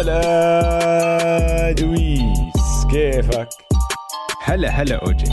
هلا 0.00 1.72
دويس 1.72 2.86
كيفك؟ 2.90 3.48
هلا 4.44 4.68
هلا 4.68 4.96
أوجي. 5.06 5.32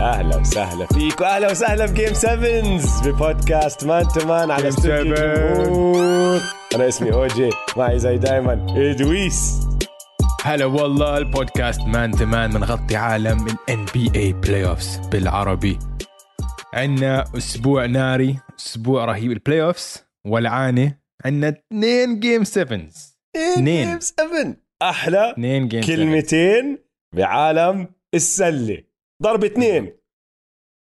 أهلا 0.00 0.36
وسهلا 0.36 0.86
فيك 0.86 1.20
وأهلا 1.20 1.50
وسهلا 1.50 1.86
ب 1.86 1.92
game 1.92 2.14
7 2.14 2.78
ببودكاست 3.04 3.84
Man 3.84 4.08
to 4.08 4.26
Man 4.26 4.50
على 4.50 4.68
استوديو. 4.68 5.14
الجمهور 5.14 6.40
أنا 6.74 6.88
اسمي 6.88 7.12
أوجي 7.12 7.50
معي 7.76 7.98
زي 7.98 8.18
دايما 8.18 8.66
ادويس 8.76 9.60
هلا 10.44 10.64
والله 10.64 11.18
البودكاست 11.18 11.80
Man 11.80 12.10
to 12.10 12.26
Man 12.26 12.50
بنغطي 12.50 12.96
عالم 12.96 13.46
ال 13.46 13.86
NBA 13.86 14.46
playoffs 14.46 14.96
بالعربي. 15.12 15.78
عندنا 16.74 17.24
أسبوع 17.36 17.86
ناري 17.86 18.38
أسبوع 18.58 19.04
رهيب 19.04 19.32
ال 19.32 19.62
playoffs 19.62 20.04
ولعانه 20.26 20.94
عندنا 21.24 21.48
اثنين 21.48 22.20
game 22.20 22.44
7 22.44 22.80
اثنين. 23.36 23.88
game 23.88 24.00
7 24.00 24.56
أحلى 24.82 25.30
اثنين 25.32 25.68
game 25.68 25.82
7 25.82 25.96
كلمتين 25.96 26.78
بعالم 27.16 27.88
السلة. 28.14 28.82
ضرب 29.22 29.44
اثنين. 29.44 29.92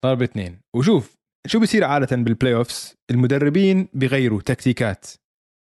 ضرب 0.06 0.22
اثنين. 0.22 0.62
وشوف 0.76 1.18
شو 1.48 1.60
بصير 1.60 1.84
عادة 1.84 2.16
بال 2.16 2.54
playoffs 2.56 2.96
المدربين 3.12 3.88
بيغيروا 3.94 4.42
تكتيكات. 4.42 5.06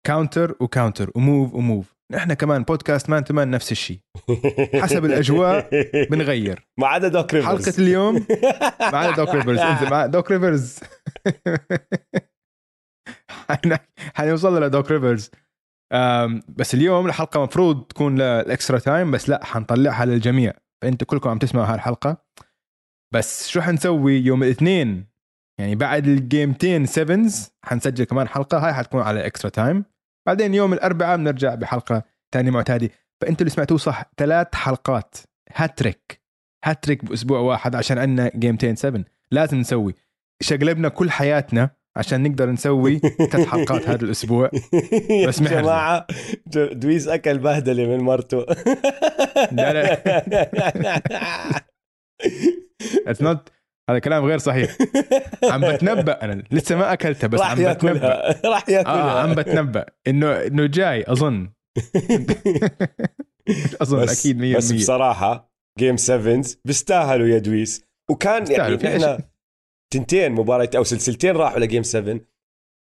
counter 0.06 0.56
و 0.61 0.67
counter 0.67 1.11
و 1.15 1.23
move 1.23 1.55
و 1.55 1.62
move. 1.62 1.97
نحن 2.12 2.33
كمان 2.34 2.62
بودكاست 2.62 3.11
Man 3.11 3.25
to 3.25 3.35
Man 3.35 3.51
نفس 3.51 3.73
الشيء 3.73 3.99
حسب 4.75 5.05
الأجواء 5.05 5.71
بنغير. 6.11 6.69
ما 6.79 6.87
عدا 6.87 7.09
دوك 7.09 7.34
ريفرز 7.34 7.67
حلقة 7.67 7.79
اليوم 7.83 8.27
مع 8.93 9.11
دوك 9.11 9.34
ريفرز 9.34 9.59
انت 9.59 9.83
مع 9.83 10.06
دوك 10.06 10.31
ريفرز 10.31 10.79
حن- 13.51 13.79
حنوصل 14.15 14.62
لدوك 14.62 14.91
ريفرز 14.91 15.31
بس 16.49 16.75
اليوم 16.75 17.07
الحلقة 17.07 17.45
مفروض 17.45 17.85
تكون 17.85 18.15
لل 18.15 18.33
extra 18.33 18.79
time 18.79 19.11
بس 19.11 19.29
لا 19.29 19.45
حنطلعها 19.45 20.05
للجميع. 20.05 20.53
فأنتوا 20.83 21.07
كلكم 21.07 21.31
عم 21.31 21.39
تسمعوا 21.39 21.67
هالحلقة. 21.67 22.17
بس 23.15 23.49
شو 23.49 23.61
حنسوي 23.61 24.13
يوم 24.13 24.43
الاثنين؟ 24.43 25.07
يعني 25.61 25.75
بعد 25.75 26.07
الجيمتين 26.07 26.87
sevens 26.87 27.51
حنسجل 27.65 28.05
كمان 28.05 28.29
حلقة. 28.29 28.67
هاي 28.67 28.75
حتكون 28.75 29.03
على 29.03 29.27
extra 29.27 29.51
time 29.51 29.84
بعدين 30.27 30.55
يوم 30.55 30.73
الأربعاء 30.73 31.17
بنرجع 31.17 31.55
بحلقة 31.55 32.03
ثانية 32.35 32.51
معتادة. 32.51 32.91
فأنتوا 33.21 33.41
اللي 33.41 33.51
سمعتوه 33.51 33.79
صح 33.79 34.13
ثلاث 34.17 34.55
حلقات. 34.55 35.17
هاتريك 35.55 36.23
هاتريك 36.65 37.05
بأسبوع 37.05 37.39
واحد 37.39 37.75
عشان 37.75 37.99
عندنا 37.99 38.31
جيمتين 38.35 38.77
7 38.77 39.05
لازم 39.31 39.59
نسوي. 39.59 39.95
شقلبنا 40.43 40.89
كل 40.89 41.11
حياتنا 41.11 41.71
عشان 41.97 42.23
نقدر 42.23 42.51
نسوي 42.51 42.99
ثلاث 42.99 43.47
حلقات 43.49 43.89
هذا 43.89 44.05
الأسبوع. 44.05 44.51
بس 45.29 45.43
محرزة. 45.43 45.61
جماعة 45.61 46.07
ج- 46.49 46.73
دويس 46.73 47.09
أكل 47.09 47.39
بهدلة 47.39 47.87
من 47.87 47.99
مرته. 48.05 48.47
لا 49.53 49.93
it's 53.06 53.23
not 53.23 53.48
هذا 53.91 53.99
كلام 53.99 54.25
غير 54.25 54.39
صحيح. 54.39 54.77
عم 55.45 55.73
بتنبأ. 55.73 56.25
أنا 56.25 56.43
لسه 56.51 56.77
ما 56.77 56.93
اكلتها 56.93 57.29
بس 57.29 57.41
راح 57.41 57.51
عم 57.51 57.73
بتنبأ. 57.73 58.41
راح 58.45 58.69
ياكلها. 58.69 58.95
آه 58.95 59.21
عم 59.23 59.35
بتنبأ. 59.35 59.87
إنه 60.07 60.33
إنه 60.33 60.67
جاي 60.67 61.05
أظن. 61.09 61.51
أظن 63.83 64.09
أكيد 64.09 64.55
100% 64.55 64.56
بس 64.56 64.73
بصراحة 64.73 65.50
game 65.78 65.97
7 65.97 66.43
بيستاهلوا 66.65 67.27
يا 67.27 67.39
دويس. 67.39 67.84
وكان 68.11 68.53
يعني 68.53 68.89
إحنا 68.89 69.19
تنتين 69.91 70.33
مباراة 70.33 70.71
أو 70.77 70.84
سلسلتين 70.84 71.37
راحوا 71.37 71.59
ل 71.61 71.65
game 71.65 71.83
7 71.83 72.21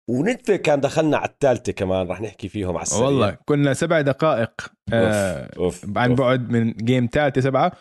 ونتفه 0.10 0.56
كان 0.56 0.80
دخلنا 0.80 1.18
على 1.18 1.30
الثالثة 1.30 1.72
كمان 1.72 2.08
راح 2.08 2.22
نحكي 2.22 2.50
فيهم 2.50 2.76
على 2.76 2.84
السريع. 2.84 3.06
والله 3.06 3.38
كنا 3.46 3.74
سبع 3.74 4.02
دقائق 4.02 4.72
آه 4.94 5.50
أوف. 5.58 5.86
عن 5.98 6.09
أوف. 6.09 6.20
بعد 6.20 6.50
من 6.50 6.74
game 6.74 7.09
ثالثة 7.12 7.42
سبعة. 7.42 7.72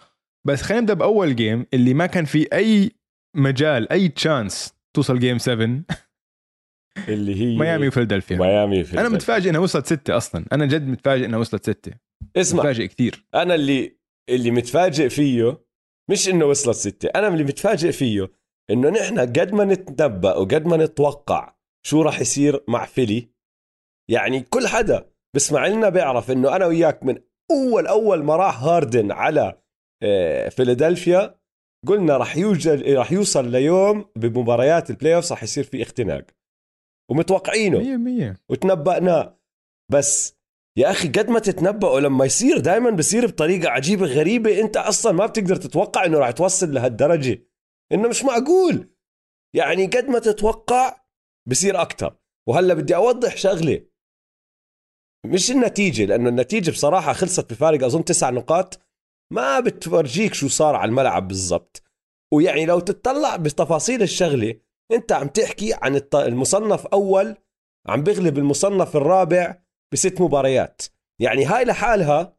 بس 0.47 0.63
خلينا 0.63 0.81
نبدأ 0.81 0.95
بأول 0.95 1.37
game 1.37 1.67
اللي 1.75 1.95
ما 1.95 2.07
كان 2.07 2.25
في 2.25 2.49
أي 2.53 2.91
مجال 3.37 3.93
أي 3.93 4.09
chance 4.09 4.75
توصل 4.97 5.19
game 5.19 5.39
7 5.39 5.67
اللي 7.09 7.41
هي 7.41 7.59
ميامي 7.59 7.89
وفيلادلفيا. 7.89 8.37
ميامي 8.37 8.85
في 8.85 9.01
أنا 9.01 9.09
متفاجئ 9.09 9.51
إنها 9.51 9.61
وصلت 9.61 9.87
ستة 9.87 10.17
أصلا. 10.17 10.45
أنا 10.53 10.67
جد 10.67 10.89
متفاجئ 10.89 11.25
إنها 11.25 11.39
وصلت 11.39 11.71
ستة. 11.71 11.93
اسمع 12.37 12.59
متفاجئ 12.63 12.87
كثير. 12.87 13.27
أنا 13.35 13.55
اللي 13.55 13.99
اللي 14.29 14.51
متفاجئ 14.51 15.09
فيه 15.09 15.61
مش 16.11 16.29
إنه 16.29 16.45
وصلت 16.45 16.77
ستة 16.77 17.09
أنا 17.15 17.29
اللي 17.29 17.45
متفاجئ 17.45 17.93
فيه 17.93 18.38
إنه 18.71 18.91
نحن 18.91 19.19
قد 19.21 19.53
ما 19.53 19.65
نتنبأ 19.65 20.37
وقد 20.37 20.67
ما 20.67 20.77
نتوقع 20.77 21.55
شو 21.87 22.03
راح 22.03 22.21
يصير 22.21 22.65
مع 22.69 22.87
فيلي 22.87 23.29
يعني 24.11 24.41
كل 24.41 24.67
حدا 24.67 25.11
بسمع 25.37 25.67
لنا 25.67 25.89
بيعرف 25.89 26.31
إنه 26.31 26.57
أنا 26.57 26.67
وياك 26.67 27.05
من 27.05 27.19
أول 27.51 27.87
أول 27.87 28.25
ما 28.25 28.37
راح 28.37 28.63
هاردن 28.63 29.13
على 29.13 29.61
آه، 30.03 30.49
فيلادلفيا 30.49 31.39
قلنا 31.87 32.17
راح 32.17 32.37
يوجد 32.37 32.83
راح 32.83 33.13
يوصل 33.13 33.51
ليوم 33.51 34.05
بمباريات 34.17 34.91
ال 34.91 35.15
playoff 35.15 35.33
راح 35.33 35.43
يصير 35.43 35.65
في 35.65 35.83
اختناق. 35.83 36.25
ومتوقعينه. 37.11 37.79
100% 38.35 38.37
وتنبأنا. 38.49 39.39
بس 39.93 40.39
يا 40.79 40.91
أخي 40.91 41.09
قد 41.09 41.29
ما 41.29 41.39
تتنبأوا 41.39 42.01
لما 42.01 42.25
يصير 42.25 42.59
دائما 42.59 42.91
بصير 42.91 43.27
بطريقة 43.27 43.71
عجيبة 43.71 44.07
غريبة 44.07 44.61
أنت 44.61 44.77
أصلا 44.77 45.13
ما 45.13 45.27
بتقدر 45.27 45.57
تتوقع 45.57 46.05
إنه 46.05 46.19
راح 46.19 46.31
توصل 46.31 46.75
لهالدرجة. 46.75 47.48
إنه 47.93 48.09
مش 48.09 48.25
معقول. 48.25 48.91
يعني 49.57 49.87
قد 49.87 50.05
ما 50.05 50.19
تتوقع 50.19 51.01
بصير 51.49 51.83
أكثر 51.83 52.17
وهلأ 52.49 52.75
بدي 52.75 52.97
أوضح 52.97 53.37
شغلة. 53.37 53.87
مش 55.27 55.51
النتيجة 55.51 56.05
لأنه 56.05 56.29
النتيجة 56.29 56.71
بصراحة 56.71 57.13
خلصت 57.13 57.53
بفارق 57.53 57.85
أظن 57.85 58.05
تسع 58.05 58.31
نقاط. 58.31 58.81
ما 59.33 59.61
بتفرجيك 59.61 60.35
شو 60.35 60.49
صار 60.49 60.75
على 60.75 60.89
الملعب 60.89 61.29
بالضبط. 61.29 61.83
ويعني 62.35 62.67
لو 62.67 62.81
تتطلع 62.81 63.37
بتفاصيل 63.37 64.03
الشغلة 64.03 64.61
أنت 64.93 65.13
عم 65.13 65.29
تحكي 65.29 65.75
عن 65.75 66.01
المصنف 66.15 66.87
أول 66.87 67.37
عم 67.87 68.03
بيغلب 68.03 68.39
المصنف 68.39 68.97
الرابع 68.97 69.63
بست 69.93 70.21
مباريات. 70.21 70.83
يعني 71.21 71.45
هاي 71.45 71.65
لحالها 71.65 72.37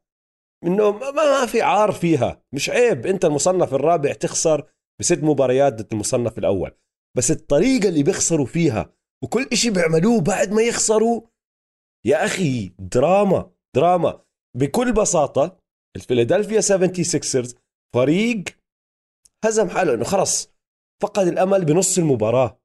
إنه 0.64 0.92
ما 0.92 1.46
في 1.46 1.62
عار 1.62 1.92
فيها. 1.92 2.44
مش 2.54 2.70
عيب 2.70 3.06
أنت 3.06 3.26
المصنف 3.26 3.74
الرابع 3.74 4.14
تخسر 4.14 4.72
بست 5.00 5.24
مباريات 5.24 5.74
ضد 5.74 5.94
المصنف 5.94 6.38
الأول. 6.38 6.72
بس 7.18 7.32
الطريقة 7.32 7.90
اللي 7.90 8.04
بيخسروا 8.04 8.46
فيها 8.46 8.94
وكل 9.24 9.48
إشي 9.54 9.70
بيعملوه 9.70 10.22
بعد 10.22 10.52
ما 10.52 10.62
يخسروا 10.62 11.22
يا 12.06 12.26
أخي 12.26 12.74
دراما 12.80 13.52
دراما. 13.76 14.22
بكل 14.58 14.94
بساطة 14.94 15.60
الفيلادلفيا 15.96 16.62
76رز 16.62 17.56
فريق 17.96 18.44
هزم 19.46 19.70
حاله 19.70 19.94
إنه 19.94 20.04
خلص 20.04 20.54
فقد 21.02 21.28
الأمل 21.28 21.66
بنص 21.66 21.98
المباراة. 21.98 22.60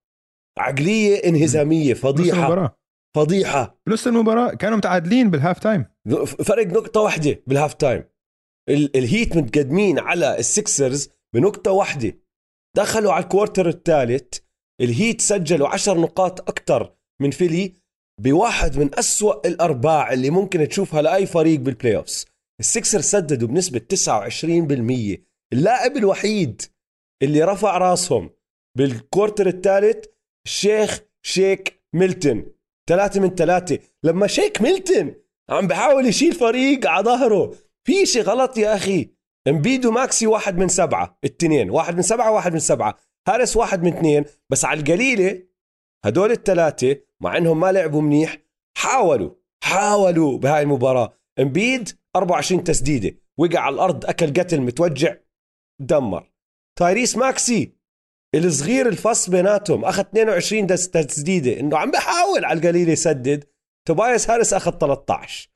عقلية 0.59 1.17
انهزامية 1.25 1.93
نص 1.93 1.99
فضيحة. 2.00 2.39
المباراة. 2.39 2.78
فضيحة. 3.17 3.81
بنص 3.89 4.06
المباراة 4.06 4.55
كانوا 4.55 4.78
متعادلين 4.78 5.31
بال 5.31 5.40
half 5.40 5.59
time. 5.59 5.85
فرق 6.44 6.67
نقطة 6.67 7.00
واحدة 7.00 7.43
بال 7.47 7.56
half 7.56 7.75
time. 7.75 8.05
ال- 8.69 8.97
ال 8.97 9.05
Heat 9.05 9.37
متقدمين 9.37 9.99
على 9.99 10.39
ال 10.39 10.49
Sixers 10.49 11.09
بنقطة 11.34 11.71
واحدة. 11.71 12.19
دخلوا 12.77 13.12
على 13.12 13.25
ال 13.25 13.30
quarter 13.30 13.69
الثالث 13.69 14.39
ال 14.81 14.89
Heat 14.89 15.21
سجلوا 15.21 15.69
عشر 15.69 16.00
نقاط 16.00 16.41
أكثر 16.41 16.94
من 17.23 17.31
فيلي 17.31 17.75
بواحد 18.21 18.79
من 18.79 18.99
أسوأ 18.99 19.47
الأرباع 19.49 20.12
اللي 20.12 20.31
ممكن 20.31 20.69
تشوفها 20.69 21.03
لأي 21.03 21.26
فريق 21.26 21.61
بال 21.61 21.97
playoffs 21.97 22.26
ال 22.61 22.66
Sixers 22.66 23.00
سددوا 23.00 23.49
بنسبة 23.49 23.79
29% 23.79 25.19
اللاعب 25.53 25.97
الوحيد 25.97 26.62
اللي 27.23 27.43
رفع 27.43 27.79
راسهم 27.79 28.31
بال 28.79 28.94
quarter 28.94 29.47
الثالث 29.47 30.05
الشيخ 30.47 31.00
شيك 31.26 31.85
ميلتون. 31.94 32.47
ثلاثة 32.88 33.21
من 33.21 33.35
ثلاثة. 33.35 33.79
لما 34.05 34.26
شيك 34.26 34.62
ميلتون 34.62 35.15
عم 35.50 35.67
بحاول 35.67 36.06
يشيل 36.06 36.32
فريق 36.32 36.87
على 36.87 37.05
ظهره. 37.05 37.55
في 37.87 38.06
شيء 38.06 38.23
غلط 38.23 38.59
يا 38.59 38.75
أخي. 38.75 39.13
امبيد 39.49 39.91
وماكسي 39.91 40.26
واحد 40.26 40.56
من 40.58 40.69
سبعة 40.69 41.19
التنين 41.25 41.70
واحد 41.70 41.96
من 41.96 42.02
سبعة 42.02 42.31
واحد 42.32 42.52
من 42.52 42.58
سبعة. 42.58 42.99
هاريس 43.29 43.56
واحد 43.56 43.82
من 43.82 43.96
اثنين. 43.96 44.25
بس 44.50 44.64
على 44.64 44.81
القليلة 44.81 45.43
هدول 46.05 46.31
الثلاثة 46.31 46.96
مع 47.20 47.37
إنهم 47.37 47.61
ما 47.61 47.73
لعبوا 47.73 48.02
منيح 48.02 48.38
حاولوا 48.76 49.31
حاولوا 49.64 50.38
بهاي 50.38 50.62
المباراة. 50.62 51.12
امبيد 51.38 51.88
24 52.17 52.64
تسديدة. 52.64 53.19
وقع 53.38 53.58
على 53.61 53.75
الأرض 53.75 54.06
أكل 54.06 54.26
قتل 54.32 54.61
متوجع 54.61 55.14
دمر. 55.81 56.32
تايريس 56.79 57.17
ماكسي 57.17 57.76
الصغير 58.35 58.88
الفص 58.88 59.31
بيناتهم 59.31 59.85
أخذ 59.85 60.00
22 60.02 60.67
دس- 60.67 60.90
تسديدة. 60.90 61.61
إنه 61.61 61.79
عم 61.79 61.90
بحاول 61.90 62.44
على 62.44 62.58
القليل 62.58 62.88
يسدد. 62.88 63.44
توبايس 63.88 64.31
هاريس 64.31 64.55
أخذ 64.55 64.79
13 64.79 65.50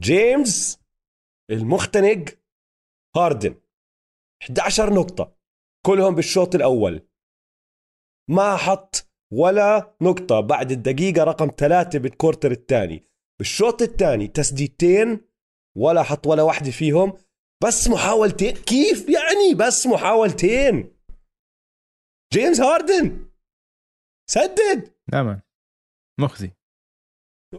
جيمس 0.00 0.80
المختنق 1.50 2.24
هاردن 3.16 3.60
11 4.42 4.94
نقطة. 4.94 5.36
كلهم 5.86 6.14
بالشوط 6.14 6.54
الأول. 6.54 7.08
ما 8.30 8.56
حط 8.56 9.06
ولا 9.32 9.96
نقطة 10.02 10.40
بعد 10.40 10.70
الدقيقة 10.70 11.24
رقم 11.24 11.50
ثلاثة 11.58 11.98
بال 11.98 12.10
quarter 12.10 12.50
الثاني. 12.50 13.04
بالشوط 13.38 13.82
الثاني 13.82 14.28
تسديدتين 14.28 15.20
ولا 15.76 16.02
حط 16.02 16.26
ولا 16.26 16.42
واحدة 16.42 16.70
فيهم. 16.70 17.12
بس 17.64 17.88
محاولتين. 17.88 18.54
كيف 18.54 19.08
يعني 19.08 19.54
بس 19.54 19.86
محاولتين؟ 19.86 21.00
جيمس 22.32 22.60
هاردن! 22.60 23.30
سدد! 24.30 24.94
لا 25.12 25.42
مخزي. 26.20 26.52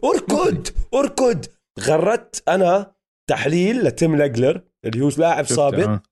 أركض! 0.04 0.68
أركض! 0.94 1.46
غردت 1.80 2.48
أنا 2.48 2.94
تحليل 3.30 3.84
لتيم 3.84 4.16
ليجلر 4.16 4.71
اللي 4.84 5.04
هو 5.04 5.10
لاعب 5.18 5.44
سابق 5.44 5.88
آه. 5.88 6.02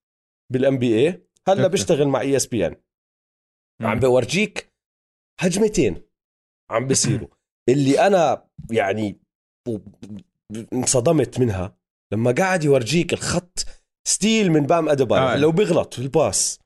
بال 0.53 0.79
NBA 0.79 1.27
هلا. 1.49 1.69
بيشتغل 1.69 2.09
مع 2.09 2.21
ESPN 2.21 2.77
عم 3.81 3.99
بورجيك 3.99 4.73
هجمتين 5.41 6.03
عم 6.71 6.87
بيصيروا. 6.87 7.29
اللي 7.71 8.07
أنا 8.07 8.49
يعني 8.71 9.21
انصدمت 10.73 11.41
منها 11.41 11.77
لما 12.13 12.33
قاعد 12.33 12.65
يورجيك 12.65 13.13
الخط 13.13 13.67
steal 14.09 14.53
من 14.53 14.61
بام 14.67 14.89
أديبايو 14.89 15.23
آه. 15.23 15.37
لو 15.37 15.53
بيغلط 15.53 15.95
في 15.95 16.03
ال 16.03 16.12
pass. 16.12 16.61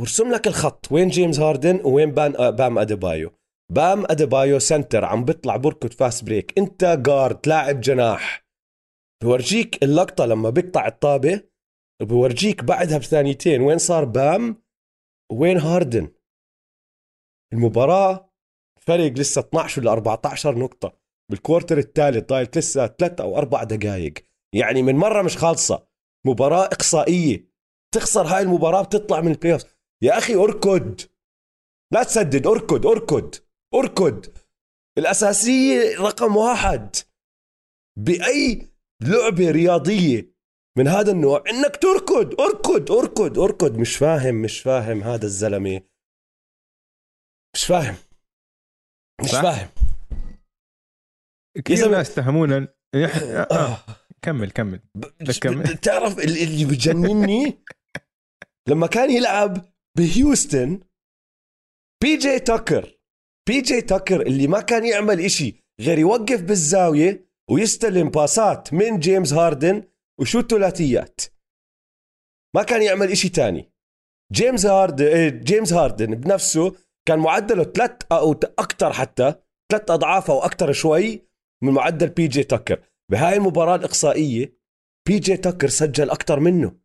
برسم 0.00 0.32
لك 0.32 0.46
الخط 0.46 0.92
وين 0.92 1.08
جيمس 1.08 1.38
هاردن 1.38 1.80
وين 1.84 2.10
بان 2.10 2.36
آه 2.36 2.50
بام 2.50 2.78
أديبايو. 2.78 3.32
بام 3.72 4.04
أديبايو 4.04 4.58
center 4.58 5.04
عم 5.04 5.24
بيطلع 5.24 5.56
بركض 5.56 5.92
fast 5.92 6.24
break. 6.24 6.58
أنت 6.58 6.84
guard 6.84 7.48
لاعب 7.48 7.80
جناح. 7.80 8.41
بورجيك 9.22 9.82
اللقطة 9.84 10.26
لما 10.26 10.50
بيقطع 10.50 10.86
الطابة 10.86 11.42
وبورجيك 12.02 12.64
بعدها 12.64 12.98
بثانيتين 12.98 13.60
وين 13.60 13.78
صار 13.78 14.04
بام؟ 14.04 14.62
وين 15.32 15.58
هاردن؟ 15.58 16.08
المباراة 17.52 18.32
فرق 18.80 19.12
لسه 19.12 19.40
12 19.40 19.82
ولا 19.82 19.92
14 19.92 20.58
نقطة. 20.58 21.02
بال 21.30 21.41
quarter 21.41 21.78
الثالث 21.78 22.28
ضايل 22.28 22.48
لسه 22.56 22.86
ثلاث 22.86 23.20
أو 23.20 23.38
أربع 23.38 23.62
دقائق 23.62 24.14
يعني 24.54 24.82
من 24.82 24.96
مرة 24.96 25.22
مش 25.22 25.36
خالصة. 25.36 25.86
مباراة 26.26 26.64
إقصائية. 26.64 27.48
تخسر 27.94 28.26
هاي 28.26 28.42
المباراة 28.42 28.82
بتطلع 28.82 29.20
من 29.20 29.32
ال 29.32 29.37
play 29.37 29.58
يا 30.02 30.18
أخي 30.18 30.34
أركض. 30.34 31.00
لا 31.92 32.02
تسدد. 32.02 32.46
أركض 32.46 32.86
أركض 32.86 33.34
أركض. 33.74 34.26
الأساسية 34.98 35.98
رقم 36.00 36.36
واحد. 36.36 36.96
بأي 37.98 38.71
لعبة 39.02 39.50
رياضية 39.50 40.32
من 40.78 40.88
هذا 40.88 41.12
النوع 41.12 41.44
إنك 41.50 41.76
تركض 41.76 42.40
أركض 42.40 42.92
أركض 42.92 43.38
أركض 43.38 43.78
مش 43.78 43.96
فاهم 43.96 44.34
مش 44.34 44.60
فاهم 44.60 45.02
هذا 45.02 45.24
الزلمة 45.24 45.80
مش 47.54 47.64
فاهم 47.64 47.96
مش 49.24 49.30
صح؟ 49.30 49.42
فاهم 49.42 49.68
كثير. 51.64 51.90
ناس 51.90 52.18
إحنا- 52.20 53.52
آه. 53.52 53.78
كمل 54.22 54.50
كمل 54.50 54.80
بس 55.28 55.38
كمل. 55.38 55.76
تعرف 55.76 56.18
ال- 56.18 56.42
اللي 56.42 56.64
بجنني 56.64 57.58
لما 58.68 58.86
كان 58.86 59.10
يلعب 59.10 59.72
بهيوستن 59.98 60.80
بي 62.02 62.16
جي 62.16 62.38
تاكر 62.38 62.98
بي 63.48 63.60
جي 63.60 63.80
تاكر 63.80 64.22
اللي 64.26 64.46
ما 64.46 64.60
كان 64.60 64.84
يعمل 64.86 65.20
إشي 65.20 65.54
غير 65.80 65.98
يوقف 65.98 66.42
بالزاوية 66.42 67.31
ويستلم 67.52 68.08
باسات 68.08 68.72
من 68.72 68.98
جيمس 68.98 69.32
هاردن 69.32 69.88
و 70.20 70.25
shoot 70.25 70.50
ثلاثيات 70.50 71.20
ما 72.56 72.62
كان 72.62 72.82
يعمل 72.82 73.10
إشي 73.10 73.28
تاني. 73.28 73.72
جيمس 74.32 74.66
هاردن 74.66 75.06
إيه، 75.06 75.28
جيمس 75.28 75.72
هاردن 75.72 76.14
بنفسه 76.14 76.76
كان 77.08 77.18
معدله 77.18 77.64
ثلاث 77.64 78.02
أو 78.12 78.32
أكثر 78.32 78.92
حتى 78.92 79.34
ثلاث 79.72 79.90
أضعاف 79.90 80.30
أو 80.30 80.38
أكثر 80.38 80.72
شوي 80.72 81.28
من 81.62 81.72
معدل 81.72 82.08
بي 82.08 82.28
جي 82.28 82.44
تاكر 82.44 82.84
بهاي 83.10 83.36
المباراة 83.36 83.76
الإقصائية 83.76 84.58
بي 85.08 85.18
جي 85.18 85.36
تاكر 85.36 85.68
سجل 85.68 86.10
أكثر 86.10 86.40
منه. 86.40 86.80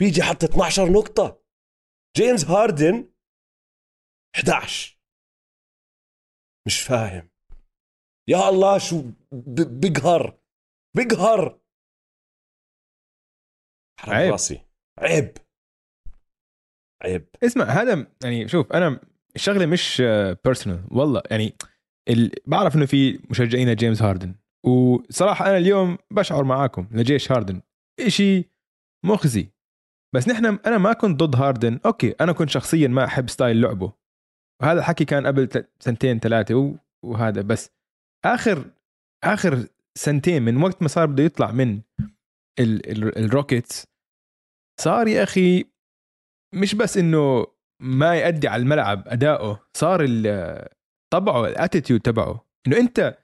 بي 0.00 0.10
جي 0.10 0.22
حط 0.22 0.44
12 0.44 0.92
نقطة. 0.92 1.42
جيمس 2.16 2.44
هاردن 2.44 3.12
11 4.36 4.98
مش 6.66 6.80
فاهم. 6.80 7.33
يا 8.28 8.48
الله 8.48 8.78
شو 8.78 9.04
بقهر 9.32 10.38
بقهر. 10.96 11.60
حرام 14.00 14.16
عيب. 14.16 14.32
راسي. 14.32 14.60
عيب. 14.98 15.38
عيب. 17.02 17.28
اسمع 17.42 17.64
هذا 17.64 18.06
يعني 18.24 18.48
شوف 18.48 18.72
أنا 18.72 19.00
الشغلة 19.36 19.66
مش 19.66 20.02
personal 20.44 20.84
والله 20.90 21.22
يعني 21.30 21.54
ال... 22.08 22.30
بعرف 22.46 22.76
إنه 22.76 22.86
في 22.86 23.20
مشجعين 23.30 23.70
لجيمس 23.72 24.02
هاردن 24.02 24.34
وصراحة 24.66 25.46
أنا 25.46 25.56
اليوم 25.56 25.98
بشعر 26.10 26.44
معاكم 26.44 26.88
لجيمس 26.92 27.32
هاردن 27.32 27.62
إشي 28.00 28.50
مخزي. 29.04 29.52
بس 30.14 30.28
نحن 30.28 30.46
أنا 30.46 30.78
ما 30.78 30.92
كنت 30.92 31.22
ضد 31.22 31.36
هاردن 31.36 31.80
أوكي 31.86 32.10
أنا 32.10 32.32
كنت 32.32 32.48
شخصيا 32.50 32.88
ما 32.88 33.04
أحب 33.04 33.28
style 33.30 33.60
لعبه. 33.60 33.92
وهذا 34.62 34.78
الحكي 34.78 35.04
كان 35.04 35.26
قبل 35.26 35.66
سنتين 35.80 36.18
ثلاثة 36.18 36.54
و... 36.54 36.74
وهذا 37.04 37.42
بس. 37.42 37.73
آخر 38.26 38.70
آخر 39.24 39.68
سنتين 39.98 40.42
من 40.42 40.62
وقت 40.62 40.82
ما 40.82 40.88
صار 40.88 41.06
بده 41.06 41.22
يطلع 41.22 41.50
من 41.50 41.80
ال... 42.60 42.90
ال... 42.90 43.18
ال 43.18 43.26
Rockets 43.26 43.86
صار 44.80 45.08
يا 45.08 45.22
أخي 45.22 45.64
مش 46.54 46.74
بس 46.74 46.96
إنه 46.96 47.46
ما 47.82 48.14
يأدي 48.14 48.48
على 48.48 48.62
الملعب 48.62 49.08
أداؤه 49.08 49.66
صار 49.76 50.06
طبعه 51.12 51.46
ال 51.46 51.52
attitude 51.52 52.00
تبعه. 52.00 52.48
إنه 52.66 52.76
أنت 52.76 53.18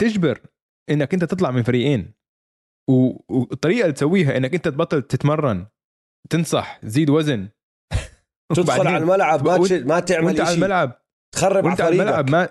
تجبر 0.00 0.40
إنك 0.90 1.14
أنت 1.14 1.24
تطلع 1.24 1.50
من 1.50 1.62
فريقين 1.62 2.14
والطريقة 3.30 3.82
اللي 3.82 3.92
تسويها 3.92 4.36
إنك 4.36 4.54
أنت 4.54 4.68
تبطل 4.68 5.02
تتمرن 5.02 5.66
تنصح 6.30 6.76
تزيد 6.76 7.10
وزن. 7.10 7.48
تدخل 8.56 8.86
على 8.86 8.96
الملعب 8.96 9.44
ما. 9.46 9.58
ما 9.84 10.00
تعمل 10.00 10.26
وأنت 10.26 10.40
على 10.40 10.48
شيء 10.48 10.56
الملعب. 10.56 11.02
تخرب 11.34 11.64
وأنت 11.64 11.80
على 11.80 12.00
على 12.00 12.02
الملعب 12.02 12.30
ما 12.30 12.48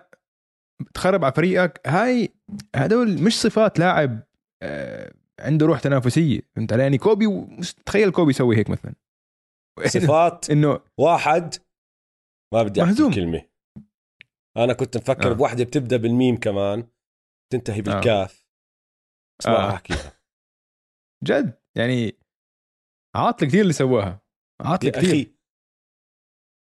تخرب 0.94 1.24
على 1.24 1.34
فريقك 1.34 1.82
هاي 1.88 2.34
هدول 2.76 3.24
مش 3.24 3.42
صفات 3.42 3.80
لاعب 3.80 4.20
آه، 4.64 5.14
عنده 5.40 5.66
روح 5.66 5.80
تنافسية 5.80 6.40
فهمت 6.56 6.74
علي 6.74 6.84
يعني 6.84 6.98
كوبي 6.98 7.26
تخيل 7.86 8.12
كوبي 8.12 8.30
يسوي 8.30 8.58
هيك 8.58 8.70
مثلا 8.70 8.94
صفات 9.86 10.50
إنه 10.52 10.80
واحد 10.98 11.56
ما 12.54 12.64
بدي 12.64 12.84
أحكي. 12.84 13.12
كلمه 13.16 13.46
أنا 14.58 14.74
كنت 14.74 14.98
مفكر 14.98 15.28
آه. 15.28 15.32
آه. 15.32 15.34
بوحدة 15.34 15.64
بتبدأ 15.64 15.98
بالميم 15.98 16.38
كمان 16.38 16.88
تنتهي 17.54 17.82
بالكاف 17.82 18.46
بس 19.40 19.48
ما 19.48 19.56
آه. 19.56 19.72
آه. 19.72 19.74
احكيها 19.74 20.20
جد 21.28 21.54
يعني 21.78 22.16
عاطل 23.16 23.48
كثير 23.48 23.62
اللي 23.62 23.74
سواها 23.74 24.22
عاطل 24.62 24.90
كثير 24.90 25.10
أخي 25.10 25.36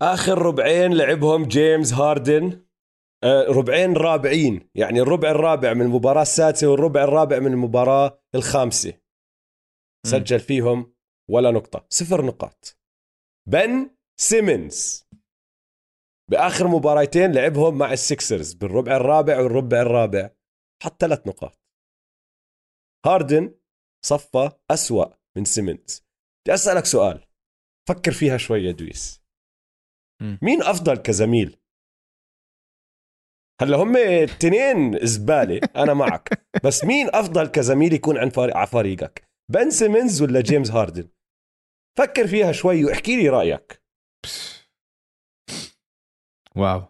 آخر 0.02 0.38
ربعين 0.38 0.92
لعبهم 0.95 1.45
جيمس 1.45 1.92
هاردن 1.92 2.52
آه، 2.52 2.71
ربعين 3.24 3.92
رابعين. 3.92 4.70
يعني 4.74 5.00
الربع 5.00 5.30
الرابع 5.30 5.74
من 5.74 5.82
المباراة 5.82 6.22
السادسة 6.22 6.66
والربع 6.66 7.04
الرابع 7.04 7.38
من 7.38 7.52
المباراة 7.52 8.22
الخامسة. 8.34 9.00
سجل 10.06 10.40
فيهم 10.40 10.94
ولا 11.30 11.50
نقطة. 11.50 11.86
صفر 11.88 12.24
نقاط. 12.24 12.78
بن 13.48 13.90
سيمنز. 14.20 15.04
بآخر 16.30 16.68
مباراتين 16.68 17.32
لعبهم 17.32 17.78
مع 17.78 17.92
السكسرز 17.92 18.52
بالربع 18.54 18.96
الرابع 18.96 19.40
والربع 19.40 19.80
الرابع. 19.82 20.30
حط 20.82 21.00
ثلاث 21.00 21.26
نقاط. 21.26 21.60
هاردن 23.06 23.54
صفى 24.04 24.50
أسوأ 24.70 25.06
من 25.36 25.44
سيمنز. 25.44 26.06
بدي 26.44 26.54
أسألك 26.54 26.84
سؤال. 26.84 27.26
فكر 27.88 28.12
فيها 28.12 28.36
شوي 28.36 28.64
يا 28.64 28.72
دويس. 28.72 29.22
مين 30.42 30.62
أفضل 30.62 30.96
كزميل؟ 30.96 31.62
هلا 33.62 33.76
هم 33.76 33.97
الاثنين 33.97 34.99
زبالة 35.07 35.61
أنا 35.76 35.95
معك. 35.95 36.47
بس 36.64 36.85
مين 36.85 37.09
أفضل 37.14 37.47
كزميل 37.47 37.92
يكون 37.92 38.19
عند 38.19 38.33
فريق 38.33 38.57
على 38.57 38.66
فريقك؟ 38.66 39.28
بن 39.52 39.71
سيمنز 39.71 40.23
ولا 40.23 40.40
جيمس 40.40 40.71
هاردن؟ 40.71 41.09
فكر 41.99 42.26
فيها 42.26 42.52
شوي 42.52 42.85
واحكي 42.85 43.16
لي 43.16 43.28
رأيك. 43.28 43.83
wow. 46.56 46.82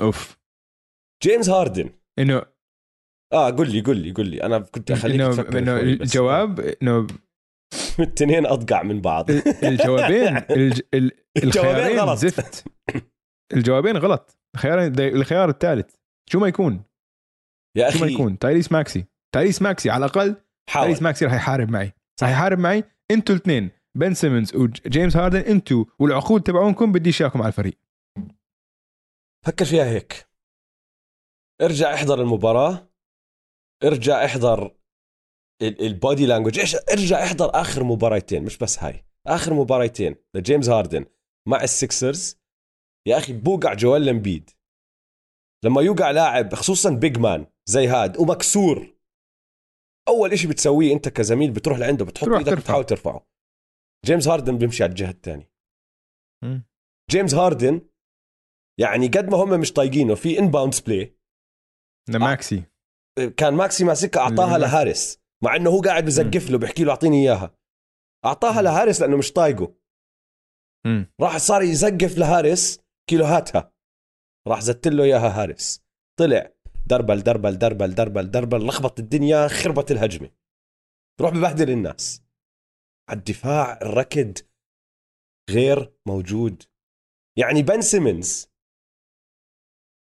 أوف. 0.00 0.38
جيمس 1.22 1.48
هاردن. 1.48 1.90
إنه 2.18 2.42
آه 3.32 3.50
قل 3.50 3.72
لي 3.72 3.80
قل 3.80 3.96
لي 3.96 4.10
قل 4.12 4.26
لي. 4.30 4.42
أنا 4.42 4.58
كنت 4.58 4.90
أخليك 4.90 5.20
إنه 5.20 5.30
تفكر 5.30 5.58
إنه 5.58 5.76
الجواب 5.80 6.60
إنه 6.60 7.06
الاثنين 7.98 8.46
أصقع 8.46 8.82
من 8.82 9.00
بعض. 9.00 9.30
الجوابين 9.62 10.36
الج- 10.36 10.80
ال- 10.94 11.12
الجوابين 11.36 11.98
غلط. 12.00 12.18
زفت. 12.18 12.64
الجوابين 13.54 13.96
غلط. 13.96 14.37
الخيار 14.54 14.78
الخيار 14.98 15.48
الثالث. 15.48 15.94
شو 16.30 16.40
ما 16.40 16.48
يكون. 16.48 16.84
يا 17.76 17.90
شو 17.90 17.98
ما 17.98 18.04
أخي. 18.04 18.14
يكون. 18.14 18.38
تايريس 18.38 18.72
ماكسي. 18.72 19.04
تايريس 19.34 19.62
ماكسي 19.62 19.90
على 19.90 20.04
الأقل 20.04 20.36
حاول. 20.70 20.84
تايريس 20.84 21.02
ماكسي 21.02 21.24
رح 21.24 21.34
يحارب 21.34 21.70
معي. 21.70 21.92
رح 22.22 22.28
يحارب 22.28 22.58
معي 22.58 22.84
أنتوا 23.10 23.34
الاثنين. 23.34 23.70
بن 23.96 24.14
سيمنز 24.14 24.56
وجيمس 24.56 25.16
هاردن 25.16 25.40
أنتوا 25.40 25.84
والعقود 25.98 26.42
تبعونكم 26.42 26.92
بدي 26.92 27.12
إياكم 27.20 27.42
على 27.42 27.48
الفريق. 27.48 27.78
فكر 29.46 29.64
فيها 29.64 29.84
هيك. 29.84 30.28
ارجع 31.62 31.94
احضر 31.94 32.22
المباراة. 32.22 32.88
ارجع 33.84 34.24
احضر 34.24 34.76
ال 35.62 35.75
body 35.75 36.26
language 36.26 36.76
ارجع 36.92 37.24
احضر 37.24 37.50
آخر 37.54 37.84
مباراتين 37.84 38.44
مش 38.44 38.58
بس 38.58 38.78
هاي. 38.78 39.04
آخر 39.26 39.54
مباراتين 39.54 40.16
لجيمس 40.34 40.68
هاردن 40.68 41.04
مع 41.48 41.62
السكسرز 41.62 42.37
يا 43.06 43.18
أخي 43.18 43.32
بوقع 43.32 43.74
جويل 43.74 44.08
امبيد 44.08 44.50
لما 45.64 45.82
يوقع 45.82 46.10
لاعب 46.10 46.54
خصوصا 46.54 46.90
big 46.90 47.18
man 47.18 47.46
زي 47.68 47.86
هاد 47.86 48.16
ومكسور. 48.16 48.98
أول 50.08 50.32
إشي 50.32 50.48
بتسويه 50.48 50.92
أنت 50.92 51.08
كزميل 51.08 51.50
بتروح 51.50 51.78
لعنده 51.78 52.04
بتحط 52.04 52.28
إيدك. 52.28 52.58
بتحاول 52.58 52.84
ترفعه. 52.84 53.26
جيمس 54.06 54.28
هاردن 54.28 54.58
بيمشي 54.58 54.82
على 54.82 54.90
الجهة 54.90 55.10
الثانية. 55.10 55.52
جيمس 57.10 57.34
هاردن 57.34 57.88
يعني 58.80 59.06
قد 59.06 59.30
ما 59.30 59.36
هم 59.36 59.60
مش 59.60 59.72
طايقينه 59.72 60.14
في 60.14 60.38
inbounds 60.38 60.80
play 60.80 61.18
لماكسي 62.08 62.62
كان 63.36 63.54
ماكسي 63.54 63.84
ماسكها 63.84 64.20
أعطاها 64.20 64.58
لهارس 64.58 65.18
مع 65.44 65.56
إنه 65.56 65.70
هو 65.70 65.80
قاعد 65.80 66.04
بزقف 66.04 66.50
له 66.50 66.58
بيحكي 66.58 66.84
له 66.84 66.90
أعطيني 66.90 67.16
إياها. 67.22 67.58
أعطاها 68.24 68.62
لهارس 68.62 69.00
لأنه 69.00 69.16
مش 69.16 69.32
طايقه. 69.32 69.74
راح 71.20 71.36
صار 71.36 71.62
يزقف 71.62 72.18
لهارس 72.18 72.80
كي 73.08 73.16
لو 73.16 73.24
هاتها 73.24 73.72
راح 74.48 74.60
زت 74.60 74.88
له 74.88 75.04
إياها 75.04 75.42
هارس 75.42 75.84
طلع 76.18 76.52
dribble 76.86 77.22
dribble 77.22 77.58
dribble 77.58 77.94
dribble 77.94 78.30
dribble 78.30 78.66
لخبط 78.66 79.00
الدنيا 79.00 79.48
خربت 79.48 79.90
الهجمة. 79.90 80.30
روح 81.20 81.30
ببهدل 81.30 81.70
الناس. 81.70 82.22
على 83.10 83.18
الدفاع 83.18 83.78
الركض 83.82 84.38
غير 85.50 85.92
موجود. 86.06 86.62
يعني 87.38 87.62
بن 87.62 87.80
سيمنز 87.80 88.48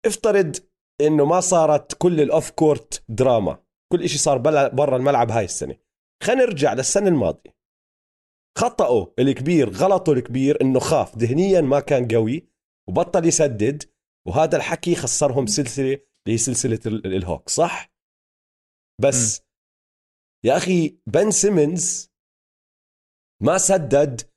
افترض 0.06 0.56
إنه 1.00 1.24
ما 1.24 1.40
صارت 1.40 1.94
كل 1.94 2.20
ال 2.20 2.28
off 2.28 2.50
court 2.50 3.04
drama. 3.08 3.64
كل 3.92 4.02
إشي 4.02 4.18
صار 4.18 4.38
برا 4.68 4.96
الملعب 4.96 5.30
هاي 5.30 5.44
السنة. 5.44 5.76
خلينا 6.22 6.44
نرجع 6.44 6.72
للسنة 6.72 7.08
الماضية. 7.08 7.56
خطأه 8.58 9.14
الكبير 9.18 9.70
غلطه 9.70 10.12
الكبير 10.12 10.60
إنه 10.62 10.80
خاف. 10.80 11.16
ذهنيا 11.16 11.60
ما 11.60 11.80
كان 11.80 12.08
قوي. 12.08 12.49
وبطل 12.88 13.26
يسدد 13.26 13.82
وهذا 14.28 14.56
الحكي 14.56 14.94
خسرهم 14.94 15.46
سلسلة 15.46 15.92
اللي 15.94 16.34
هي 16.34 16.38
سلسلة 16.38 16.80
الهوكس 16.86 17.48
صح؟ 17.48 17.92
بس 19.02 19.40
م. 19.40 19.44
يا 20.44 20.56
أخي 20.56 20.98
بن 21.06 21.30
سيمنز 21.30 22.10
ما 23.42 23.58
سدد 23.58 24.30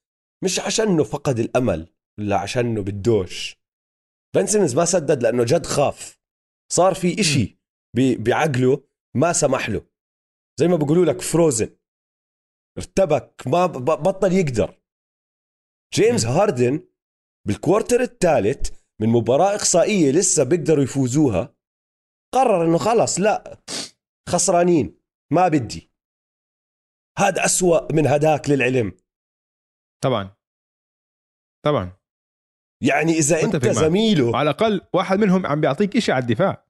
مش 0.44 0.60
عشانه 0.60 1.04
فقد 1.04 1.40
الأمل 1.40 1.94
ولا 2.20 2.38
عشانه 2.40 2.82
بدوش 2.84 3.56
بن 4.36 4.46
سيمنز 4.46 4.76
ما 4.76 4.86
سدد 4.86 5.24
لأنه 5.24 5.44
جد 5.44 5.66
خاف. 5.66 6.20
صار 6.72 6.94
في 6.94 7.20
إشي 7.20 7.60
بعقله 8.20 8.88
ما 9.16 9.34
سمح 9.34 9.70
له. 9.70 9.88
زي 10.60 10.68
ما 10.68 10.76
بيقولوا 10.76 11.06
لك 11.06 11.22
فروزن 11.22 11.78
ارتبك 12.78 13.48
ما 13.48 13.66
بطل 13.66 14.34
يقدر. 14.34 14.82
جيمس 15.94 16.26
هاردن 16.26 16.88
بالكوارتر 17.48 18.02
الثالث 18.02 18.80
من 19.02 19.10
مباراة 19.10 19.56
إقصائية 19.56 20.12
لسه 20.12 20.44
بيقدروا 20.44 20.84
يفوزوها 20.84 21.56
قرر 22.34 22.66
إنه 22.66 22.78
خلص 22.78 23.20
لا 23.20 23.64
خسرانين 24.30 25.00
ما 25.34 25.48
بدي. 25.48 25.92
هذا 27.20 27.46
أسوأ 27.46 27.94
من 27.94 28.08
هداك 28.08 28.50
للعلم. 28.50 28.98
طبعا. 30.04 30.36
طبعا. 31.66 31.98
يعني 32.84 33.12
إذا 33.12 33.44
أنت 33.44 33.68
زميله. 33.68 34.38
على 34.38 34.50
الأقل 34.50 34.82
واحد 34.94 35.18
منهم 35.20 35.46
عم 35.46 35.62
بيعطيك 35.62 36.00
شيء 36.00 36.16
على 36.16 36.22
الدفاع. 36.22 36.66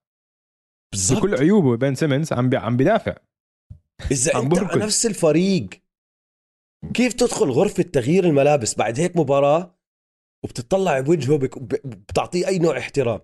بالضبط. 0.94 1.20
بكل 1.20 1.36
عيوبه 1.36 1.78
بن 1.78 1.96
سيمنز 1.96 2.34
عم 2.34 2.50
بي... 2.50 2.58
عم 2.58 2.78
بيدافع 2.78 3.16
إذا 4.12 4.38
عم 4.38 4.46
أنت 4.46 4.58
على 4.58 4.84
نفس 4.84 5.06
الفريق 5.06 5.70
كيف 6.94 7.14
تدخل 7.14 7.50
غرفة 7.50 7.84
تغيير 7.84 8.24
الملابس 8.24 8.76
بعد 8.76 9.00
هيك 9.00 9.18
مباراة؟ 9.18 9.80
وبتطلع 10.44 11.00
بوجهه 11.00 11.38
بك... 11.38 11.60
بتعطيه 11.86 12.48
أي 12.48 12.60
نوع 12.60 12.78
احترام. 12.78 13.20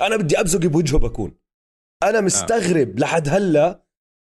أنا 0.00 0.16
بدي 0.16 0.40
ابزق 0.40 0.60
بوجهه 0.60 0.98
بكون. 0.98 1.38
أنا 2.02 2.20
مستغرب 2.20 2.88
آه. 2.88 3.00
لحد 3.00 3.28
هلأ 3.28 3.86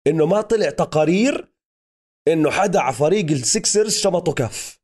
إنه 0.08 0.26
ما 0.26 0.42
طلع 0.42 0.70
تقارير 0.70 1.54
إنه 2.28 2.52
حدا 2.52 2.80
على 2.80 2.94
فريق 2.94 3.32
السكسرز 3.32 3.98
شمطه 3.98 4.34
كف. 4.34 4.82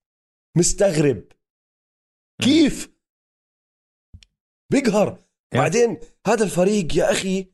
مستغرب. 0.57 1.23
كيف؟ 2.41 2.97
بيقهر. 4.71 5.23
بعدين 5.53 5.99
هذا 6.27 6.43
الفريق 6.43 6.97
يا 6.97 7.11
أخي 7.11 7.53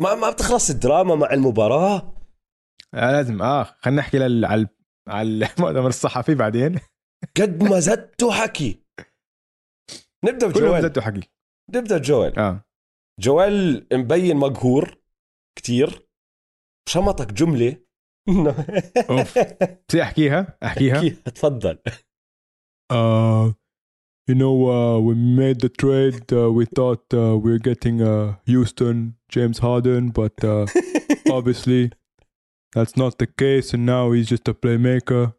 ما 0.00 0.14
ما 0.14 0.30
بتخلص 0.30 0.70
الدراما 0.70 1.14
مع 1.14 1.32
المباراة. 1.32 2.16
آه 2.94 3.12
لازم. 3.12 3.42
آه 3.42 3.62
خلينا 3.64 4.00
نحكي 4.00 4.18
لل... 4.18 4.44
على 4.44 4.68
على 5.08 5.28
المؤتمر 5.28 5.88
الصحفي 5.96 6.34
بعدين. 6.34 6.80
قد 7.40 7.62
ما 7.62 7.80
زدته 7.80 8.32
حكي 8.32 8.82
نبدا 10.24 10.46
بجوال 10.46 10.82
زدته 10.82 11.00
حكي 11.00 11.30
نبدا 11.74 11.98
جوال 11.98 12.38
آه 12.38 12.64
جوال 13.20 13.86
مبين 13.92 14.36
مقهور 14.36 14.96
كتير 15.58 16.08
شمطك 16.88 17.32
جمله 17.32 17.76
اوف 19.10 19.38
بدي 19.38 20.02
احكيها 20.02 20.58
احكيها 20.62 20.96
احكيها 20.96 21.14
تفضل 21.14 21.78
uh, 22.92 23.52
you 24.28 24.34
know 24.34 24.54
uh, 24.70 24.98
we 25.00 25.14
made 25.14 25.60
the 25.60 25.68
trade 25.82 26.32
uh, 26.32 26.50
we 26.50 26.64
thought 26.76 27.04
uh, 27.14 27.36
we 27.36 27.52
we're 27.52 27.58
getting 27.70 28.02
uh, 28.02 28.34
Houston 28.46 29.16
James 29.28 29.58
Harden 29.58 30.10
but 30.10 30.36
uh, 30.44 30.66
obviously 31.30 31.90
that's 32.74 32.96
not 32.96 33.18
the 33.18 33.26
case 33.26 33.74
and 33.74 33.84
now 33.86 34.12
he's 34.12 34.28
just 34.28 34.46
a 34.48 34.54
playmaker 34.54 35.34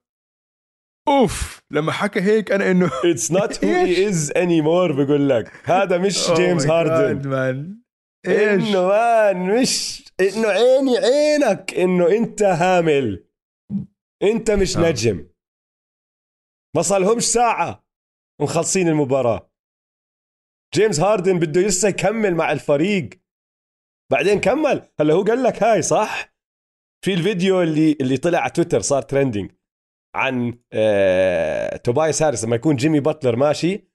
أوف 1.07 1.61
لما 1.71 1.91
حكى 1.91 2.21
هيك 2.21 2.51
أنا 2.51 2.71
إنه 2.71 2.91
it's 3.05 3.31
not 3.31 3.65
who 3.65 3.71
he 3.71 4.07
is 4.07 4.31
anymore 4.31 4.91
بقول 4.91 5.29
لك. 5.29 5.51
هذا 5.63 5.97
مش 5.97 6.31
جيمس 6.31 6.65
هاردن 6.65 7.29
man 7.29 7.83
إنه 8.27 8.87
man 8.87 9.61
مش 9.61 10.03
إنه 10.19 10.47
عيني 10.47 10.97
عينك 10.97 11.73
إنه 11.73 12.07
أنت 12.07 12.41
هامل. 12.41 13.25
أنت 14.23 14.51
مش 14.51 14.77
آه. 14.77 14.89
نجم. 14.89 15.29
ما 16.75 16.81
صار 16.81 17.19
ساعة 17.19 17.85
ومخلصين 18.41 18.87
المباراة. 18.87 19.51
جيمس 20.73 20.99
هاردن 20.99 21.39
بده 21.39 21.61
لسه 21.61 21.89
يكمل 21.89 22.35
مع 22.35 22.51
الفريق. 22.51 23.09
بعدين 24.11 24.39
كمل. 24.39 24.89
هلا 24.99 25.13
هو 25.13 25.23
قال 25.23 25.43
لك 25.43 25.63
هاي 25.63 25.81
صح؟ 25.81 26.33
في 27.05 27.13
الفيديو 27.13 27.61
اللي 27.61 27.97
اللي 28.01 28.17
طلع 28.17 28.39
على 28.39 28.51
تويتر 28.51 28.79
صار 28.79 29.01
trending 29.01 29.51
عن 30.15 30.59
آه 30.73 31.77
توبايس 31.77 32.23
هاريس 32.23 32.45
لما 32.45 32.55
يكون 32.55 32.75
جيمي 32.75 32.99
باتلر 32.99 33.35
ماشي 33.35 33.87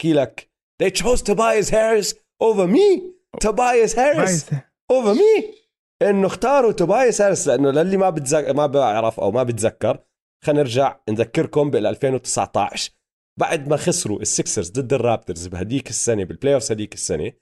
كيلك 0.00 0.54
they 0.82 0.90
chose 0.90 1.22
Tobias 1.22 1.70
Harris 1.70 2.14
over 2.42 2.66
me. 2.66 3.14
Tobias 3.40 3.94
Harris 3.94 4.54
over 4.92 5.14
me. 5.14 5.64
إنه 6.02 6.26
اختاروا 6.26 6.72
توبايس 6.72 7.20
هاريس 7.22 7.46
لأنه 7.46 7.70
للي 7.70 7.96
ما 7.96 8.10
بتذكر 8.10 8.54
ما 8.54 8.66
بعرف 8.66 9.20
أو 9.20 9.30
ما 9.30 9.42
بتذكر. 9.42 10.04
خلينا 10.44 10.62
نرجع 10.62 11.00
نذكركم 11.08 11.70
بال 11.70 11.86
2019 11.86 12.92
بعد 13.40 13.68
ما 13.68 13.76
خسروا 13.76 14.20
السكسرز 14.20 14.70
ضد 14.70 14.92
الرابترز 14.92 15.46
بهديك 15.46 15.88
السنة 15.88 16.24
بال 16.24 16.54
playoff 16.54 16.72
هديك 16.72 16.94
السنة 16.94 17.32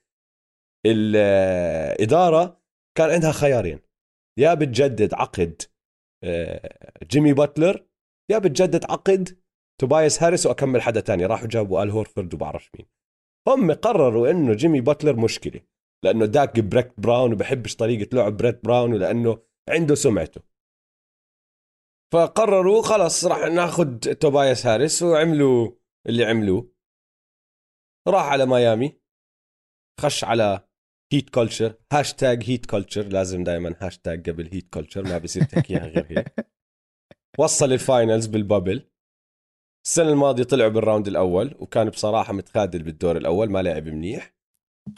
الاداره 0.86 2.62
كان 2.98 3.10
عندها 3.10 3.32
خيارين. 3.32 3.80
يا 4.38 4.54
بتجدد 4.54 5.14
عقد 5.14 5.62
آه، 6.24 7.02
جيمي 7.04 7.32
باتلر 7.32 7.86
يا 8.32 8.38
بتجدد 8.38 8.84
عقد 8.84 9.38
توبايس 9.80 10.22
هاريس 10.22 10.46
وأكم 10.46 10.82
حدا 10.82 11.00
تاني. 11.00 11.26
راحوا 11.26 11.48
جابوا 11.48 11.82
آل 11.82 11.90
هورفورد 11.90 12.34
وبعرف 12.34 12.70
مين. 12.74 12.86
هم 13.48 13.72
قرروا 13.72 14.30
إنه 14.30 14.54
جيمي 14.54 14.80
باتلر 14.80 15.16
مشكلة 15.16 15.60
لأنه 16.04 16.26
ضد 16.26 16.60
بريت 16.60 17.00
براون 17.00 17.32
وبحبش 17.32 17.76
طريقة 17.76 18.16
لعب 18.16 18.36
بريت 18.36 18.64
براون 18.64 18.92
ولأنه 18.92 19.42
عنده 19.68 19.94
سمعته. 19.94 20.40
فقرروا 22.12 22.82
خلص 22.82 23.24
راح 23.24 23.38
ناخذ 23.38 23.98
توبايس 23.98 24.66
هاريس 24.66 25.02
وعملوا 25.02 25.70
اللي 26.06 26.24
عملوه. 26.24 26.72
راح 28.08 28.24
على 28.24 28.46
ميامي 28.46 29.00
خش 30.00 30.24
على 30.24 30.68
Heat 31.12 31.30
culture 31.30 31.74
hashtag 31.92 32.44
Heat 32.44 32.66
culture 32.66 33.02
لازم 33.02 33.44
دائما 33.44 33.76
هاشتاج 33.80 34.30
قبل 34.30 34.48
Heat 34.52 34.68
culture 34.68 35.02
ما 35.02 35.18
بصير 35.18 35.44
تحكيها 35.44 35.86
غير 35.86 36.06
هيك. 36.10 36.34
وصل 37.38 37.72
ال 37.72 37.80
finals 37.80 38.26
بال 38.26 38.41
bubble. 38.41 38.90
السنة 39.86 40.08
الماضية 40.08 40.42
طلعوا 40.42 40.70
بال 40.70 40.81
round 40.81 41.08
الأول 41.08 41.54
وكان 41.58 41.90
بصراحة 41.90 42.32
متخاذل 42.32 42.82
بالدور 42.82 43.16
الأول 43.16 43.50
ما 43.50 43.62
لعب 43.62 43.88
منيح. 43.88 44.34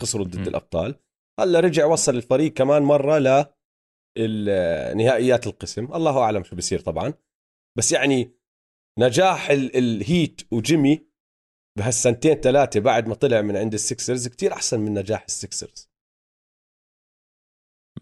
خسروا 0.00 0.26
ضد 0.26 0.46
الأبطال. 0.46 1.00
هلا 1.40 1.60
رجع 1.60 1.86
وصل 1.86 2.16
الفريق 2.16 2.52
كمان 2.52 2.82
مرة 2.82 3.18
ل 3.18 4.46
نهائيات 4.96 5.46
القسم. 5.46 5.84
الله 5.84 6.18
أعلم 6.18 6.44
شو 6.44 6.56
بصير 6.56 6.80
طبعا. 6.80 7.14
بس 7.78 7.92
يعني 7.92 8.34
نجاح 8.98 9.50
ال... 9.50 9.76
الهيت 9.76 10.52
وجيمي 10.52 11.06
بهالسنتين 11.78 12.34
ثلاثة 12.34 12.80
بعد 12.80 13.08
ما 13.08 13.14
طلع 13.14 13.40
من 13.40 13.56
عند 13.56 13.74
السكسرز 13.74 14.28
كتير 14.28 14.52
أحسن 14.52 14.80
من 14.80 14.94
نجاح 14.94 15.24
السكسرز 15.24 15.90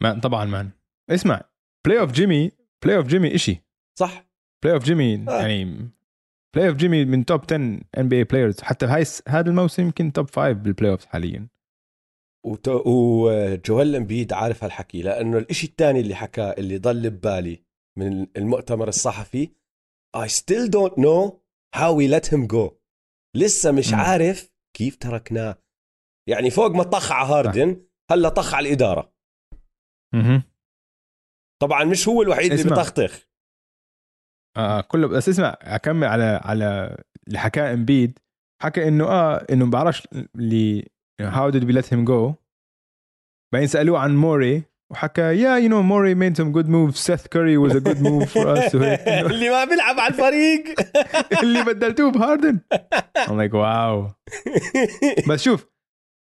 ما 0.00 0.20
طبعا 0.20 0.44
man. 0.44 0.70
اسمع 1.10 1.50
playoff 1.86 2.12
جيمي 2.12 2.52
playoff 2.84 3.06
Jimmy 3.06 3.34
إشي. 3.34 3.71
صح؟ 3.98 4.26
playoff 4.64 4.84
Jimmy 4.84 5.14
آه. 5.28 5.40
يعني 5.42 5.90
playoff 6.56 6.76
Jimmy 6.76 7.04
من 7.04 7.24
top 7.24 7.40
10 7.44 7.56
NBA 7.98 8.16
players 8.18 8.60
حتى 8.60 8.86
هاي 8.86 9.04
هذا 9.28 9.50
الموسم 9.50 9.82
يمكن 9.82 10.12
top 10.12 10.26
5 10.30 10.52
بال 10.52 10.90
playoff 10.92 11.04
حاليا. 11.04 11.48
وت- 12.46 12.68
وجويل 12.68 13.96
أمبيد 13.96 14.32
عارف 14.32 14.64
هالحكي 14.64 15.02
لأنه 15.02 15.38
الإشي 15.38 15.66
الثاني 15.66 16.00
اللي 16.00 16.14
حكاه 16.14 16.50
اللي 16.58 16.78
ضل 16.78 17.10
ببالي 17.10 17.64
من 17.98 18.26
المؤتمر 18.36 18.88
الصحفي 18.88 19.50
I 20.16 20.28
still 20.28 20.68
don't 20.68 20.94
know 20.96 21.32
how 21.76 21.92
we 21.98 22.08
let 22.16 22.28
him 22.34 22.46
go. 22.56 22.72
لسه 23.36 23.72
مش 23.72 23.92
مم. 23.92 24.00
عارف 24.00 24.52
كيف 24.76 24.96
تركناه. 24.96 25.58
يعني 26.28 26.50
فوق 26.50 26.70
ما 26.70 26.82
طخ 26.82 27.12
على 27.12 27.28
هاردن 27.28 27.86
هلا 28.10 28.28
طخ 28.28 28.54
على 28.54 28.68
الإدارة. 28.68 29.14
أها 30.14 30.42
طبعا 31.62 31.84
مش 31.84 32.08
هو 32.08 32.22
الوحيد 32.22 32.52
اللي 32.52 32.62
اسمع. 32.62 32.76
بطخطخ 34.56 34.58
آه 34.58 34.80
كله 34.80 35.06
بس 35.08 35.28
اسمع 35.28 35.56
أكمل 35.62 36.06
على 36.06 36.40
على 36.44 36.96
اللي 37.28 37.38
حكاه 37.38 37.74
امبيد 37.74 38.18
حكى 38.62 38.88
إنه 38.88 39.04
آه 39.04 39.46
إنه 39.52 39.64
ما 39.64 39.70
بعرفش 39.70 40.08
اللي 40.36 40.88
how 41.20 41.50
did 41.50 41.64
we 41.64 41.72
let 41.72 41.94
him 41.94 42.04
go 42.04 42.34
بعدين 43.52 43.68
سألوه 43.68 43.98
عن 43.98 44.16
موري 44.16 44.62
وحكى 44.92 45.22
yeah 45.22 45.56
you 45.56 45.68
know 45.68 45.82
Morey 45.82 46.14
made 46.14 46.36
some 46.36 46.52
good 46.52 46.68
moves 46.68 46.96
Seth 46.96 47.26
Curry 47.26 47.56
was 47.56 47.76
a 47.76 47.78
good 47.78 48.02
move 48.02 48.32
for 48.32 48.58
us 48.58 48.74
اللي 48.74 49.50
ما 49.50 49.64
بيلعب 49.64 50.00
على 50.00 50.14
الفريق. 50.14 50.64
اللي 51.42 51.64
بدلتوه 51.64 52.10
بهاردن. 52.10 52.60
I'm 53.18 53.30
like 53.30 53.54
واو 53.54 54.08
بس 55.28 55.42
شوف 55.42 55.66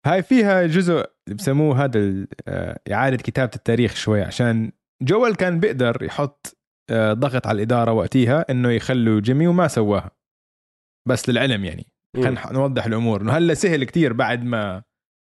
هاي 0.06 0.22
فيها 0.22 0.66
جزء 0.66 1.04
بسموه 1.28 1.84
هذا 1.84 2.26
آه، 2.48 2.80
إعادة 2.92 3.16
كتابة 3.16 3.50
التاريخ 3.56 3.94
شوي 3.94 4.22
عشان 4.22 4.72
جوال 5.02 5.36
كان 5.36 5.60
بيقدر 5.60 6.02
يحط 6.02 6.46
آه، 6.46 6.57
ضغط 6.92 7.46
على 7.46 7.56
الإدارة 7.56 7.92
وقتها 7.92 8.50
إنه 8.50 8.70
يخلوا 8.70 9.20
جيمي 9.20 9.46
وما 9.46 9.68
سواها 9.68 10.10
بس 11.08 11.28
للعلم 11.28 11.64
يعني. 11.64 11.86
خلينا 12.16 12.52
نوضح 12.52 12.86
الأمور. 12.86 13.20
إنه 13.20 13.32
هلأ 13.32 13.54
سهل 13.54 13.84
كتير 13.84 14.12
بعد 14.12 14.44
ما 14.44 14.82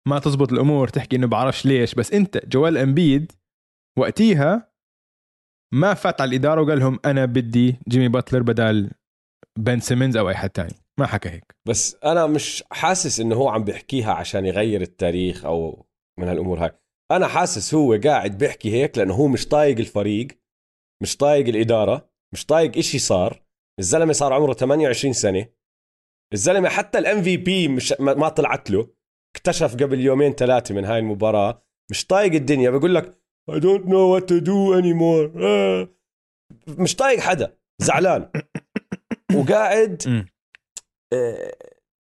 ما 0.08 0.20
تزبط 0.20 0.54
الأمور 0.54 0.88
تحكي 0.88 1.16
إنه 1.16 1.28
بعرفش 1.28 1.66
ليش. 1.66 1.96
بس 1.96 2.14
أنت 2.14 2.46
جوال 2.46 2.78
أمبيد 2.78 3.32
وقتها 4.00 4.72
ما 5.74 5.94
فات 5.94 6.22
على 6.22 6.30
الإدارة 6.30 6.62
وقال 6.62 6.80
لهم 6.80 7.00
أنا 7.06 7.26
بدي 7.26 7.80
جيمي 7.88 8.08
باتلر 8.08 8.42
بدل 8.42 8.92
بن 9.60 9.80
سيمنز 9.80 10.18
أو 10.18 10.30
أي 10.30 10.36
حد 10.36 10.50
تاني. 10.50 10.76
ما 11.00 11.06
حكى 11.06 11.30
هيك. 11.30 11.56
بس 11.68 11.96
أنا 11.96 12.28
مش 12.28 12.64
حاسس 12.72 13.20
إنه 13.20 13.36
هو 13.36 13.50
عم 13.50 13.64
بيحكيها 13.64 14.14
عشان 14.14 14.46
يغير 14.46 14.82
التاريخ 14.82 15.46
أو 15.46 15.86
من 16.20 16.28
هالأمور 16.28 16.66
هاي. 16.66 16.72
أنا 17.12 17.28
حاسس 17.28 17.74
هو 17.74 18.00
قاعد 18.04 18.38
بيحكي 18.38 18.72
هيك 18.72 18.98
لأنه 18.98 19.14
هو 19.14 19.28
مش 19.28 19.48
طايق 19.48 19.80
الفريق. 19.80 20.28
مش 21.04 21.18
طايق 21.18 21.48
الإدارة 21.48 22.10
مش 22.34 22.46
طايق 22.46 22.78
إشي 22.78 23.00
صار. 23.00 23.44
الزلمة 23.80 24.14
صار 24.14 24.34
عمره 24.34 24.54
28 24.54 25.14
سنة. 25.14 25.46
الزلمة 26.34 26.70
حتى 26.70 26.98
ال 26.98 27.24
MVP 27.24 27.68
مش 27.68 27.94
ما 28.00 28.30
طلعت 28.30 28.72
له. 28.72 28.90
اكتشف 29.36 29.74
قبل 29.76 30.00
يومين 30.00 30.32
ثلاثة 30.34 30.76
من 30.76 30.86
هاي 30.86 31.00
المباراة. 31.00 31.64
مش 31.92 32.06
طايق 32.06 32.34
الدنيا. 32.34 32.70
بقول 32.70 32.96
لك 32.96 33.26
I 33.52 33.54
don't 33.54 33.84
know 33.86 34.20
what 34.20 34.24
to 34.24 34.42
do 34.42 34.82
anymore. 34.82 35.44
آه. 35.44 35.90
مش 36.68 36.96
طايق 36.96 37.20
حدا. 37.20 37.58
زعلان. 37.82 38.32
وقاعد. 39.38 40.26
آه، 41.14 41.52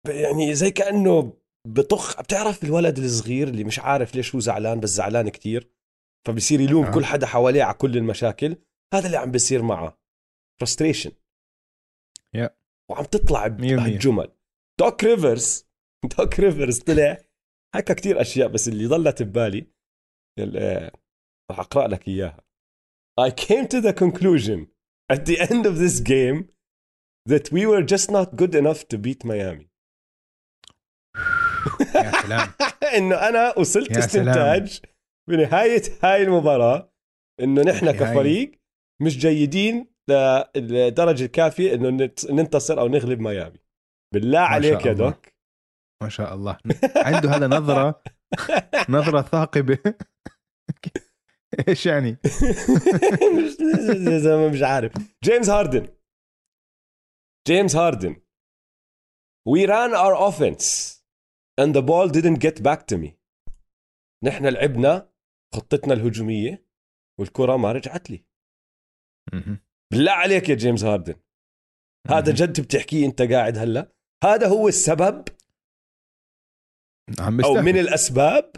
يعني 0.08 0.56
زي 0.56 0.71
كأنه 0.71 1.34
بطخ. 1.67 2.21
بتعرف 2.21 2.63
الولد 2.63 2.97
الصغير 2.97 3.47
اللي 3.47 3.63
مش 3.63 3.80
عارف 3.80 4.15
ليش 4.15 4.36
هو 4.36 4.39
زعلان 4.39 4.80
بس 4.80 4.89
زعلان 4.89 5.30
كتير. 5.30 5.71
فبصير 6.27 6.62
يلوم 6.62 6.86
آه. 6.86 6.91
كل 6.91 7.06
حدا 7.06 7.27
حواليه 7.27 7.63
على 7.63 7.73
كل 7.73 7.97
المشاكل. 7.97 8.56
هذا 8.93 9.06
اللي 9.08 9.17
عم 9.17 9.32
بيصير 9.32 9.62
معه. 9.63 9.99
frustration 10.60 11.12
يا. 12.36 12.58
وعم 12.91 13.04
تطلع. 13.04 13.47
بهالجمل. 13.47 14.32
دوك 14.80 15.04
ريفرز 15.04 15.65
دوك 16.17 16.39
ريفرز 16.39 16.80
طلع. 16.80 17.17
حكى 17.75 17.93
كتير 17.93 18.21
أشياء 18.21 18.47
بس 18.47 18.67
اللي 18.67 18.86
ضلت 18.86 19.23
ببالي 19.23 19.67
ال- 20.39 20.58
آه، 20.58 20.91
راح 21.52 21.60
أقرأ 21.60 21.88
لك 21.88 22.08
إياها. 22.08 22.41
I 23.21 23.30
came 23.32 23.67
to 23.67 23.82
the 23.82 23.93
conclusion 23.93 24.67
at 25.13 25.25
the 25.25 25.38
end 25.49 25.65
of 25.65 25.75
this 25.78 25.99
game 26.02 26.43
that 27.30 27.52
we 27.52 27.65
were 27.65 27.84
just 27.93 28.10
not 28.12 28.36
good 28.41 28.56
enough 28.56 28.82
to 28.88 28.97
beat 28.97 29.25
Miami. 29.25 29.69
يا 31.95 32.12
سلام. 32.21 32.49
إنه 32.97 33.15
أنا 33.30 33.60
وصلت. 33.60 33.97
استنتاج 33.97 34.82
بنهاية 35.30 35.82
هاي 36.04 36.23
المباراة 36.23 36.93
إنه 37.39 37.62
نحن 37.62 37.91
كفريق 37.91 38.60
مش 39.01 39.17
جيدين 39.17 39.88
للدرجه 40.55 41.25
الكافيه 41.25 41.73
إنه 41.73 41.89
نت- 41.89 42.31
ننتصر 42.31 42.79
أو 42.79 42.88
نغلب 42.88 43.19
ميامي. 43.19 43.59
بالله 44.13 44.39
عليك 44.39 44.85
يا 44.85 44.91
الله. 44.91 45.09
دوك. 45.09 45.25
ما 46.03 46.09
شاء 46.09 46.33
الله. 46.33 46.57
عنده 46.95 47.29
هذا 47.35 47.47
نظرة 47.47 48.03
نظرة 48.89 49.21
ثاقبة. 49.21 49.79
إيش 51.67 51.85
يعني؟ 51.85 52.17
مش- 53.38 54.53
مش 54.53 54.62
عارف. 54.62 54.93
جيمس 55.23 55.49
هاردن. 55.49 55.88
جيمس 57.47 57.75
هاردن. 57.75 58.15
We 59.49 59.65
ran 59.67 59.93
our 59.93 60.15
offense 60.29 60.99
and 61.62 61.73
the 61.75 61.81
ball 61.81 62.07
didn't 62.09 62.39
get 62.39 62.62
back 62.63 62.88
to 62.91 62.97
me. 62.97 63.09
نحن 64.23 64.45
لعبنا 64.45 65.09
خطتنا 65.55 65.93
الهجومية 65.93 66.65
والكرة 67.19 67.57
ما 67.57 67.71
رجعت 67.71 68.09
لي. 68.09 68.25
بالله 69.94 70.12
عليك 70.12 70.50
يا 70.50 70.56
جيمس 70.56 70.84
هاردن. 70.84 71.15
هذا. 72.08 72.32
جد 72.32 72.62
بتحكيه 72.62 73.06
انت 73.06 73.22
قاعد 73.22 73.58
هلا. 73.58 73.94
هذا 74.24 74.48
هو 74.48 74.68
السبب 74.68 75.28
عم 77.20 77.42
أو. 77.42 77.54
من 77.54 77.78
الأسباب. 77.78 78.52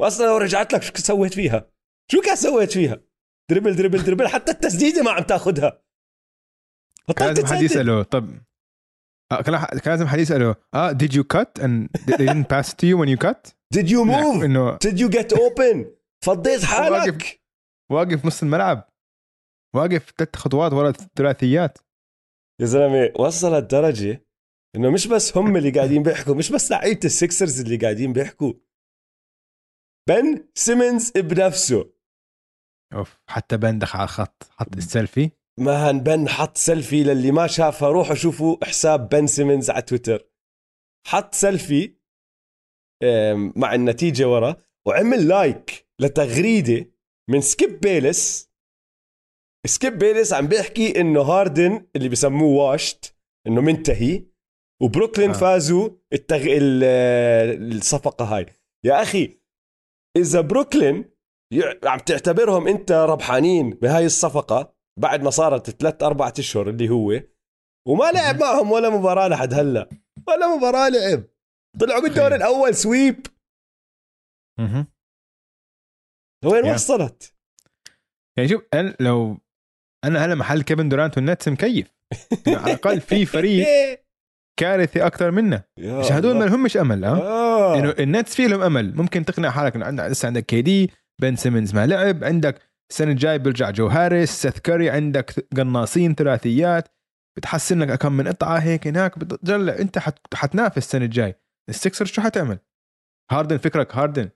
واصلا 0.00 0.26
لو 0.26 0.36
رجعت 0.36 0.72
لك 0.72 0.82
شو 0.82 0.92
سويت 0.94 1.34
فيها؟ 1.34 1.70
شو 2.12 2.20
كان 2.20 2.36
سويت 2.36 2.72
فيها؟ 2.72 3.00
dribble 3.50 3.76
dribble 3.76 4.04
dribble. 4.04 4.28
حتى 4.28 4.52
التسديدة 4.52 5.02
ما 5.02 5.10
عم 5.10 5.22
تاخذها 5.22 5.82
كان 7.16 7.28
لازم 7.28 7.46
حد 7.46 7.62
يسأله. 7.62 8.02
طب 8.02 8.38
آه 9.32 9.42
كان 9.42 9.92
لازم 9.92 10.06
حد 10.06 10.18
يسأله. 10.18 10.54
آه 10.74 10.92
did 10.92 11.12
you 11.12 11.24
cut 11.36 11.62
and 11.62 11.88
they 12.06 12.16
didn't 12.16 12.48
pass 12.54 12.74
to 12.74 12.86
you 12.86 12.96
when 12.98 13.08
you 13.08 13.18
cut؟ 13.26 13.54
did 13.74 13.88
you 13.88 14.04
move? 14.04 14.44
إنه 14.44 14.78
did 14.78 14.98
you 14.98 15.08
get 15.08 15.32
open? 15.32 15.86
فضيت 16.26 16.64
حالك. 16.64 16.92
واقف. 16.92 17.38
واقف 17.90 18.26
نص 18.26 18.42
الملعب. 18.42 18.88
واقف 19.76 20.10
ثلاث 20.18 20.36
خطوات 20.36 20.72
ورا 20.72 20.88
الثلاثيات. 20.88 21.78
يا 22.60 22.66
زلمة 22.66 23.12
وصلت 23.18 23.70
درجه 23.70 24.26
إنه 24.76 24.90
مش 24.90 25.06
بس 25.06 25.36
هم 25.36 25.56
اللي 25.56 25.70
قاعدين 25.70 26.02
بيحكوا 26.02 26.34
مش 26.34 26.52
بس 26.52 26.70
لعيبة 26.70 27.00
السكسرز 27.04 27.60
اللي 27.60 27.76
قاعدين 27.76 28.12
بيحكوا. 28.12 28.52
بن 30.08 30.48
سيمنز 30.54 31.10
بنفسه. 31.10 31.92
أوف 32.92 33.18
حتى 33.28 33.56
بندخ 33.56 33.96
على 33.96 34.04
الخط 34.04 34.42
حط 34.50 34.76
السيلفي. 34.76 35.30
man 35.58 36.00
بن 36.00 36.28
حط 36.28 36.56
سيلفي 36.56 37.04
للي 37.04 37.30
ما 37.30 37.46
شافها 37.46 37.88
روحوا 37.88 38.14
شوفوا 38.14 38.64
حساب 38.64 39.08
بن 39.08 39.26
سيمنز 39.26 39.70
على 39.70 39.82
تويتر. 39.82 40.28
حط 41.06 41.34
سيلفي 41.34 41.96
مع 43.56 43.74
النتيجة 43.74 44.28
ورا 44.28 44.56
وعمل 44.86 45.28
لايك 45.28 45.88
لتغريدة 46.00 46.90
من 47.30 47.40
سكيب 47.40 47.80
بيلس 47.80 48.50
سكيب 49.66 49.98
بيلس 49.98 50.32
عم 50.32 50.46
بيحكي 50.46 51.00
إنه 51.00 51.20
هاردن 51.22 51.86
اللي 51.96 52.08
بسموه 52.08 52.64
واشت 52.70 53.16
إنه 53.46 53.60
منتهي 53.60 54.24
وبروكلين 54.82 55.30
آه. 55.30 55.34
فازوا 55.34 55.90
التغ... 56.12 56.42
ال- 56.46 57.76
الصفقة 57.76 58.24
هاي 58.24 58.46
يا 58.84 59.02
أخي 59.02 59.40
إذا 60.16 60.40
بروكلين 60.40 61.10
عم 61.84 61.98
تعتبرهم 61.98 62.68
أنت 62.68 62.92
ربحانين 62.92 63.70
بهاي 63.70 64.06
الصفقة 64.06 64.74
بعد 65.00 65.22
ما 65.22 65.30
صارت 65.30 65.70
ثلاث 65.70 66.02
أربع 66.02 66.32
أشهر 66.38 66.68
اللي 66.70 66.88
هو 66.88 67.20
وما 67.88 68.12
لعب 68.12 68.40
معهم 68.40 68.72
ولا 68.72 68.90
مباراة 68.90 69.28
لحد 69.28 69.54
هلأ 69.54 69.88
ولا 70.28 70.56
مباراة 70.56 70.88
لعب 70.88 71.24
طلعوا 71.80 72.00
بالدور. 72.02 72.34
الأول 72.34 72.74
sweep. 72.74 73.26
لوين 76.44 76.64
يا. 76.66 76.74
وصلت؟ 76.74 77.34
يعني 78.38 78.48
شوف 78.48 78.62
لو 79.00 79.38
أنا 80.06 80.24
هلا 80.24 80.34
محل 80.34 80.62
كيفن 80.62 80.88
دورانت 80.88 81.16
وال 81.16 81.27
Nets 81.27 81.48
مكيف. 81.48 81.92
إنه 82.46 82.58
على 82.58 82.72
الأقل 82.72 83.00
في 83.00 83.26
فريق 83.26 83.66
كارثي 84.60 85.06
أكثر 85.06 85.30
منا 85.30 85.62
مش 85.78 86.12
هدول 86.12 86.36
ما. 86.36 86.44
لهمش 86.44 86.76
أمل 86.76 87.04
ها؟ 87.04 87.22
آه. 87.22 87.78
انه 87.78 87.94
ال 87.98 88.05
Nets 88.05 88.34
في 88.34 88.46
لهم 88.46 88.62
أمل. 88.62 88.96
ممكن 88.96 89.24
تقنع 89.24 89.50
حالك 89.50 89.76
إنه 89.76 89.84
عندك 89.86 90.04
لسه 90.04 90.26
عندك 90.26 90.46
كي 90.46 90.62
دي 90.62 90.90
بن 91.20 91.36
سيمنز 91.36 91.74
ما 91.74 91.86
لعب 91.86 92.24
عندك 92.24 92.62
السنة 92.90 93.10
الجاي 93.10 93.38
بيرجع 93.38 93.70
جو 93.70 93.86
هاريس 93.86 94.30
سيث 94.30 94.58
كاري 94.58 94.90
عندك 94.90 95.46
قناصين 95.56 96.14
ثلاثيات. 96.14 96.88
بتحسن 97.38 97.82
لك 97.82 97.98
كم 97.98 98.12
من 98.12 98.28
قطعة 98.28 98.58
هيك 98.58 98.86
هناك. 98.86 99.18
بتجلع. 99.18 99.78
أنت 99.78 99.98
حت... 99.98 100.18
حتنافس 100.34 100.78
السنة 100.78 101.04
الجاي 101.04 101.34
السكسر 101.68 102.04
شو 102.04 102.22
حتعمل؟ 102.22 102.58
هاردن 103.30 103.56
فكرك 103.56 103.96
هاردن. 103.96 104.30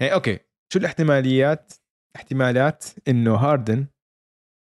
يعني 0.00 0.14
أوكي. 0.14 0.38
شو 0.72 0.78
الاحتماليات؟ 0.78 1.72
احتمالات 2.16 2.84
إنه 3.08 3.34
هاردن 3.34 3.86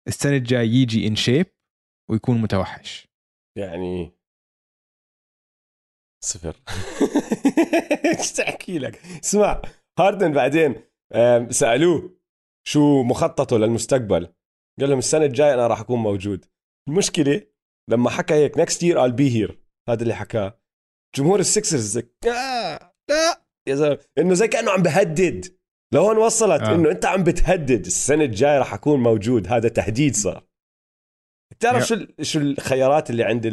السنة 0.07 0.35
الجاي 0.35 0.67
يجي 0.67 1.07
in 1.07 1.15
shape 1.15 1.45
ويكون 2.11 2.41
متوحش. 2.41 3.07
يعني 3.57 4.11
صفر. 6.23 6.55
إيش 8.05 8.31
تحكي 8.31 8.79
لك؟ 8.79 8.95
اسمع 9.05 9.61
هاردن 9.99 10.31
بعدين 10.33 10.83
سألوه 11.49 12.19
شو 12.67 13.03
مخططه 13.03 13.57
للمستقبل. 13.57 14.33
قال 14.79 14.89
لهم 14.89 14.99
السنة 14.99 15.25
الجاية 15.25 15.53
أنا 15.53 15.67
راح 15.67 15.79
أكون 15.79 15.99
موجود. 15.99 16.45
المشكلة 16.89 17.41
لما 17.89 18.09
حكى 18.09 18.33
هيك 18.33 18.57
next 18.57 18.83
year 18.83 19.07
I'll 19.07 19.13
be 19.13 19.35
here 19.35 19.63
هذا 19.89 20.03
اللي 20.03 20.15
حكاه. 20.15 20.61
جمهور 21.15 21.39
السكسرز 21.39 21.97
لا 21.97 22.93
لا 23.09 23.45
يا 23.67 23.75
زلمة 23.75 23.99
إنه 24.17 24.33
زي 24.33 24.47
كأنه 24.47 24.71
عم 24.71 24.81
بهدد. 24.81 25.58
لهون 25.93 26.17
وصلت 26.17 26.61
آه. 26.61 26.75
إنه 26.75 26.91
أنت 26.91 27.05
عم 27.05 27.23
بتهدد 27.23 27.85
السنة 27.85 28.23
الجاية 28.23 28.59
راح 28.59 28.73
أكون 28.73 28.99
موجود 29.03 29.47
هذا 29.47 29.69
تهديد 29.69 30.15
صار. 30.15 30.47
بتعرف 31.51 31.83
شو 31.83 31.95
شو 32.21 32.39
الخيارات 32.39 33.09
اللي 33.09 33.23
عند 33.23 33.45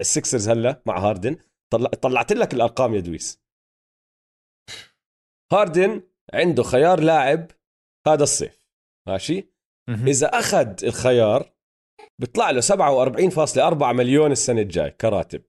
السكسرز 0.00 0.48
هلأ 0.48 0.82
مع 0.86 0.98
هاردن؟ 0.98 1.36
طلع 1.72 1.88
طلعت 1.88 2.32
لك 2.32 2.54
الأرقام 2.54 2.94
يا 2.94 3.00
دويس. 3.00 3.40
هاردن 5.52 6.02
عنده 6.34 6.62
خيار 6.62 7.00
لاعب 7.00 7.50
هذا 8.06 8.22
الصيف 8.22 8.68
ماشي؟ 9.08 9.50
إذا 9.88 10.26
أخذ 10.26 10.84
الخيار 10.84 11.52
بيطلع 12.18 12.50
له 12.50 12.60
47.4 12.60 13.82
مليون 13.82 14.32
السنة 14.32 14.60
الجاي 14.60 14.90
كراتب. 14.90 15.42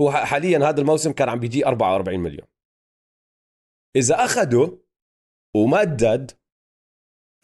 هو 0.00 0.12
حاليا 0.12 0.58
هذا 0.58 0.80
الموسم 0.80 1.12
كان 1.12 1.28
عم 1.28 1.40
بيجي 1.40 1.66
44 1.66 2.20
مليون. 2.20 2.46
إذا 3.96 4.24
أخذه 4.24 4.85
ومدد 5.56 6.30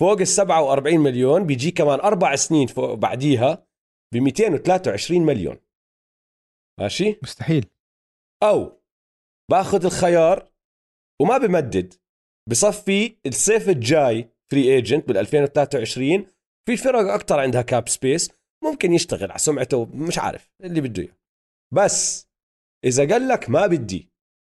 فوق 0.00 0.20
ال 0.20 0.26
47 0.26 0.98
مليون 0.98 1.46
بيجي 1.46 1.70
كمان 1.70 2.00
أربع 2.00 2.36
سنين 2.36 2.66
فوق 2.66 2.94
بعديها 2.94 3.66
ب 4.14 4.16
223 4.16 5.20
مليون. 5.26 5.58
ماشي؟ 6.80 7.18
مستحيل. 7.22 7.66
أو 8.42 8.82
باخذ 9.50 9.84
الخيار 9.84 10.52
وما 11.22 11.38
بمدد 11.38 11.94
بصفي 12.50 13.16
الصيف 13.26 13.68
الجاي 13.68 14.30
free 14.50 14.74
agent 14.74 15.08
بال 15.08 15.16
2023 15.16 16.26
في 16.68 16.76
فرق 16.76 17.12
أكثر 17.12 17.40
عندها 17.40 17.62
cap 17.62 17.88
space 17.88 18.30
ممكن 18.64 18.92
يشتغل 18.92 19.30
على 19.30 19.38
سمعته 19.38 19.84
مش 19.84 20.18
عارف 20.18 20.50
اللي 20.64 20.80
بده 20.80 21.02
إياه. 21.02 21.16
بس 21.74 22.28
إذا 22.84 23.08
قال 23.08 23.28
لك 23.28 23.50
ما 23.50 23.66
بدي 23.66 24.08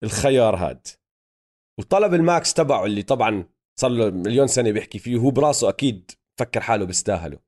الخيار 0.04 0.56
هاد 0.56 0.88
وطلب 1.80 2.14
ال 2.14 2.24
max 2.24 2.54
تبعه 2.54 2.86
اللي 2.86 3.04
طبعا 3.04 3.50
صار 3.80 3.92
له 3.92 4.10
مليون 4.10 4.48
سنة 4.48 4.72
بيحكي 4.72 5.00
فيه 5.00 5.16
وهو 5.16 5.30
براسه 5.30 5.70
أكيد 5.70 6.12
فكر 6.40 6.62
حاله 6.62 6.86
بيستاهله 6.86 7.40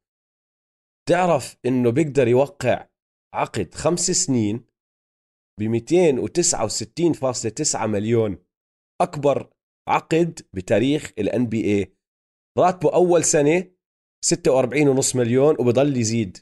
تعرف 1.09 1.57
إنه 1.65 1.89
بيقدر 1.89 2.27
يوقع 2.27 2.87
عقد 3.33 3.73
خمس 3.73 4.11
سنين 4.11 4.65
ب 5.59 5.63
269.9 5.63 7.85
مليون. 7.85 8.37
أكبر 9.01 9.49
عقد 9.87 10.39
بتاريخ 10.53 11.11
ال 11.17 11.45
NBA 11.45 11.93
راتبه 12.57 12.93
أول 12.93 13.23
سنة 13.23 13.71
46.5 14.25 15.15
مليون 15.15 15.55
وبضل 15.59 15.97
يزيد. 15.97 16.37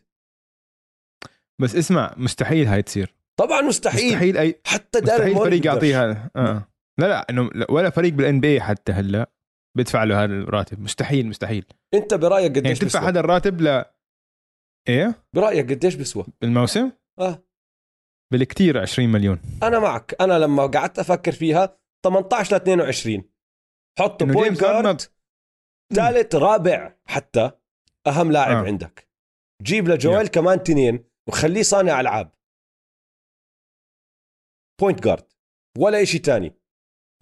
بس 1.61 1.75
اسمع 1.75 2.15
مستحيل 2.17 2.67
هاي 2.67 2.81
تصير. 2.81 3.15
طبعا 3.39 3.61
مستحيل. 3.61 4.05
مستحيل 4.05 4.37
اي 4.37 4.61
حتى 4.65 5.01
مستحيل 5.01 5.35
فريق 5.35 5.65
يعطيها. 5.65 6.31
آه. 6.35 6.71
لا 6.99 7.07
لا 7.07 7.25
إنه 7.29 7.49
ولا 7.69 7.89
فريق 7.89 8.13
بال 8.13 8.39
NBA 8.39 8.61
حتى 8.61 8.91
هلا 8.91 9.29
بيدفع 9.77 10.03
له 10.03 10.23
هذا 10.23 10.33
الراتب. 10.33 10.79
مستحيل 10.79 11.27
مستحيل. 11.27 11.65
أنت 11.93 12.13
برأيك 12.13 12.51
قديش 12.51 12.65
يعني 12.65 12.75
تدفع 12.75 13.07
هذا 13.09 13.19
الراتب 13.19 13.61
ل 13.61 13.83
إيه؟ 14.89 15.23
برأيك 15.33 15.71
قديش 15.71 15.95
بيسوى؟ 15.95 16.25
بالموسم؟ 16.41 16.91
آه. 17.19 17.43
بالكثير 18.33 18.81
20 18.81 19.09
مليون. 19.09 19.41
أنا 19.63 19.79
معك. 19.79 20.15
أنا 20.21 20.39
لما 20.39 20.65
قعدت 20.65 20.99
أفكر 20.99 21.31
فيها 21.31 21.79
18 22.05 22.55
ل 22.55 22.55
22 22.55 23.23
حط 23.99 24.23
point 24.23 24.61
guard 24.61 25.01
ثالث 25.93 26.35
رابع 26.35 26.95
حتى 27.05 27.51
أهم 28.07 28.31
لاعب 28.31 28.57
آه. 28.57 28.67
عندك. 28.67 29.07
جيب 29.61 29.87
لجويل 29.87 30.27
yeah. 30.27 30.29
كمان 30.29 30.63
تنين 30.63 31.03
وخليه 31.29 31.61
صانع 31.61 31.99
ألعاب. 31.99 32.31
point 34.81 35.03
guard 35.03 35.33
ولا 35.77 36.03
شيء 36.03 36.21
تاني. 36.21 36.56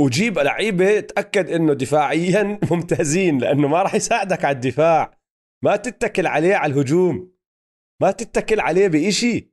وجيب 0.01 0.39
لعيبة 0.39 0.99
تأكد 0.99 1.49
إنه 1.49 1.73
دفاعيا 1.73 2.60
ممتازين 2.71 3.38
لأنه 3.38 3.67
ما 3.67 3.84
راح 3.84 3.95
يساعدك 3.95 4.45
على 4.45 4.55
الدفاع. 4.55 5.19
ما 5.63 5.75
تتكل 5.75 6.27
عليه 6.27 6.55
على 6.55 6.73
الهجوم. 6.73 7.36
ما 8.01 8.12
تتكل 8.12 8.60
عليه 8.60 8.88
بإشي. 8.88 9.51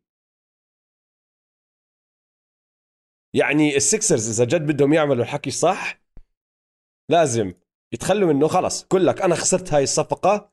يعني 3.35 3.76
السكسرز 3.76 4.40
إذا 4.40 4.59
جد 4.59 4.66
بدهم 4.66 4.92
يعملوا 4.92 5.24
الحكي 5.24 5.50
صح 5.50 6.02
لازم 7.11 7.55
يتخلوا 7.94 8.33
منه. 8.33 8.48
خلص 8.48 8.85
كلك 8.85 9.22
أنا 9.22 9.35
خسرت 9.35 9.72
هاي 9.72 9.83
الصفقة 9.83 10.52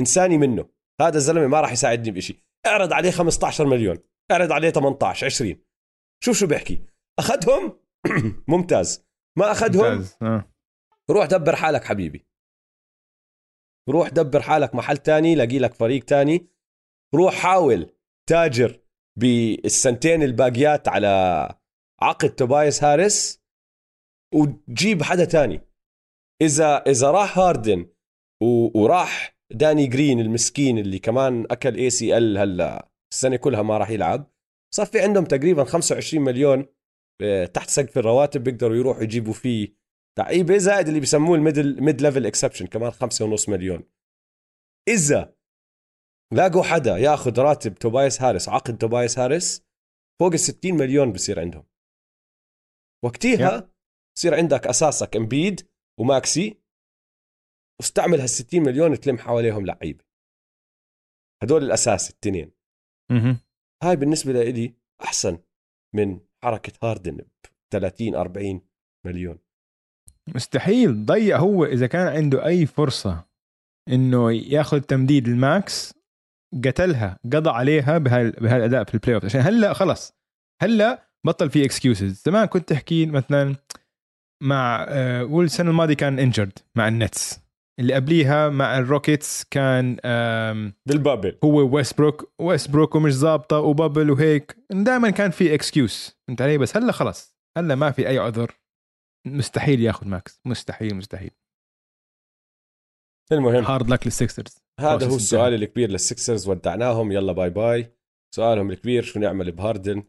إنساني 0.00 0.38
منه. 0.38 0.68
هذا 1.00 1.16
الزلمة 1.16 1.46
ما 1.46 1.60
راح 1.60 1.72
يساعدني 1.72 2.10
بشيء 2.10 2.40
اعرض 2.66 2.92
عليه 2.92 3.10
15 3.10 3.66
مليون. 3.66 3.98
اعرض 4.30 4.52
عليه 4.52 4.70
18 4.70 5.26
20 5.26 5.56
شوف 6.24 6.36
شو 6.36 6.46
بيحكي. 6.46 6.86
أخذهم 7.18 7.80
ممتاز. 8.48 9.06
ما 9.36 9.52
أخذهم. 9.52 10.04
آه. 10.22 10.44
روح 11.10 11.26
دبر 11.26 11.56
حالك 11.56 11.84
حبيبي 11.84 12.26
روح 13.88 14.08
دبر 14.08 14.42
حالك 14.42 14.74
محل 14.74 14.96
تاني 14.96 15.34
لاقي 15.34 15.58
لك 15.58 15.74
فريق 15.74 16.04
تاني 16.04 16.46
روح 17.14 17.34
حاول 17.34 17.90
تاجر 18.28 18.80
بالسنتين 19.18 20.22
الباقيات 20.22 20.88
على 20.88 21.08
عقد 22.02 22.30
توبايس 22.30 22.84
هاريس 22.84 23.42
وتجيب 24.34 25.02
حدا 25.02 25.24
تاني 25.24 25.60
إذا 26.42 26.76
إذا 26.76 27.10
راح 27.10 27.38
هاردن 27.38 27.86
وراح 28.74 29.38
داني 29.52 29.86
جرين 29.86 30.20
المسكين 30.20 30.78
اللي 30.78 30.98
كمان 30.98 31.46
أكل 31.50 31.74
ACL 31.74 32.38
هلا 32.38 32.88
السنة 33.12 33.36
كلها 33.36 33.62
ما 33.62 33.78
راح 33.78 33.90
يلعب 33.90 34.30
صار 34.74 34.86
في 34.86 35.00
عندهم 35.00 35.24
تقريبا 35.24 35.64
25 35.64 36.24
مليون 36.24 36.66
تحت 37.54 37.70
سقف 37.70 37.98
الرواتب 37.98 38.44
بيقدروا 38.44 38.76
يروحوا 38.76 39.02
يجيبوا 39.02 39.32
فيه 39.32 39.76
لعيبه 40.18 40.58
زائد 40.58 40.88
اللي 40.88 41.00
بسموه 41.00 41.36
ال 41.36 41.82
middle 41.82 42.02
mid-level 42.02 42.26
exception 42.26 42.66
كمان 42.66 42.90
5.5 42.90 43.48
مليون. 43.48 43.84
إذا 44.88 45.36
لاقوا 46.32 46.62
حدا 46.62 46.96
ياخذ 46.96 47.40
راتب 47.40 47.74
توبايس 47.74 48.22
هاريس 48.22 48.48
عقد 48.48 48.78
توبايس 48.78 49.18
هاريس 49.18 49.66
فوق 50.20 50.32
ال 50.32 50.40
60 50.40 50.74
مليون 50.74 51.12
بصير 51.12 51.40
عندهم. 51.40 51.66
وقتيها 53.04 53.70
بصير 54.16 54.34
عندك 54.34 54.66
أساسك 54.66 55.16
إمبيد 55.16 55.68
وماكسي 56.00 56.62
واستعمل 57.80 58.20
هال 58.20 58.30
60 58.30 58.62
مليون 58.62 59.00
تلم 59.00 59.18
حواليهم 59.18 59.66
لعيبة. 59.66 60.04
هدول 61.42 61.64
الأساس 61.64 62.10
التنين. 62.10 62.52
هاي 63.82 63.96
بالنسبة 63.96 64.32
لي 64.32 64.74
أحسن 65.02 65.38
من 65.94 66.20
حركة 66.46 66.72
هاردن 66.82 67.16
ب 67.16 67.26
30 67.72 68.14
40 68.14 68.60
مليون. 69.06 69.38
مستحيل. 70.34 71.04
ضيع 71.04 71.38
هو 71.38 71.64
إذا 71.64 71.86
كان 71.86 72.06
عنده 72.06 72.46
أي 72.46 72.66
فرصة 72.66 73.24
إنه 73.88 74.32
ياخذ 74.32 74.80
تمديد 74.80 75.28
ال 75.28 75.44
max 75.44 75.94
قتلها 76.64 77.18
قضى 77.32 77.50
عليها 77.50 77.98
بهالأداء 77.98 78.84
في 78.84 78.94
ال 78.94 79.14
playoff 79.14 79.24
عشان 79.24 79.40
هلأ 79.40 79.72
خلص 79.72 80.12
هلأ 80.62 81.08
بطل 81.26 81.50
في 81.50 81.64
excuses 81.64 82.22
زمان 82.26 82.46
كنت 82.46 82.68
تحكي 82.68 83.06
مثلا 83.06 83.56
مع 84.42 84.86
آه، 84.88 85.22
قول 85.22 85.44
السنة 85.44 85.70
الماضية 85.70 85.94
كان 85.94 86.18
injured 86.18 86.58
مع 86.74 86.88
النتس. 86.88 87.45
اللي 87.80 87.94
قبليها 87.94 88.48
مع 88.48 88.78
الروكيتس 88.78 89.44
كان 89.44 89.96
بال 90.86 90.99
bubble 90.99 91.38
هو 91.44 91.76
ويست 91.76 91.98
بروك 91.98 92.32
ويست 92.40 92.70
بروك 92.70 92.94
ومش 92.94 93.12
ظابطة 93.12 93.60
و 93.60 93.67
bubble 93.67 94.10
وهيك. 94.10 94.56
دائما 94.70 95.10
كان 95.10 95.30
في 95.30 95.54
excuse 95.54 96.18
فهمت 96.28 96.42
علي؟ 96.42 96.58
بس 96.58 96.76
هلأ 96.76 96.92
خلص 96.92 97.36
هلأ 97.58 97.74
ما 97.74 97.90
في 97.90 98.08
أي 98.08 98.18
عذر 98.18 98.60
مستحيل 99.26 99.80
ياخذ 99.80 100.08
max. 100.08 100.40
مستحيل 100.44 100.94
مستحيل. 100.94 101.30
المهم. 103.32 103.64
hard 103.64 103.88
luck 103.88 104.06
للسكسرز 104.06 104.58
هذا 104.80 105.06
هو 105.06 105.16
السؤال 105.16 105.54
الكبير 105.54 105.90
للسكسرز 105.90 106.48
ودعناهم. 106.48 107.12
يلا 107.12 107.32
bye 107.32 107.50
bye 107.50 107.92
سؤالهم 108.34 108.70
الكبير 108.70 109.02
شو 109.02 109.20
نعمل 109.20 109.52
بهاردن؟ 109.52 110.02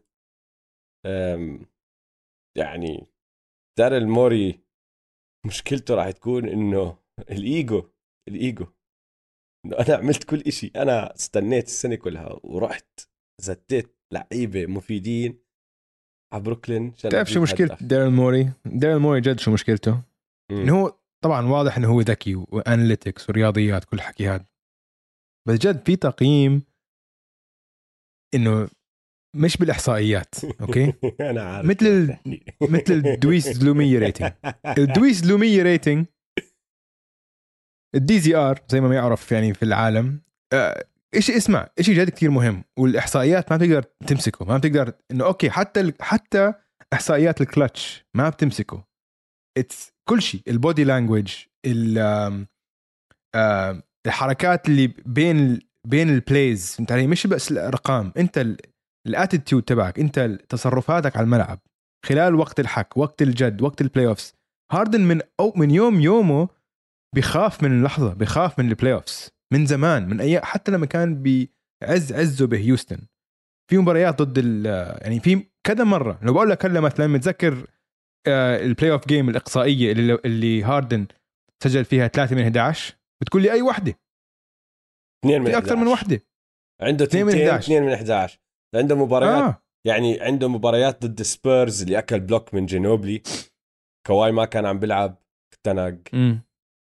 يعني 2.56 3.06
دارل 3.78 4.06
موري 4.06 4.60
مشكلته 5.46 5.94
راح 5.94 6.10
تكون 6.10 6.48
إنه 6.48 6.98
الإيجو 7.18 7.90
الإيجو. 8.28 8.66
إنه 9.66 9.76
أنا 9.76 9.94
عملت 9.96 10.24
كل 10.24 10.40
إشي. 10.40 10.72
أنا 10.76 11.14
استنيت 11.14 11.66
السنة 11.66 11.94
كلها 11.94 12.40
ورحت 12.42 13.00
زتيت 13.40 13.96
لعيبة 14.12 14.66
مفيدين 14.66 15.38
على 16.34 16.42
بروكلين 16.42 16.92
عشان 16.96 17.10
تعرف 17.10 17.30
شو 17.30 17.42
مشكلة. 17.42 17.76
ديرل 17.80 18.10
موري؟ 18.10 18.52
ديرل 18.66 18.98
موري 18.98 19.20
جد 19.20 19.38
شو 19.40 19.50
مشكلته. 19.52 20.02
إنه 20.50 20.80
هو 20.80 20.98
طبعا 21.24 21.46
واضح 21.46 21.76
إنه 21.76 21.88
هو 21.88 22.00
ذكي 22.00 22.34
و 22.34 22.44
analytics 22.44 23.30
ورياضيات 23.30 23.84
كل 23.84 23.96
الحكي 23.96 24.28
هذا. 24.28 24.44
بس 25.48 25.58
جد 25.58 25.86
في 25.86 25.96
تقييم 25.96 26.62
إنه 28.34 28.68
مش 29.36 29.56
بالإحصائيات 29.56 30.34
أوكي؟ 30.60 30.92
أنا 31.30 31.42
عارف 31.42 31.66
مثل 31.68 31.86
ال- 31.86 32.18
مثل 32.62 32.92
الدويس 32.92 33.48
زلومية 33.48 33.98
rating 33.98 34.32
الدويس 34.78 35.16
زلومية 35.24 35.62
rating 35.62 36.06
ال 37.94 38.20
DZR 38.20 38.60
زي 38.68 38.80
ما 38.80 38.94
يعرف 38.94 39.32
يعني 39.32 39.54
في 39.54 39.62
العالم 39.62 40.20
آه، 40.52 40.84
إيش 41.14 41.30
اسمع 41.30 41.68
شيء 41.80 41.94
جد 41.94 42.10
كثير 42.10 42.30
مهم 42.30 42.64
والإحصائيات 42.78 43.52
ما 43.52 43.56
بتقدر 43.58 43.82
تمسكه 44.06 44.44
ما 44.44 44.56
بتقدر 44.58 44.92
إنه 45.10 45.24
أوكي 45.24 45.50
حتى 45.50 45.80
ال- 45.80 45.94
حتى 46.00 46.52
إحصائيات 46.92 47.40
الكلتش 47.40 48.04
ما 48.14 48.28
بتمسكه. 48.28 48.84
it's 49.58 49.92
كل 50.08 50.22
شيء 50.22 50.40
ال 50.48 50.55
body 50.55 50.84
language 50.84 51.34
الحركات 54.06 54.68
اللي 54.68 54.86
بين 55.06 55.58
بين 55.86 56.08
ال 56.10 56.18
players 56.18 56.74
فهمت 56.74 56.92
علي؟ 56.92 57.06
مش 57.06 57.26
بس 57.26 57.50
الأرقام 57.52 58.12
أنت 58.16 58.46
ال 59.06 59.12
attitude 59.12 59.62
تبعك 59.62 59.98
أنت 59.98 60.20
تصرفاتك 60.48 61.16
على 61.16 61.24
الملعب 61.24 61.58
خلال 62.06 62.34
وقت 62.34 62.60
الحك 62.60 62.96
وقت 62.96 63.22
الجد 63.22 63.62
وقت 63.62 63.80
ال 63.80 64.06
playoffs 64.06 64.34
هاردن 64.72 65.00
من 65.00 65.20
أو 65.40 65.52
من 65.56 65.70
يوم 65.70 66.00
يومه 66.00 66.48
بخاف 67.16 67.62
من 67.62 67.78
اللحظة 67.78 68.14
بخاف 68.14 68.58
من 68.58 68.68
ال 68.68 68.92
playoffs 68.92 69.30
من 69.52 69.66
زمان 69.66 70.08
من 70.08 70.20
أي 70.20 70.40
حتى 70.40 70.72
لما 70.72 70.86
كان 70.86 71.22
بعز 71.22 72.12
عزه 72.12 72.46
بهيوستن. 72.46 72.98
في 73.70 73.78
مباريات 73.78 74.22
ضد 74.22 74.38
ال 74.38 74.66
يعني 75.02 75.20
في 75.20 75.46
كذا 75.66 75.84
مرة 75.84 76.18
لو 76.22 76.32
بقول 76.32 76.50
لك 76.50 76.64
هلا 76.64 76.80
مثلا 76.80 77.06
متذكر 77.06 77.66
آه، 78.26 78.64
ال 78.64 78.92
playoff 78.92 79.08
game 79.08 79.28
الإقصائية 79.28 79.92
اللي 79.92 80.18
اللي 80.24 80.62
هاردن 80.62 81.06
سجل 81.62 81.84
فيها 81.84 82.08
3 82.08 82.36
من 82.36 82.42
11 82.42 82.96
بتقول 83.22 83.42
لي 83.42 83.52
أي 83.52 83.62
وحدة. 83.62 83.94
اثنين 85.24 85.42
من 85.42 85.50
في 85.50 85.58
أكثر 85.58 85.76
من 85.76 85.82
11. 85.82 85.92
وحدة. 85.92 86.20
عنده 86.82 87.04
اثنين 87.04 87.26
من 87.26 87.32
اثنين 87.32 87.48
11. 87.48 87.64
اثنين 87.64 87.82
من 87.82 87.92
11 87.92 88.38
عنده 88.74 88.94
مباريات 88.94 89.42
آه. 89.42 89.62
يعني 89.86 90.20
عنده 90.20 90.48
مباريات 90.48 91.06
ضد 91.06 91.22
سبيرز 91.22 91.82
اللي 91.82 91.98
أكل 91.98 92.20
بلوك 92.20 92.54
من 92.54 92.66
جينوبلي. 92.66 93.22
كواي 94.06 94.32
ما 94.32 94.44
كان 94.44 94.66
عم 94.66 94.78
بيلعب 94.78 95.22
اختنق 95.52 95.98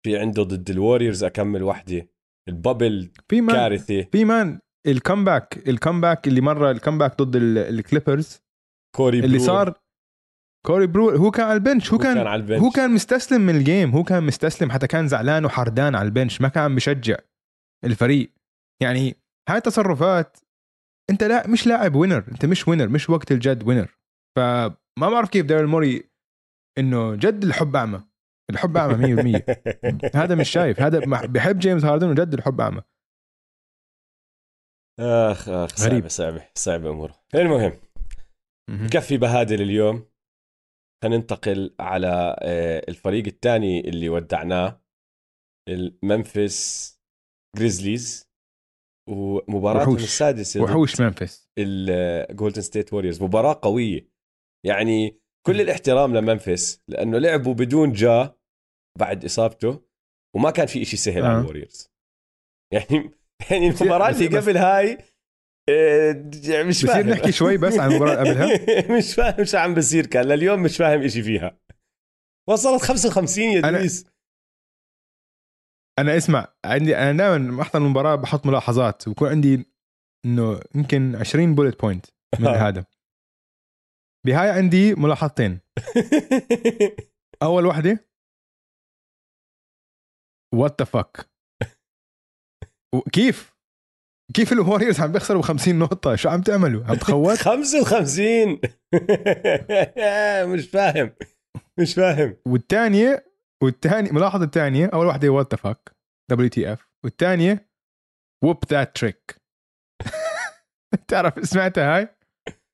في 0.07 0.19
عنده 0.19 0.43
ضد 0.43 0.71
الوريورز 0.71 1.25
أكمل 1.25 1.63
وحدة. 1.63 2.09
البابل 2.49 3.11
في 3.29 3.41
مان 3.41 3.57
كارثة. 3.57 4.03
في 4.03 4.25
مان 4.25 4.61
الكمباك 4.87 5.69
الكمباك 5.69 6.29
اللي 6.29 6.41
مرة 6.41 6.71
الكمباك 6.71 7.23
ضد 7.23 7.37
ال- 7.37 7.59
الكليبرز 7.59 8.41
كوري 8.97 9.19
اللي 9.19 9.37
برور 9.39 9.47
صار 9.47 9.75
كوري 10.67 10.87
برور 10.87 11.11
هو 11.11 11.31
كان 11.31 11.47
على 11.47 11.55
ال 11.55 11.61
bench 11.61 11.91
هو 11.93 11.97
هو 11.97 12.03
كان 12.03 12.15
كان 12.15 12.27
على 12.27 12.43
ال 12.43 12.45
bench. 12.45 12.61
هو 12.61 12.71
كان 12.71 12.91
مستسلم 12.91 13.41
من 13.41 13.57
ال 13.57 13.64
game 13.64 13.91
هو 13.91 14.03
كان 14.05 14.23
مستسلم 14.23 14.71
حتى 14.71 14.87
كان 14.87 15.09
زعلان 15.09 15.45
وحردان 15.45 15.95
على 15.95 16.07
ال 16.07 16.12
bench 16.12 16.41
ما 16.41 16.49
كان 16.49 16.75
بشجع 16.75 17.17
الفريق. 17.85 18.33
يعني 18.83 19.17
هاي 19.49 19.61
تصرفات 19.61 20.37
أنت 21.11 21.25
لا 21.25 21.47
مش 21.49 21.67
لاعب 21.67 21.95
winner 21.95 22.25
أنت 22.33 22.45
مش 22.47 22.69
winner 22.69 22.89
مش 22.89 23.11
وقت 23.11 23.33
الجد 23.33 23.63
winner 23.69 23.97
فما 24.37 24.77
بعرف 25.11 25.29
كيف 25.31 25.47
ديرل 25.47 25.67
موري 25.67 26.05
إنه 26.79 27.15
جد 27.15 27.45
الحب 27.45 27.77
أعمى. 27.77 28.03
الحب 28.51 28.77
أعمى 28.77 29.17
100% 29.41 29.43
هذا 30.21 30.35
مش 30.35 30.51
شايف. 30.51 30.81
هذا 30.81 31.01
بحب 31.27 31.59
جيمس 31.59 31.85
هاردن 31.85 32.11
وجد 32.11 32.35
الحب 32.35 32.61
أعمى. 32.61 32.83
آخ 35.01 35.49
آخ 35.49 35.77
صعبة 35.77 35.91
غريب. 35.93 36.09
صعبة 36.09 36.49
صعبة 36.55 36.91
أموره. 36.91 37.15
المهم 37.35 37.73
مهم. 38.71 38.89
كفي 38.89 39.17
بهادل 39.19 39.63
اليوم. 39.63 40.07
خلينا 41.03 41.17
ننتقل 41.17 41.75
على 41.81 42.37
آه، 42.43 42.85
الفريق 42.89 43.27
الثاني 43.27 43.81
اللي 43.89 44.09
ودعناه. 44.09 44.83
الممفيس 45.69 46.93
جريزليز 47.57 48.31
ومباراتهم 49.09 49.89
وحوش. 49.95 50.03
السادسة 50.03 50.63
وحوش 50.63 51.01
ممفيس. 51.01 51.51
الجولدن 51.59 52.63
ستيت 52.63 52.93
ووريرز 52.93 53.23
مباراة 53.23 53.61
قوية. 53.63 54.09
يعني 54.67 55.21
كل 55.47 55.61
الاحترام 55.61 56.17
لممفيس 56.17 56.83
لأنه 56.89 57.19
لعبوا 57.19 57.55
بدون 57.55 57.93
جا. 57.93 58.36
بعد 58.97 59.25
إصابته 59.25 59.83
وما 60.37 60.51
كان 60.51 60.67
في 60.67 60.83
إشي 60.83 60.97
سهل 60.97 61.23
آه. 61.23 61.29
على 61.29 61.39
الوريرز. 61.41 61.91
يعني 62.73 63.11
يعني 63.51 63.69
المباراة 63.69 64.11
بس- 64.11 64.21
اللي 64.23 64.39
قبل 64.39 64.57
هاي 64.57 64.99
آه، 65.69 66.13
مش 66.63 66.85
بصير 66.85 66.89
فاهم. 66.95 67.09
نحكي 67.11 67.33
شوي 67.33 67.57
بس 67.57 67.79
عن 67.79 67.91
المباراة 67.91 68.23
اللي 68.23 68.31
قبلها؟ 68.31 68.97
مش 68.99 69.15
فاهم 69.15 69.45
شو 69.45 69.57
عم 69.59 69.75
بصير 69.75 70.07
كان 70.07 70.25
لليوم 70.25 70.63
مش 70.63 70.77
فاهم 70.77 71.03
إشي 71.03 71.23
فيها. 71.23 71.59
وصلت 72.49 72.83
55 72.83 73.45
يا 73.45 73.61
أنا- 73.63 73.67
دويس 73.67 74.07
أنا 75.99 76.17
اسمع 76.17 76.55
عندي 76.65 76.97
أنا 76.97 77.13
دائما 77.13 77.63
أحضر 77.63 77.79
المباراة 77.79 78.15
بحط 78.15 78.47
ملاحظات 78.47 79.09
وبكون 79.09 79.29
عندي 79.29 79.65
إنه 80.25 80.61
يمكن 80.75 81.17
20 81.17 81.55
bullet 81.55 81.81
point 81.81 82.07
من 82.41 82.47
آه. 82.47 82.69
هذا. 82.69 82.85
بهاي 84.27 84.51
عندي 84.51 84.95
ملاحظتين. 84.95 85.61
أول 87.43 87.67
وحدة 87.67 88.07
what 90.55 90.81
the 90.81 90.85
fuck 90.85 91.31
كيف 93.13 93.57
كيف 94.35 94.53
الوريورز 94.53 95.01
عم 95.01 95.13
بيخسروا 95.13 95.41
ب 95.41 95.45
50 95.45 95.79
نقطة؟ 95.79 96.17
شو 96.17 96.29
عم 96.29 96.41
تعملوا؟ 96.41 96.85
عم 96.85 96.95
تخوت؟ 96.95 97.39
55 97.49 98.61
مش 100.53 100.69
فاهم 100.69 101.13
مش 101.81 101.95
فاهم 101.95 102.37
والثانية 102.47 103.33
والثانية 103.63 104.13
ملاحظة 104.13 104.45
الثانية 104.45 104.91
أول 104.95 105.07
واحدة 105.07 105.29
what 105.29 105.55
the 105.55 105.57
fuck 105.57 105.97
WTF 106.31 106.89
والثانية 107.05 107.71
whoop 108.45 108.65
that 108.71 108.97
trick 108.97 109.37
تعرف 111.09 111.47
سمعتها 111.49 111.97
هاي؟ 111.97 112.17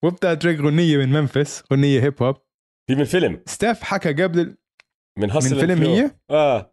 whoop 0.05 0.17
that 0.25 0.43
trick 0.43 0.61
غنية 0.61 0.97
من 0.97 1.09
ممفيس 1.13 1.65
غنية 1.73 2.03
hip 2.03 2.23
hop 2.23 2.37
في 2.91 2.95
من 2.95 3.05
فيلم 3.05 3.43
ستاف 3.47 3.83
حكى 3.83 4.23
قبل 4.23 4.57
من 5.19 5.31
Hustle 5.31 5.57
من 5.57 5.61
فيلم. 5.61 5.83
هي؟ 5.83 6.11
آه 6.31 6.72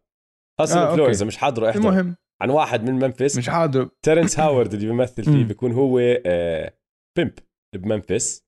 Hustle 0.59 0.77
آه،. 0.77 1.09
إذا 1.09 1.25
مش 1.25 1.37
حاضره 1.37 1.69
احضر. 1.69 1.89
المهم. 1.89 2.15
عن 2.41 2.49
واحد 2.49 2.89
من 2.89 2.95
ممفيس. 2.95 3.37
مش 3.37 3.49
حاضر 3.49 3.89
تيرنس 4.05 4.39
هاورد 4.39 4.73
اللي 4.73 4.85
بيمثل 4.85 5.23
فيه. 5.23 5.43
بيكون 5.43 5.71
هو 5.71 5.99
آه 6.25 6.73
pimp 7.17 7.33
بممفيس. 7.75 8.43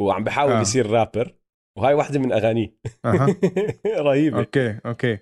وعم 0.00 0.24
بحاول 0.24 0.52
آه. 0.52 0.60
يصير 0.60 0.90
رابر 0.90 1.34
وهاي 1.78 1.94
واحدة 1.94 2.18
من 2.18 2.32
أغانيه. 2.32 2.76
أها. 3.04 3.36
رهيبة. 4.06 4.38
أوكي 4.38 4.78
أوكي. 4.86 5.18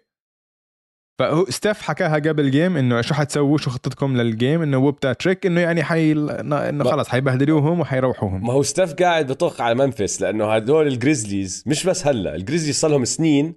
فهو 1.20 1.44
ستيف 1.44 1.82
حكاها 1.82 2.14
قبل 2.14 2.44
ال 2.44 2.50
game 2.50 2.76
إنه 2.76 3.00
شو 3.00 3.14
حتسووا؟ 3.14 3.58
شو 3.58 3.70
خطتكم 3.70 4.16
لل 4.16 4.31
game 4.31 4.62
إنه 4.62 4.78
whoop 4.78 4.98
that 5.04 5.20
trick 5.20 5.46
إنه 5.46 5.60
يعني 5.60 5.82
حي 5.82 6.12
إنه 6.12 6.84
خلص 6.84 7.08
حيبهدلوهم 7.08 7.80
وحيروحوهم. 7.80 8.46
ما 8.46 8.52
هو 8.52 8.62
ستاف 8.62 8.94
قاعد 8.94 9.32
بطخ 9.32 9.60
على 9.60 9.74
ممفيس 9.74 10.22
لأنه 10.22 10.54
هدول 10.54 10.86
الجريزليز 10.86 11.64
مش 11.66 11.86
بس 11.86 12.06
هلأ 12.06 12.34
الجريزليز 12.34 12.80
صار 12.80 12.90
لهم 12.90 13.04
سنين 13.04 13.54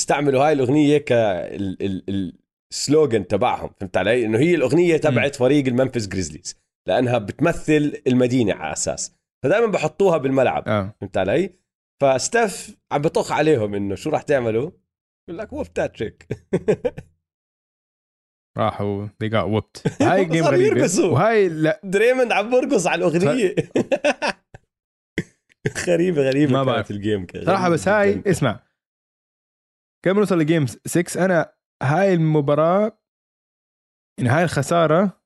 بيستعملوا 0.00 0.44
هاي 0.46 0.52
الأغنية 0.52 0.98
كال 0.98 1.55
slogan 1.55 3.26
تبعهم 3.26 3.70
فهمت 3.80 3.96
علي؟ 3.96 4.26
إنه 4.26 4.38
هي 4.38 4.54
الأغنية 4.54 4.96
تبعت 4.96 5.36
فريق 5.36 5.66
الممفيس 5.66 6.06
جريزليز 6.06 6.56
لأنها 6.88 7.18
بتمثل 7.18 8.02
المدينة 8.06 8.54
على 8.54 8.72
أساس 8.72 9.12
فدائما 9.44 9.66
بحطوها 9.66 10.18
بالملعب 10.18 10.68
آه 10.68 10.94
فهمت 11.00 11.16
علي؟ 11.16 11.50
فستاف 12.02 12.76
عم 12.92 13.02
بطخ 13.02 13.32
عليهم 13.32 13.74
إنه 13.74 13.94
شو 13.94 14.10
راح 14.10 14.22
تعملوا؟ 14.22 14.70
بقول 15.28 15.38
لك 15.38 15.52
whoop 15.52 15.68
that 15.68 15.94
trick 15.94 16.26
راحوا 18.58 19.06
they 19.06 19.28
got 19.28 19.46
whooped 19.54 20.02
هاي 20.02 20.24
game 20.34 20.44
غريبة 20.44 20.76
يرقصوا. 20.78 21.10
وهاي 21.12 21.48
لا 21.48 21.80
دريموند 21.84 22.32
عم 22.32 22.50
برقص 22.50 22.86
على 22.86 22.98
الأغنية 22.98 23.54
غريبة 25.88 26.22
غريبة 26.22 26.52
ما 26.52 26.64
بعرف. 26.64 26.90
ال 26.90 26.97
game 26.97 27.26
صراحة 27.44 27.62
غريبة 27.62 27.74
بس 27.74 27.88
هاي. 27.88 28.22
اسمع 28.26 28.60
قبل 30.06 30.18
نوصل 30.18 30.38
ل 30.38 30.44
game 30.44 30.66
6 30.66 31.24
أنا 31.24 31.54
هاي 31.82 32.14
المباراة 32.14 33.02
يعني 34.18 34.30
هاي 34.30 34.44
الخسارة 34.44 35.22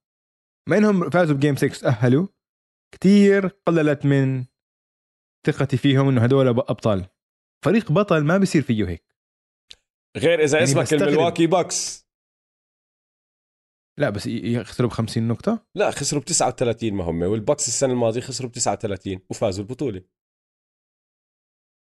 ما 0.69 0.79
إنهم 0.79 1.11
فازوا 1.11 1.37
ب 1.37 1.41
game 1.41 1.57
6 1.57 1.69
تأهلوا 1.69 2.29
كتير 2.95 3.47
قللت 3.47 4.07
من 4.07 4.45
ثقتي 5.47 5.77
فيهم 5.77 6.09
إنه 6.09 6.25
هدول 6.25 6.49
أبطال. 6.49 7.09
فريق 7.65 7.93
بطل 7.93 8.25
ما 8.25 8.39
بيصير 8.39 8.63
فيه 8.63 8.89
هيك. 8.89 9.17
غير 10.17 10.45
إذا 10.45 10.59
يعني 10.59 10.71
اسمك. 10.71 10.93
الملواكي 10.93 11.47
باكس 11.47 12.07
لا 13.99 14.11
بس 14.11 14.27
يخسروا 14.27 14.89
ب 14.91 14.93
50 14.93 15.29
نقطة؟ 15.29 15.67
لا 15.75 15.91
خسروا 15.91 16.23
ب 16.23 16.25
39 16.25 16.93
ما 16.95 17.05
هم. 17.05 17.23
والباكس 17.23 17.69
السنة 17.69 17.93
الماضية 17.93 18.21
خسروا 18.21 18.51
ب 18.51 18.53
39 18.53 19.21
وفازوا 19.31 19.65
البطولة. 19.65 20.05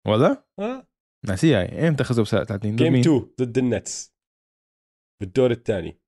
والله؟ 0.08 0.44
آه. 0.60 0.88
ناسيها 1.26 1.62
هاي 1.62 1.88
إمتى 1.88 2.04
خسروا 2.04 2.26
ب 2.26 2.28
30 2.28 2.72
ضد 2.76 2.76
game 2.84 2.94
مين؟ 2.94 3.02
2 3.02 3.28
ضد 3.42 3.58
النتس. 3.58 4.14
بالدور 5.22 5.52
الثاني. 5.52 6.00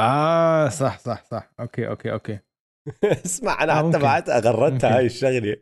آه 0.00 0.68
صح 0.68 0.98
صح 0.98 1.24
صح. 1.24 1.52
okay 1.60 1.88
okay 1.88 2.12
okay. 2.12 2.38
اسمع 3.26 3.62
أنا 3.62 3.80
آه، 3.80 3.88
حتى. 3.88 3.98
بعتها 3.98 4.38
غردتها. 4.40 4.96
هاي 4.98 5.06
الشغلة. 5.06 5.56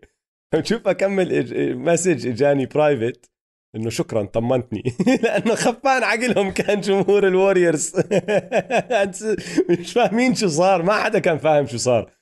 بشوف 0.55 0.89
أكمل 0.89 1.29
إج- 1.47 1.77
message 1.77 2.27
إجاني 2.27 2.67
private 2.67 3.31
إنه 3.77 3.91
شكرا 3.91 4.23
طمنتني. 4.25 4.83
لأنه 5.23 5.55
خفان 5.55 6.03
عقلهم 6.03 6.51
كان 6.51 6.81
جمهور 6.81 7.27
الوريورز 7.29 7.93
مش 9.71 9.93
فاهمين 9.93 10.35
شو 10.35 10.49
صار. 10.49 10.83
ما 10.83 10.93
حدا 11.03 11.19
كان 11.19 11.39
فاهم 11.39 11.67
شو 11.67 11.77
صار. 11.77 12.13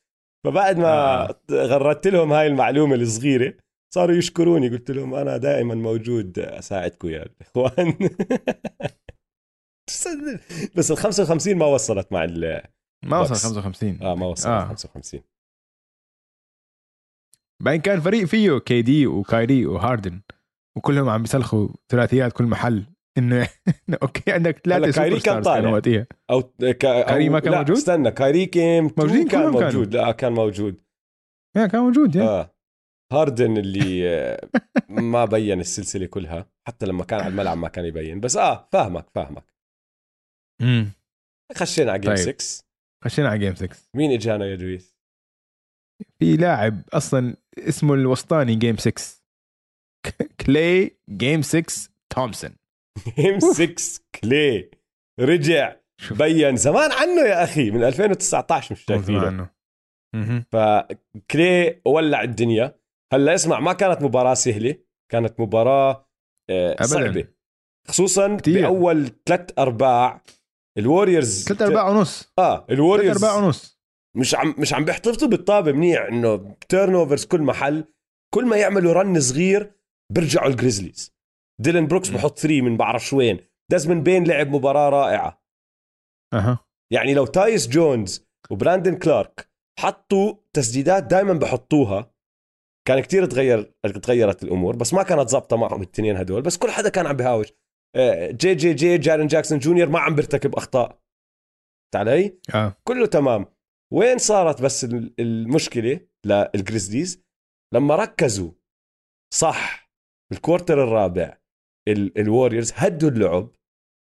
فبعد 0.45 0.79
ما 0.79 0.89
آه. 1.31 1.39
غردت 1.51 2.07
لهم 2.07 2.33
هاي 2.33 2.47
المعلومة 2.47 2.95
الصغيرة 2.95 3.55
صاروا 3.95 4.17
يشكروني 4.17 4.69
قلت 4.69 4.91
لهم 4.91 5.15
أنا 5.15 5.37
دائما 5.37 5.75
موجود 5.75 6.39
أساعدكم 6.39 7.09
يا 7.09 7.23
الاخوان 7.23 7.95
بس 10.77 10.91
ال 10.91 10.97
55 10.97 11.55
ما 11.57 11.67
وصلت 11.67 12.13
مع 12.13 12.25
ال 12.25 12.63
ما 13.05 13.19
وصل 13.21 13.29
بوكس. 13.29 13.47
55 13.47 13.99
آه 14.03 14.15
ما 14.15 14.27
وصلت 14.27 14.47
آه. 14.47 14.63
آه. 14.63 14.65
55 14.65 15.21
بعدين 17.63 17.81
كان 17.81 18.01
فريق 18.01 18.25
فيه 18.25 18.59
كي 18.59 18.83
دي 18.83 19.07
وكايري 19.07 19.67
وهاردن 19.67 20.21
وكلهم 20.77 21.09
عم 21.09 21.23
بيسلخوا 21.23 21.69
ثلاثيات 21.89 22.33
كل 22.33 22.45
محل 22.45 22.87
إنه 23.19 23.49
أوكي 24.03 24.33
عندك 24.33 24.59
ثلاثة 24.65 25.01
كايري 25.01 25.21
كان 25.21 25.43
طالع. 25.43 25.71
وقتها 25.71 26.07
أو 26.31 26.43
ك... 26.43 26.77
كايري 26.79 27.29
ما 27.29 27.41
كان 27.41 27.53
لا 27.53 27.59
موجود؟ 27.59 27.77
استنى 27.77 28.11
كايري 28.11 28.47
كيم 28.47 28.85
موجودين 28.99 29.29
كان 29.29 29.41
كلهم 29.41 29.53
كانوا. 29.53 29.65
موجود 29.73 29.95
لا 29.97 30.13
كان 30.13 30.33
موجود 30.33 30.81
يا 31.57 31.67
كان 31.67 31.81
موجود 31.81 32.17
يا 32.17 32.23
آه 32.23 32.55
هاردن 33.13 33.57
اللي 33.57 34.09
آه، 34.11 34.49
ما 34.89 35.25
بين 35.25 35.61
السلسلة 35.61 36.07
كلها 36.07 36.47
حتى 36.69 36.87
لما 36.87 37.05
كان 37.05 37.21
على 37.21 37.29
الملعب 37.29 37.59
ما 37.59 37.69
كان 37.69 37.85
يبين 37.85 38.21
بس 38.21 38.37
آه 38.37 38.69
فاهمك 38.73 39.07
فاهمك. 39.15 39.45
امم 40.63 40.93
خشينا 41.57 41.93
على 41.93 42.01
game 42.01 42.15
طيب. 42.15 42.41
6 42.41 42.65
خشينا 43.05 43.29
على 43.29 43.39
game 43.39 43.55
6 43.55 43.69
مين 43.95 44.13
إجانا 44.13 44.47
يا 44.47 44.55
دويس؟ 44.57 44.97
في 46.19 46.37
لاعب 46.37 46.83
أصلا 46.93 47.37
اسمه 47.59 47.95
الوسطاني 47.95 48.55
game 48.55 48.77
6 48.77 49.03
كلاي 50.47 50.99
game 51.11 51.43
6 51.43 51.91
تومسون 52.15 52.57
game 53.19 53.41
6 53.41 54.03
كلاي 54.21 54.71
رجع 55.21 55.77
بين. 56.11 56.57
زمان 56.57 56.93
عنه 56.93 57.21
يا 57.23 57.45
أخي 57.45 57.71
من 57.71 57.85
2019 57.85 58.73
مش 58.75 58.87
زمان 58.87 58.99
شايفينه. 58.99 59.27
عنه. 59.27 59.51
مهم. 60.15 60.45
فكلاي 60.53 61.81
ولع 61.87 62.23
الدنيا. 62.23 62.80
هلا 63.13 63.35
اسمع 63.35 63.61
ما 63.61 63.73
كانت 63.73 64.03
مباراة 64.03 64.35
سهلة 64.35 64.75
كانت 65.13 65.41
مباراة 65.41 66.09
آه، 66.51 66.73
أبداً. 66.73 66.85
صعبة. 66.87 67.29
خصوصا 67.89 68.37
كتير. 68.37 68.61
بأول 68.61 69.11
ثلاث 69.27 69.59
أرباع 69.59 70.23
الوريورز 70.79 71.45
ثلاث 71.45 71.63
أرباع 71.63 71.89
ونص. 71.89 72.33
آه 72.39 72.57
ثلاث 72.57 72.71
الوريورز 72.71 73.25
أرباع 73.25 73.45
ونص. 73.45 73.81
مش 74.17 74.35
عم 74.35 74.55
مش 74.59 74.75
عم 74.75 74.85
بيحتفظوا 74.85 75.29
بالطابة 75.29 75.73
منيح 75.73 76.03
إنه 76.03 76.57
turnovers 76.69 77.25
كل 77.25 77.43
محل. 77.43 77.85
كل 78.35 78.47
ما 78.47 78.57
يعملوا 78.57 78.93
run 78.93 79.21
صغير 79.21 79.73
بيرجعوا 80.13 80.49
الجريزليز 80.49 81.15
ديلن 81.61 81.87
بروكس. 81.87 82.09
بحط 82.09 82.39
three 82.39 82.61
من 82.61 82.77
بعرفش 82.77 83.13
وين. 83.13 83.41
ديزموند 83.71 84.03
بين 84.03 84.25
لعب 84.25 84.49
مباراة 84.51 84.89
رائعة. 84.89 85.43
أها. 86.35 86.59
يعني 86.93 87.15
لو 87.15 87.27
تايس 87.27 87.69
جونز 87.69 88.29
وبراندن 88.51 88.99
كلارك 88.99 89.51
حطوا 89.79 90.35
تسديدات 90.53 91.05
دائما 91.05 91.33
بحطوها 91.33 92.15
كان 92.89 93.01
كتير 93.01 93.27
تغير 93.27 93.63
تغيرت 94.03 94.43
الأمور 94.43 94.77
بس 94.77 94.95
ما 94.95 95.03
كانت 95.03 95.29
ظابطه 95.29 95.57
معهم 95.57 95.83
الاثنين 95.83 96.17
هدول 96.17 96.43
بس 96.43 96.59
كل 96.59 96.71
حدا 96.71 96.89
كان 96.89 97.07
عم 97.07 97.17
بهاوش. 97.17 97.53
آه، 97.97 98.31
جي 98.31 98.55
جي 98.55 98.75
جي 98.75 98.99
جارين 98.99 99.27
جاكسون 99.27 99.59
جونيور 99.59 99.89
ما 99.89 99.99
عم 99.99 100.15
بيرتكب 100.15 100.55
أخطاء. 100.55 101.01
علي 101.95 102.39
آه. 102.55 102.77
كله 102.85 103.07
تمام. 103.07 103.47
وين 103.93 104.19
صارت 104.19 104.63
بس 104.63 104.85
ال- 104.85 105.15
المشكلة 105.21 106.09
للجريزليز؟ 106.27 107.25
لما 107.75 107.97
ركزوا 107.97 108.53
صح 109.35 109.91
بال 110.33 110.44
quarter 110.44 110.85
الرابع 110.85 111.39
ال- 111.89 112.19
الوريورز 112.19 112.73
هدوا 112.75 113.11
اللعب 113.11 113.51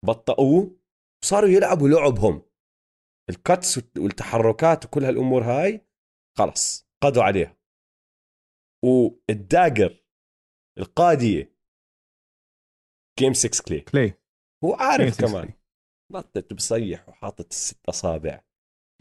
بطئوه 0.07 0.77
وصاروا 1.25 1.49
يلعبوا 1.49 1.89
لعبهم. 1.89 2.43
ال 3.31 3.40
cuts 3.40 3.79
والتحركات 3.99 4.85
وكل 4.85 5.05
هالأمور 5.05 5.43
هاي 5.45 5.87
خلص 6.39 6.89
قضوا 7.05 7.23
عليها. 7.23 7.58
وال 8.85 9.15
dagger 9.15 10.05
القاضية 10.79 11.57
game 13.19 13.33
6 13.33 13.65
كلاي 13.69 13.81
كلاي 13.81 14.15
هو 14.65 14.75
عارف 14.75 15.21
كمان. 15.21 15.53
نطت 16.13 16.53
بصيح 16.55 17.09
وحاطط 17.09 17.47
الست 17.51 17.89
أصابع. 17.89 18.41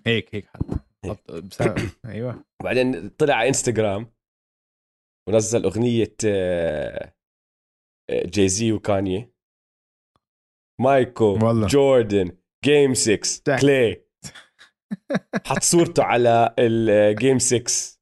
هيك 0.07 0.35
هيك 0.35 0.45
حط. 0.47 0.65
أيوه. 2.05 2.45
وبعدين 2.61 3.09
طلع 3.09 3.33
على 3.35 3.47
انستغرام 3.47 4.13
ونزل 5.29 5.63
أغنية 5.63 6.15
آه، 6.25 7.13
آه، 8.09 8.23
جاي 8.25 8.49
زي 8.49 8.71
وكاني 8.71 9.33
مايكو 10.81 11.25
والله. 11.47 11.67
جوردن 11.67 12.37
جيم 12.65 12.93
6 12.93 13.43
تح. 13.45 13.61
كلي 13.61 14.07
حط 15.47 15.61
صورته 15.63 16.03
على 16.03 16.55
الجيم 16.59 17.39
6 17.39 17.57
آم، 17.57 17.96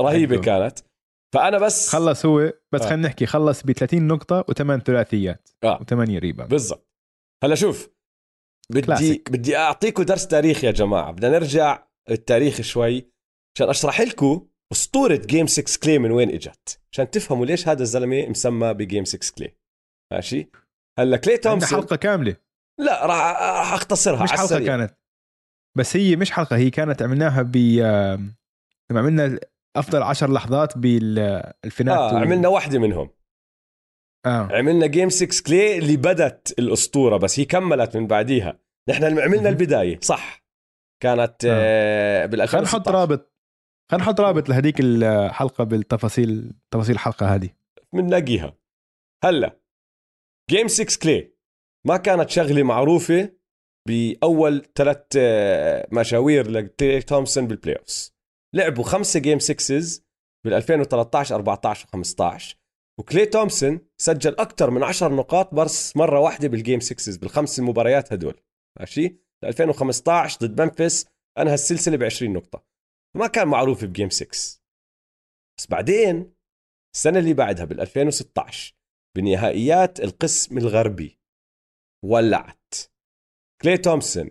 رهيبة 0.00 0.34
حلو. 0.34 0.40
كانت 0.44 0.78
فأنا 1.34 1.58
بس 1.58 1.88
خلص 1.88 2.26
هو 2.26 2.52
بس 2.72 2.82
آه. 2.82 2.88
خلينا 2.88 3.06
نحكي 3.08 3.26
خلص 3.26 3.62
ب 3.62 3.72
30 3.72 4.02
نقطة 4.06 4.44
وثمان 4.48 4.80
ثلاثيات 4.80 5.48
آه. 5.64 5.78
وثمانية 5.80 6.18
ريباوند 6.18 6.50
بالضبط 6.50 6.88
هلا 7.44 7.54
شوف 7.54 7.88
بدي 8.70 8.80
كلاسيك. 8.80 9.30
بدي 9.30 9.56
اعطيكم 9.56 10.02
درس 10.02 10.26
تاريخ 10.26 10.64
يا 10.64 10.70
جماعة 10.70 11.12
بدنا 11.12 11.38
نرجع 11.38 11.86
التاريخ 12.10 12.60
شوي 12.60 13.10
عشان 13.56 13.68
أشرح 13.68 14.00
لكم 14.00 14.46
أسطورة 14.72 15.16
game 15.16 15.46
6 15.46 15.80
كلاي 15.82 15.98
من 15.98 16.10
وين 16.10 16.30
إجت 16.30 16.80
عشان 16.92 17.10
تفهموا 17.10 17.46
ليش 17.46 17.68
هذا 17.68 17.82
الزلمة 17.82 18.26
مسمى 18.28 18.74
ب 18.74 18.80
game 18.80 19.04
6 19.04 19.34
كلاي 19.38 19.56
ماشي 20.12 20.50
هلا 20.98 21.16
كلاي 21.16 21.36
تومسون 21.36 21.80
حلقة 21.80 21.96
كاملة 21.96 22.36
لا 22.80 23.06
راح 23.06 23.42
راح 23.42 23.72
أختصرها 23.72 24.22
عالسريع. 24.22 24.66
كانت 24.76 24.98
بس 25.78 25.96
هي 25.96 26.16
مش 26.16 26.30
حلقة 26.30 26.56
هي 26.56 26.70
كانت 26.70 27.02
عملناها 27.02 27.42
ب 27.42 27.56
لما 28.90 29.00
عملنا 29.00 29.38
أفضل 29.76 30.02
عشر 30.02 30.32
لحظات 30.32 30.78
بال 30.78 31.08
finals 31.08 31.98
آه 31.98 32.18
عملنا 32.18 32.48
واحدة 32.48 32.78
منهم. 32.78 33.10
آه. 34.26 34.48
عملنا 34.52 34.86
game 34.86 35.08
6 35.08 35.42
كلاي 35.46 35.78
اللي 35.78 35.96
بدت 35.96 36.54
الأسطورة 36.58 37.16
بس 37.16 37.40
هي 37.40 37.44
كملت 37.44 37.96
من 37.96 38.06
بعديها. 38.06 38.60
نحن 38.88 39.04
عملنا. 39.18 39.48
البداية 39.48 40.00
صح. 40.00 40.44
كانت 41.02 41.36
آه. 41.44 42.26
بال 42.26 42.48
خلينا 42.48 42.64
نحط 42.66 42.88
2016. 42.88 42.94
رابط 42.94 43.32
خلينا 43.90 44.04
نحط 44.04 44.20
رابط 44.20 44.48
لهديك 44.48 44.76
الحلقة 44.80 45.64
بالتفاصيل 45.64 46.52
تفاصيل 46.70 46.94
الحلقة 46.94 47.34
هذه. 47.34 47.50
بنلاقيها. 47.94 48.56
هلا 49.24 49.60
game 50.50 50.68
6 50.68 50.98
كلي 51.02 51.32
ما 51.86 51.96
كانت 51.96 52.30
شغلة 52.30 52.62
معروفة 52.62 53.32
بأول 53.88 54.62
ثلاث 54.74 55.02
آه، 55.18 55.88
مشاوير 55.92 56.50
لكلي 56.50 57.02
تومسون 57.02 57.46
بال 57.46 57.76
playoffs 57.76 58.15
لعبوا 58.56 58.84
خمسة 58.84 59.20
game 59.20 59.38
6 59.38 60.02
بال 60.44 60.54
2013 60.54 61.34
14 61.34 61.86
و15 61.88 62.54
وكلي 63.00 63.26
تومسون 63.26 63.80
سجل 64.00 64.36
أكثر 64.38 64.70
من 64.70 64.82
10 64.82 65.14
نقاط 65.14 65.54
بس 65.54 65.96
مرة 65.96 66.20
واحدة 66.20 66.48
بال 66.48 66.59
game 66.59 66.80
6 66.80 67.18
بالخمس 67.20 67.58
المباريات 67.58 68.12
هدول. 68.12 68.40
ماشي؟ 68.80 69.18
2015 69.44 70.38
ضد 70.40 70.60
ممفيس 70.62 71.06
أنهى 71.38 71.54
السلسلة 71.54 71.96
ب 71.96 72.02
20 72.02 72.32
نقطة. 72.32 72.64
ما 73.16 73.26
كان 73.26 73.48
معروف 73.48 73.84
ب 73.84 73.89
game 73.89 74.10
6 74.10 74.26
بس 75.58 75.66
بعدين 75.70 76.34
السنة 76.94 77.18
اللي 77.18 77.34
بعدها 77.34 77.64
بال 77.64 77.80
2016 77.80 78.74
بنهائيات 79.16 80.00
القسم 80.00 80.58
الغربي 80.58 81.20
ولعت. 82.04 82.74
كلي 83.62 83.78
تومسون 83.78 84.30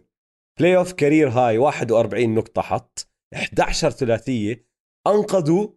playoff 0.60 0.94
career 0.94 1.30
high 1.30 1.58
41 1.58 2.36
نقطة 2.36 2.62
حط. 2.62 3.15
11 3.34 3.90
ثلاثية 3.90 4.66
أنقذوا 5.08 5.68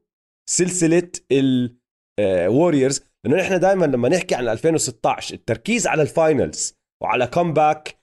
سلسلة 0.50 1.10
الوريورز 1.32 3.02
لأنه 3.24 3.36
نحن 3.42 3.60
دائما 3.60 3.86
لما 3.86 4.08
نحكي 4.08 4.34
عن 4.34 4.48
2016 4.48 5.34
التركيز 5.34 5.86
على 5.86 6.02
ال 6.02 6.13
finals 6.13 6.78
وعلى 7.02 7.26
comeback 7.26 7.98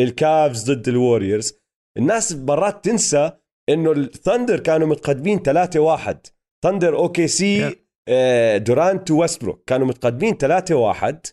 الكافز 0.00 0.70
ضد 0.70 0.88
الوريورز 0.88 1.58
الناس 1.98 2.32
مرات 2.32 2.84
تنسى 2.84 3.32
إنه 3.68 3.92
الثندر 3.92 4.60
كانوا 4.60 4.86
متقدمين 4.88 5.38
3 5.42 5.80
1 5.80 6.26
ثندر 6.64 6.98
OKC. 6.98 7.76
آه، 8.10 8.56
دورانت 8.56 9.10
وويستبروك 9.10 9.64
كانوا 9.66 9.86
متقدمين 9.86 10.36
3 10.36 10.74
1 10.74 11.26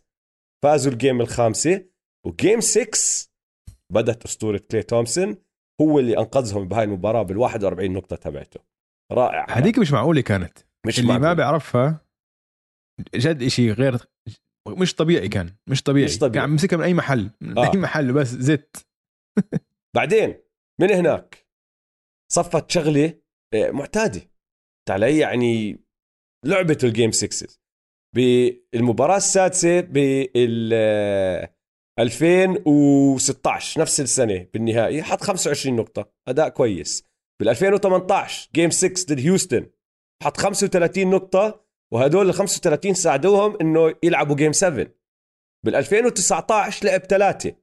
فازوا 0.63 0.91
ال 0.91 0.97
game 0.97 1.21
الخامسة 1.21 1.85
و 2.27 2.34
game 2.34 2.59
6 2.61 3.29
بدت 3.93 4.25
أسطورة 4.25 4.61
كلي 4.71 4.83
تومسون 4.83 5.37
هو 5.81 5.99
اللي 5.99 6.17
أنقذهم 6.17 6.67
بهاي 6.67 6.83
المباراة 6.83 7.23
بال 7.23 7.37
41 7.37 7.93
نقطة 7.93 8.15
تبعته. 8.15 8.59
رائع. 9.11 9.45
هذيك 9.49 9.79
مش 9.79 9.91
معقولة 9.91 10.21
كانت. 10.21 10.57
مش 10.87 10.99
اللي 10.99 11.13
ما 11.13 11.19
معقول. 11.19 11.35
بيعرفها 11.35 12.05
جد 13.15 13.41
إشي 13.43 13.71
غير 13.71 13.97
مش 14.69 14.95
طبيعي 14.95 15.27
كان 15.29 15.55
مش 15.69 15.83
طبيعي. 15.83 16.05
مش 16.05 16.17
طبيعي. 16.17 16.33
كان 16.33 16.43
عم 16.43 16.55
مسكها 16.55 16.77
من 16.77 16.83
أي 16.83 16.93
محل 16.93 17.31
من 17.41 17.57
آه. 17.57 17.71
اي 17.73 17.79
محل 17.79 18.13
بس 18.13 18.27
زت. 18.27 18.87
بعدين 19.95 20.41
من 20.81 20.91
هناك؟ 20.91 21.47
صفت 22.31 22.71
شغلة 22.71 23.21
آه، 23.53 23.71
معتادة. 23.71 24.21
علي 24.89 25.17
يعني 25.19 25.79
لعبة 26.45 26.77
الجيم 26.83 27.11
6 27.11 27.59
بالمباراة 28.15 29.17
السادسة 29.17 29.81
بال 29.81 30.73
2016 31.99 33.81
نفس 33.81 33.99
السنة 33.99 34.47
بالنهائي 34.53 35.03
حط 35.03 35.21
25 35.21 35.75
نقطة. 35.75 36.11
أداء 36.27 36.49
كويس. 36.49 37.03
بال 37.39 37.49
2018 37.49 38.49
جيم 38.55 38.69
6 38.69 39.13
ضد 39.13 39.19
هيوستن 39.19 39.69
حط 40.23 40.37
35 40.37 41.09
نقطة 41.09 41.65
وهدول 41.93 42.29
ال 42.29 42.33
35 42.33 42.93
ساعدوهم 42.93 43.57
إنه 43.61 43.95
يلعبوا 44.03 44.35
game 44.35 44.51
7 44.51 44.87
بال 45.65 45.75
2019 45.75 46.85
لعب 46.85 47.01
ثلاثة. 47.01 47.55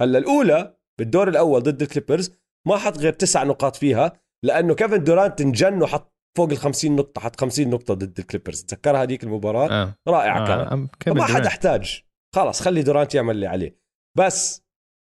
هلأ 0.00 0.18
الأولى 0.18 0.76
بالدور 0.98 1.28
الأول 1.28 1.62
ضد 1.62 1.82
الكليبرز 1.82 2.32
ما 2.68 2.76
حط 2.76 2.98
غير 2.98 3.12
تسع 3.12 3.42
نقاط 3.42 3.76
فيها 3.76 4.12
لأنه 4.44 4.74
كيفن 4.74 5.04
دورانت 5.04 5.40
انجن 5.40 5.82
وحط 5.82 6.12
فوق 6.36 6.50
ال 6.50 6.56
50 6.56 6.96
نقطة 6.96 7.20
حط 7.20 7.40
50 7.40 7.70
نقطة 7.70 7.94
ضد 7.94 8.18
الكليبرز. 8.18 8.64
تذكرها 8.64 9.02
هذيك 9.02 9.24
المباراة؟ 9.24 9.68
آه. 9.70 9.94
رائعة 10.08 10.42
آه. 10.42 10.88
كانت. 11.00 11.18
ما 11.18 11.24
حدا 11.24 11.48
أحتاج. 11.48 12.04
خلص 12.34 12.60
خلي 12.60 12.82
دورانت 12.82 13.14
يعمل 13.14 13.34
اللي 13.34 13.46
عليه. 13.46 13.78
بس 14.18 14.62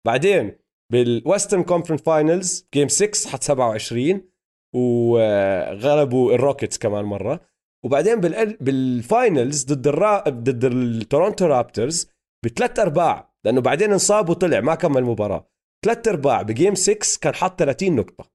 بعدين 0.07 0.59
بال 0.93 1.08
Western 1.08 1.62
Conference 1.62 2.03
finals 2.03 2.68
game 2.74 2.89
6 2.89 3.31
حط 3.31 3.43
27 3.43 4.31
وغلبوا 4.74 6.33
الروكيتس 6.35 6.79
كمان 6.79 7.05
مرة. 7.05 7.41
وبعدين 7.85 8.20
بال 8.20 8.57
بال 8.57 8.84
finals 8.84 9.64
ضد 9.64 9.87
الرا... 9.87 10.29
ضد 10.29 10.64
التورونتو 10.64 11.47
رابترز 11.47 12.11
بثلاث 12.45 12.79
أرباع 12.79 13.35
لأنه 13.45 13.61
بعدين 13.61 13.93
انصاب 13.93 14.29
وطلع 14.29 14.61
ما 14.61 14.74
كمل 14.74 14.99
المباراه 14.99 15.51
ثلاث 15.85 16.09
أرباع 16.09 16.43
ب 16.43 16.49
game 16.49 16.74
6 16.74 17.20
كان 17.20 17.35
حط 17.35 17.59
30 17.59 17.97
نقطة. 17.97 18.31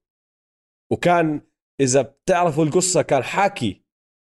وكان 0.92 1.40
إذا 1.80 2.02
بتعرفوا 2.02 2.64
القصة 2.64 3.02
كان 3.02 3.22
حاكي 3.22 3.82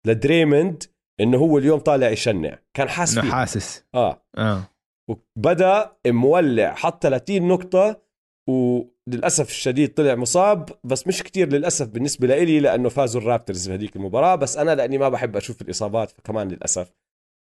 لدريمند 0.06 0.84
إنه 1.20 1.38
هو 1.38 1.58
اليوم 1.58 1.78
طالع 1.78 2.10
يشنع. 2.10 2.58
كان 2.74 2.88
حاسس 2.88 3.18
إنه. 3.18 3.30
حاسس. 3.30 3.84
آه. 3.94 4.26
آه. 4.38 4.62
وبدأ 5.10 5.96
مولع 6.06 6.74
حط 6.74 7.02
30 7.02 7.48
نقطة 7.48 8.02
وللأسف 8.48 9.48
الشديد 9.48 9.94
طلع 9.94 10.14
مصاب. 10.14 10.68
بس 10.84 11.06
مش 11.06 11.22
كتير 11.22 11.48
للأسف 11.48 11.88
بالنسبة 11.88 12.26
لإلي 12.26 12.60
لأنه 12.60 12.88
فازوا 12.88 13.20
الرابترز 13.20 13.68
بهذيك 13.68 13.96
المباراة. 13.96 14.34
بس 14.34 14.56
أنا 14.56 14.74
لأني 14.74 14.98
ما 14.98 15.08
بحب 15.08 15.36
أشوف 15.36 15.62
الإصابات 15.62 16.10
فكمان 16.10 16.48
للأسف. 16.48 16.92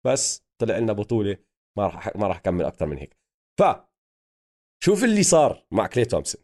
بس 0.07 0.43
طلع 0.61 0.77
لنا 0.77 0.93
بطولة 0.93 1.37
ما 1.77 1.87
راح 1.87 2.15
ما 2.15 2.27
راح 2.27 2.37
أكمل 2.37 2.65
أكثر 2.65 2.85
من 2.85 2.97
هيك. 2.97 3.17
ف 3.59 3.63
شوف 4.83 5.03
اللي 5.03 5.23
صار 5.23 5.65
مع 5.71 5.87
كلي 5.87 6.05
تومسون. 6.05 6.41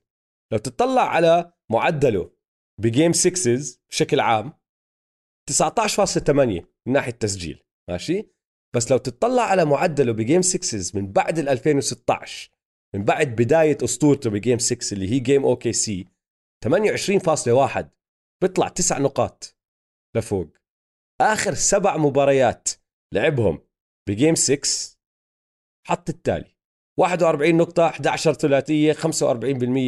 لو 0.54 0.58
تطلع 0.58 1.02
على 1.02 1.54
معدله 1.72 2.32
بجيم 2.82 3.14
6 3.14 3.80
بشكل 3.90 4.20
عام 4.20 4.54
19.8 5.52 6.75
من 6.88 6.94
ناحية 6.94 7.12
تسجيل 7.12 7.64
ماشي؟ 7.90 8.30
بس 8.76 8.92
لو 8.92 8.98
تطلع 8.98 9.44
على 9.44 9.66
معدله 9.66 10.12
بجيم 10.12 10.42
6 10.42 11.00
من 11.00 11.12
بعد 11.12 11.40
ال 11.40 11.50
2016 11.50 12.52
من 12.96 13.04
بعد 13.04 13.36
بداية 13.36 13.78
اسطورته 13.84 14.30
ب 14.30 14.36
game 14.36 14.60
6 14.60 14.94
اللي 14.94 15.10
هي 15.10 15.20
game 15.20 15.46
OKC 15.46 16.06
28.1 16.66 17.86
بيطلع 18.42 18.68
تسع 18.68 18.98
نقاط 18.98 19.58
لفوق. 20.16 20.58
آخر 21.22 21.54
سبع 21.54 21.98
مباريات 21.98 22.70
لعبهم 23.14 23.62
ب 24.10 24.15
game 24.15 24.36
6 24.36 24.98
حط 25.88 26.10
التالي. 26.10 26.56
41 27.00 27.58
نقطة 27.58 27.88
11 27.88 28.34
ثلاثية 28.34 28.94
45% 28.94 29.06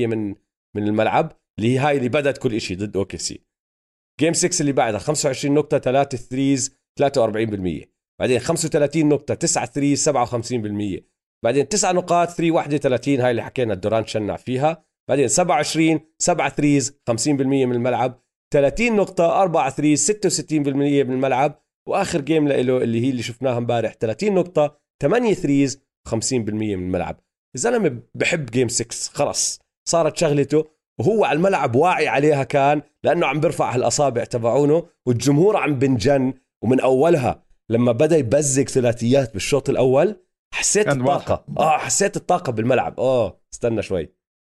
من 0.07 0.35
من 0.75 0.83
الملعب 0.83 1.31
اللي 1.59 1.73
هي 1.73 1.77
هاي 1.77 1.97
اللي 1.97 2.09
بدت 2.09 2.37
كل 2.37 2.61
شيء 2.61 2.77
ضد 2.77 2.97
OKC 2.97 3.17
game 3.17 4.33
6 4.33 4.61
اللي 4.61 4.71
بعدها 4.71 4.99
25 4.99 5.55
نقطة 5.55 5.77
3 5.77 6.17
threes 6.17 6.77
43% 7.01 7.85
بعدين 8.19 8.39
35 8.39 9.09
نقطة 9.09 9.33
9 9.33 9.65
threes 9.65 10.09
57% 10.09 11.17
بعدين 11.45 11.67
9 11.67 11.91
نقاط 11.91 12.29
3 12.29 12.51
31 12.51 13.21
هاي 13.21 13.31
اللي 13.31 13.43
حكينا 13.43 13.73
دورانت 13.73 14.05
شنع 14.05 14.35
فيها. 14.35 14.85
بعدين 15.09 15.27
27 15.27 15.99
7 16.17 16.49
threes 16.49 16.99
50% 17.11 17.27
من 17.39 17.71
الملعب. 17.71 18.23
30 18.53 18.95
نقطة 18.95 19.41
4 19.41 19.69
threes 19.69 20.11
66% 20.11 20.51
من 20.51 21.13
الملعب. 21.13 21.63
وآخر 21.89 22.21
game 22.21 22.47
له 22.47 22.77
اللي 22.83 23.05
هي 23.05 23.09
اللي 23.09 23.21
شفناها 23.21 23.57
امبارح 23.57 23.93
30 23.93 24.33
نقطة 24.33 24.79
8 25.01 25.33
threes 25.33 25.83
50% 26.09 26.13
من 26.53 26.73
الملعب. 26.73 27.19
الزلمة 27.55 28.01
بحب 28.15 28.45
game 28.45 28.67
6 28.67 29.13
خلص 29.13 29.59
صارت 29.89 30.17
شغلته 30.17 30.65
وهو 30.99 31.25
على 31.25 31.37
الملعب 31.37 31.75
واعي 31.75 32.07
عليها 32.07 32.43
كان 32.43 32.81
لأنه 33.03 33.27
عم 33.27 33.39
بيرفع 33.39 33.75
هالأصابع 33.75 34.23
تبعونه 34.23 34.87
والجمهور 35.05 35.57
عم 35.57 35.79
بنجن. 35.79 36.33
ومن 36.63 36.79
أولها 36.79 37.43
لما 37.69 37.91
بدأ 37.91 38.17
يبزق 38.17 38.63
ثلاثيات 38.63 39.33
بالشوط 39.33 39.69
الأول 39.69 40.23
حسيت 40.53 40.87
الطاقة. 40.87 41.45
آه 41.57 41.77
حسيت 41.77 42.17
الطاقة 42.17 42.51
بالملعب. 42.51 42.99
آه 42.99 43.41
استنى 43.53 43.81
شوي. 43.81 44.13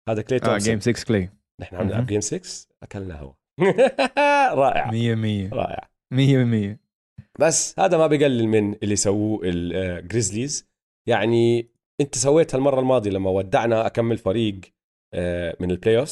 هذا 0.09 0.22
كلي 0.22 0.40
آه 0.44 0.59
game 0.59 0.81
6 0.80 1.05
كلي 1.05 1.30
نحن 1.61 1.76
عم 1.76 1.86
نلعب. 1.86 2.07
game 2.07 2.20
6 2.20 2.68
أكلنا 2.82 3.18
هوا. 3.20 3.32
رائع. 4.62 4.90
100 4.90 5.49
رائع. 5.53 5.90
100 6.12 6.74
100% 6.74 6.88
بس 7.40 7.78
هذا 7.78 7.99
ما 7.99 8.07
بقلل 8.07 8.49
من 8.49 8.74
اللي 8.74 8.96
سووه 8.96 9.40
الجريزليز 9.44 10.68
يعني 11.09 11.70
أنت 12.01 12.14
سويت 12.14 12.55
هالمرة 12.55 12.80
الماضية 12.80 13.11
لما 13.11 13.30
ودعنا 13.30 13.86
كم 13.87 14.18
فريق 14.18 14.61
آه، 15.14 15.57
من 15.61 15.70
ال 15.70 15.75
play-in 15.75 16.05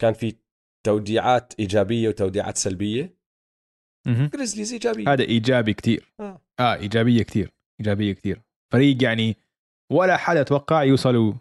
كان 0.00 0.12
في 0.12 0.36
توديعات 0.86 1.54
إيجابية 1.58 2.08
وتوديعات 2.08 2.56
سلبية. 2.56 3.16
جريزليز 4.06 4.72
ايجابيه 4.72 5.12
هذا 5.12 5.22
إيجابي 5.22 5.74
كثير 5.74 6.12
آه. 6.20 6.40
آه 6.60 6.74
إيجابية 6.74 7.22
كثير 7.22 7.52
إيجابية 7.80 8.12
كثير 8.12 8.42
فريق 8.72 9.02
يعني 9.02 9.36
ولا 9.92 10.16
حدا 10.16 10.40
أتوقع 10.40 10.82
يوصلوا 10.82 11.34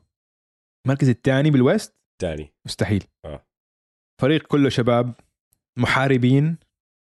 المركز 0.85 1.09
الثاني 1.09 1.51
بال 1.51 1.64
West؟ 1.64 1.95
تاني 2.21 2.53
مستحيل. 2.65 3.03
آه. 3.25 3.45
فريق 4.21 4.47
كله 4.47 4.69
شباب 4.69 5.13
محاربين 5.77 6.57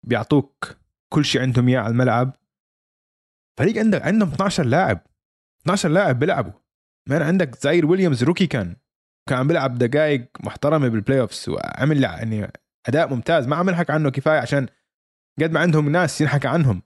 بيعطوك 0.06 0.76
كل 1.12 1.24
شيء 1.24 1.40
عندهم 1.40 1.68
إياه 1.68 1.80
على 1.80 1.90
الملعب. 1.90 2.36
فريق 3.59 3.78
عندك 3.78 4.02
عندهم 4.02 4.28
12 4.28 4.66
لاعب. 4.66 5.00
12 5.62 5.88
لاعب 5.88 6.18
بيلعبوا. 6.18 6.52
man 7.09 7.22
عندك 7.22 7.56
زاير 7.56 7.86
ويليامز 7.86 8.24
rookie 8.24 8.46
كان. 8.46 8.76
كان 9.28 9.38
عم 9.38 9.48
بيلعب 9.48 9.78
دقائق 9.78 10.28
محترمة 10.40 10.88
بال 10.88 11.20
playoffs 11.20 11.48
وعمل 11.48 12.02
يعني 12.02 12.52
أداء 12.86 13.14
ممتاز. 13.14 13.46
ما 13.46 13.56
عم 13.56 13.70
نحكي 13.70 13.92
عنه 13.92 14.11
كفاية 14.11 14.38
عشان 14.38 14.68
قد 15.43 15.53
ما 15.53 15.61
عندهم 15.61 15.89
ناس 15.89 16.20
ينحكى 16.20 16.49
عنهم. 16.49 16.82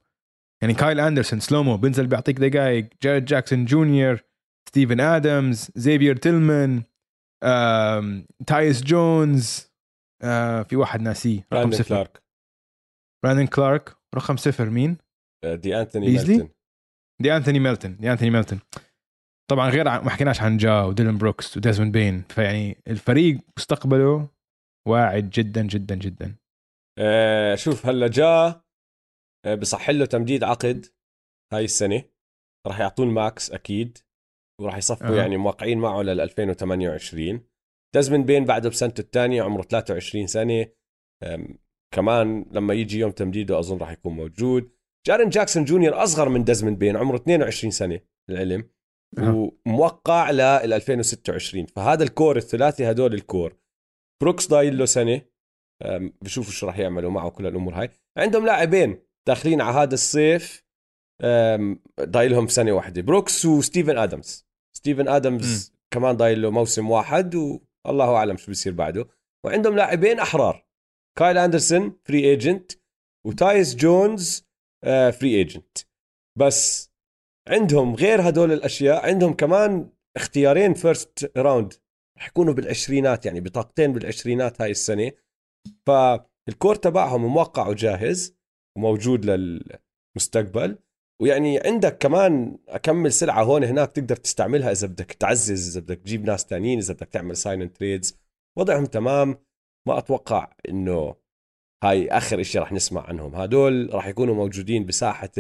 يعني 0.63 0.75
كايل 0.75 1.01
اندرسون 1.01 1.41
سلومو 1.41 1.77
بينزل 1.77 2.07
بيعطيك 2.07 2.39
دقائق 2.39 2.89
جاريد 3.03 3.25
جاكسون 3.25 3.65
جونيور 3.65 4.21
ستيفن 4.69 5.01
ادمز 5.01 5.71
زيفير 5.75 6.17
تيلمان 6.17 6.83
تايوس 8.47 8.83
جونز 8.83 9.73
آه، 10.25 10.63
في 10.63 10.77
واحد 10.77 11.01
ناسيه 11.01 11.47
رقم 11.53 11.71
صفر. 11.71 11.89
كلارك 11.89 12.23
براندن 13.25 13.47
كلارك 13.47 13.97
رقم 14.15 14.37
صفر. 14.37 14.71
مين؟ 14.71 14.97
دي 15.45 15.81
انتوني؟ 15.81 16.07
ميلتون 16.07 16.49
دي 17.23 17.37
انثوني 17.37 17.59
ميلتون 17.59 17.97
دي 17.97 18.13
انثوني 18.13 18.31
ميلتون 18.31 18.61
طبعا 19.51 19.71
غير 19.71 19.85
ما 19.85 20.11
حكيناش 20.11 20.41
عن 20.43 20.57
جا 20.57 20.83
وديلن 20.83 21.19
بروكس 21.19 21.57
وديزموند 21.57 21.93
بين 21.93 22.23
فيعني 22.23 22.83
الفريق 22.89 23.39
مستقبله 23.59 24.29
واعد 24.89 25.31
جدا 25.31 25.63
جدا 25.63 25.95
جدا. 25.95 26.35
آه، 26.99 27.55
شوف 27.55 27.87
هلا 27.87 28.07
جا 28.09 28.63
آه، 29.47 29.55
بصح 29.55 29.91
له 29.91 30.07
تمديد 30.07 30.45
عقد 30.45 30.87
هاي 31.53 31.65
السنة. 31.65 32.05
راح 32.67 32.81
يعطوه 32.81 33.07
ال 33.07 33.18
max 33.18 33.51
أكيد 33.51 33.99
وراح 34.61 34.77
يصفوا 34.77 35.09
أه. 35.09 35.17
يعني 35.17 35.37
موقعين 35.37 35.79
معه 35.79 36.03
لل 36.03 36.21
2028 36.21 37.47
دزمن 37.95 38.25
بين 38.25 38.45
بعده 38.45 38.69
بسنته 38.69 39.01
الثانية 39.01 39.43
عمره 39.43 39.63
23 39.63 40.27
سنة. 40.27 40.67
كمان 41.95 42.47
لما 42.51 42.75
يجي 42.75 42.99
يوم 42.99 43.11
تمديده 43.11 43.59
أظن 43.59 43.79
راح 43.79 43.91
يكون 43.91 44.13
موجود. 44.13 44.73
جاريد 45.07 45.29
جاكسون 45.29 45.65
جونيور 45.65 46.03
أصغر 46.03 46.29
من 46.29 46.45
دزمن 46.45 46.77
بين 46.77 46.97
عمره 46.97 47.17
22 47.17 47.71
سنة 47.71 48.01
للعلم 48.31 48.71
أه. 49.19 49.51
وموقع 49.67 50.31
لل 50.31 50.73
2026 50.73 51.67
فهذا 51.67 52.05
ال 52.05 52.11
core 52.11 52.37
الثلاثي 52.37 52.91
هدول 52.91 53.15
ال 53.15 53.22
core. 53.22 53.57
بروكس 54.23 54.49
ضايل 54.49 54.79
له 54.79 54.85
سنة. 54.85 55.32
بشوفوا 56.23 56.53
شو 56.53 56.67
راح 56.67 56.79
يعملوا 56.79 57.11
معه 57.11 57.31
كل 57.31 57.47
الأمور 57.47 57.75
هاي. 57.75 57.91
عندهم 58.19 58.47
لاعبين 58.47 59.03
داخلين 59.29 59.61
على 59.61 59.77
هذا 59.77 59.95
الصيف 59.95 60.65
ضايلهم 62.01 62.49
سنه 62.49 62.73
واحدة. 62.73 63.03
بروكس 63.03 63.47
وستيفن 63.47 63.99
آدمز. 63.99 64.47
ستيفن 64.77 65.09
آدمز 65.09 65.73
كمان 65.95 66.17
ضايل 66.17 66.43
له 66.43 66.51
موسم 66.51 66.91
واحد 66.91 67.35
والله 67.87 68.15
أعلم 68.17 68.37
شو 68.37 68.47
بيصير 68.47 68.73
بعده. 68.73 69.09
وعندهم 69.45 69.77
لاعبين 69.77 70.21
أحرار. 70.21 70.67
كايل 71.19 71.39
أندرسون 71.39 71.99
free 72.05 72.25
agent 72.25 72.73
وتايس 73.27 73.77
جونز 73.77 74.47
free 74.85 75.37
agent 75.37 75.79
بس 76.39 76.91
عندهم 77.49 77.95
غير 77.95 78.29
هدول 78.29 78.53
الأشياء 78.53 79.07
عندهم 79.07 79.35
كمان 79.35 79.91
اختيارين 80.17 80.75
first 80.75 81.33
round 81.37 81.75
حيكونوا 82.19 82.55
بالعشرينات 82.55 83.27
يعني 83.27 83.41
بطاقتين 83.41 83.93
بالعشرينات 83.93 84.61
هاي 84.61 84.71
السنة. 84.71 85.13
فال 85.87 86.16
core 86.16 86.75
تبعهم 86.75 87.25
موقع 87.25 87.69
وجاهز 87.69 88.37
وموجود 88.77 89.25
للمستقبل. 89.25 90.79
ويعني 91.23 91.61
عندك 91.61 91.99
كمان 91.99 92.59
أكمل 92.69 93.13
سلعة 93.13 93.43
هون 93.43 93.65
هناك 93.65 93.93
تقدر 93.93 94.17
تستعملها 94.17 94.73
إذا 94.73 94.87
بدك 94.87 95.13
تعزز 95.13 95.77
إذا 95.77 95.81
بدك 95.81 95.99
تجيب 95.99 96.25
ناس 96.25 96.47
تانيين 96.47 96.79
إذا 96.79 96.95
بدك 96.95 97.09
تعمل 97.09 97.37
sign 97.37 97.73
trades 97.73 98.19
وضعهم 98.59 98.87
تمام. 98.87 99.45
ما 99.89 99.99
أتوقع 99.99 100.53
إنه 100.69 101.15
هاي 101.85 102.09
آخر 102.09 102.43
شيء 102.43 102.61
راح 102.61 102.73
نسمع 102.73 103.07
عنهم. 103.07 103.35
هدول 103.35 103.95
راح 103.95 104.07
يكونوا 104.07 104.35
موجودين 104.35 104.87
بساحة 104.87 105.31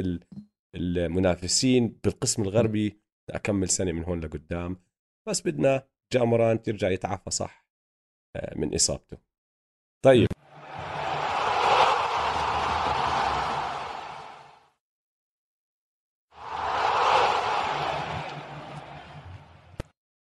المنافسين 0.76 1.88
بالقسم 2.04 2.42
الغربي 2.42 3.00
اكمل 3.30 3.68
سنة 3.68 3.92
من 3.92 4.04
هون 4.04 4.20
لقدام. 4.20 4.82
بس 5.28 5.40
بدنا 5.40 5.88
جاموران 6.12 6.58
يرجع 6.66 6.90
يتعافى 6.90 7.30
صح 7.30 7.66
آه، 8.36 8.58
من 8.58 8.74
إصابته. 8.74 9.31
طيب. 10.04 10.28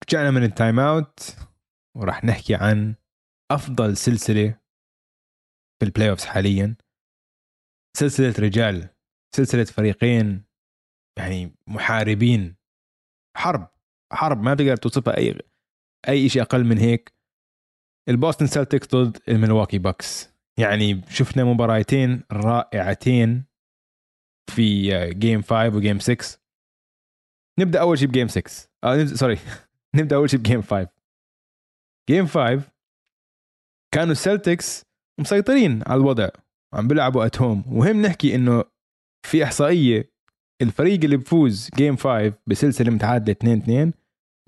رجعنا 0.04 0.30
من 0.30 0.42
ال 0.42 0.50
time 0.50 0.80
out 0.80 1.36
وراح 1.96 2.24
نحكي 2.24 2.54
عن 2.54 2.94
أفضل 3.50 3.96
سلسلة 3.96 4.60
في 5.78 5.86
ال 5.86 6.10
playoffs 6.10 6.24
حاليا. 6.24 6.76
سلسلة 7.96 8.34
رجال 8.38 8.88
سلسلة 9.36 9.64
فريقين 9.64 10.44
يعني 11.18 11.56
محاربين. 11.66 12.56
حرب 13.36 13.68
حرب 14.12 14.42
ما 14.42 14.54
تقدر 14.54 14.76
توصفها 14.76 15.16
أي 15.16 15.38
أي 16.08 16.28
شيء 16.28 16.42
أقل 16.42 16.64
من 16.64 16.78
هيك. 16.78 17.19
البوستن 18.10 18.46
سلتكس 18.46 18.88
ضد 18.94 19.18
الملواكي 19.28 19.78
باكس 19.78 20.30
يعني 20.58 21.00
شفنا 21.08 21.44
مباراتين 21.44 22.22
رائعتين 22.32 23.44
في 24.50 24.90
game 25.14 25.42
5 25.42 25.76
و 25.76 25.80
game 25.80 25.98
6 25.98 26.40
نبدأ 27.60 27.80
أول 27.80 27.98
شيء 27.98 28.08
ب 28.08 28.12
game 28.12 28.28
6 28.28 28.68
آه 28.84 29.04
sorry 29.04 29.38
نبدأ 29.96 30.16
أول 30.16 30.30
شيء 30.30 30.40
ب 30.40 30.45
game 30.45 30.62
5 30.62 30.88
game 32.10 32.26
5 32.26 32.62
كانوا 33.94 34.12
السلتكس 34.12 34.84
مسيطرين 35.20 35.82
على 35.86 36.00
الوضع. 36.00 36.28
عم 36.74 36.88
بيلعبوا 36.88 37.26
at 37.26 37.42
home 37.42 37.64
وهم 37.76 38.02
نحكي 38.02 38.34
إنه 38.34 38.64
في 39.26 39.44
إحصائية 39.44 40.12
الفريق 40.62 41.04
اللي 41.04 41.16
بفوز 41.16 41.70
game 41.76 41.96
5 41.96 42.32
بسلسلة 42.46 42.90
متعادلة 42.90 43.32
2 43.32 43.58
2 43.58 43.92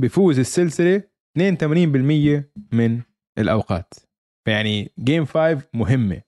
بفوز 0.03 0.39
السلسلة 0.39 1.03
82% 1.39 1.43
من 2.73 3.03
الأوقات. 3.39 3.95
فيعني 4.45 4.93
game 4.99 5.25
5 5.25 5.63
مهمة. 5.75 6.23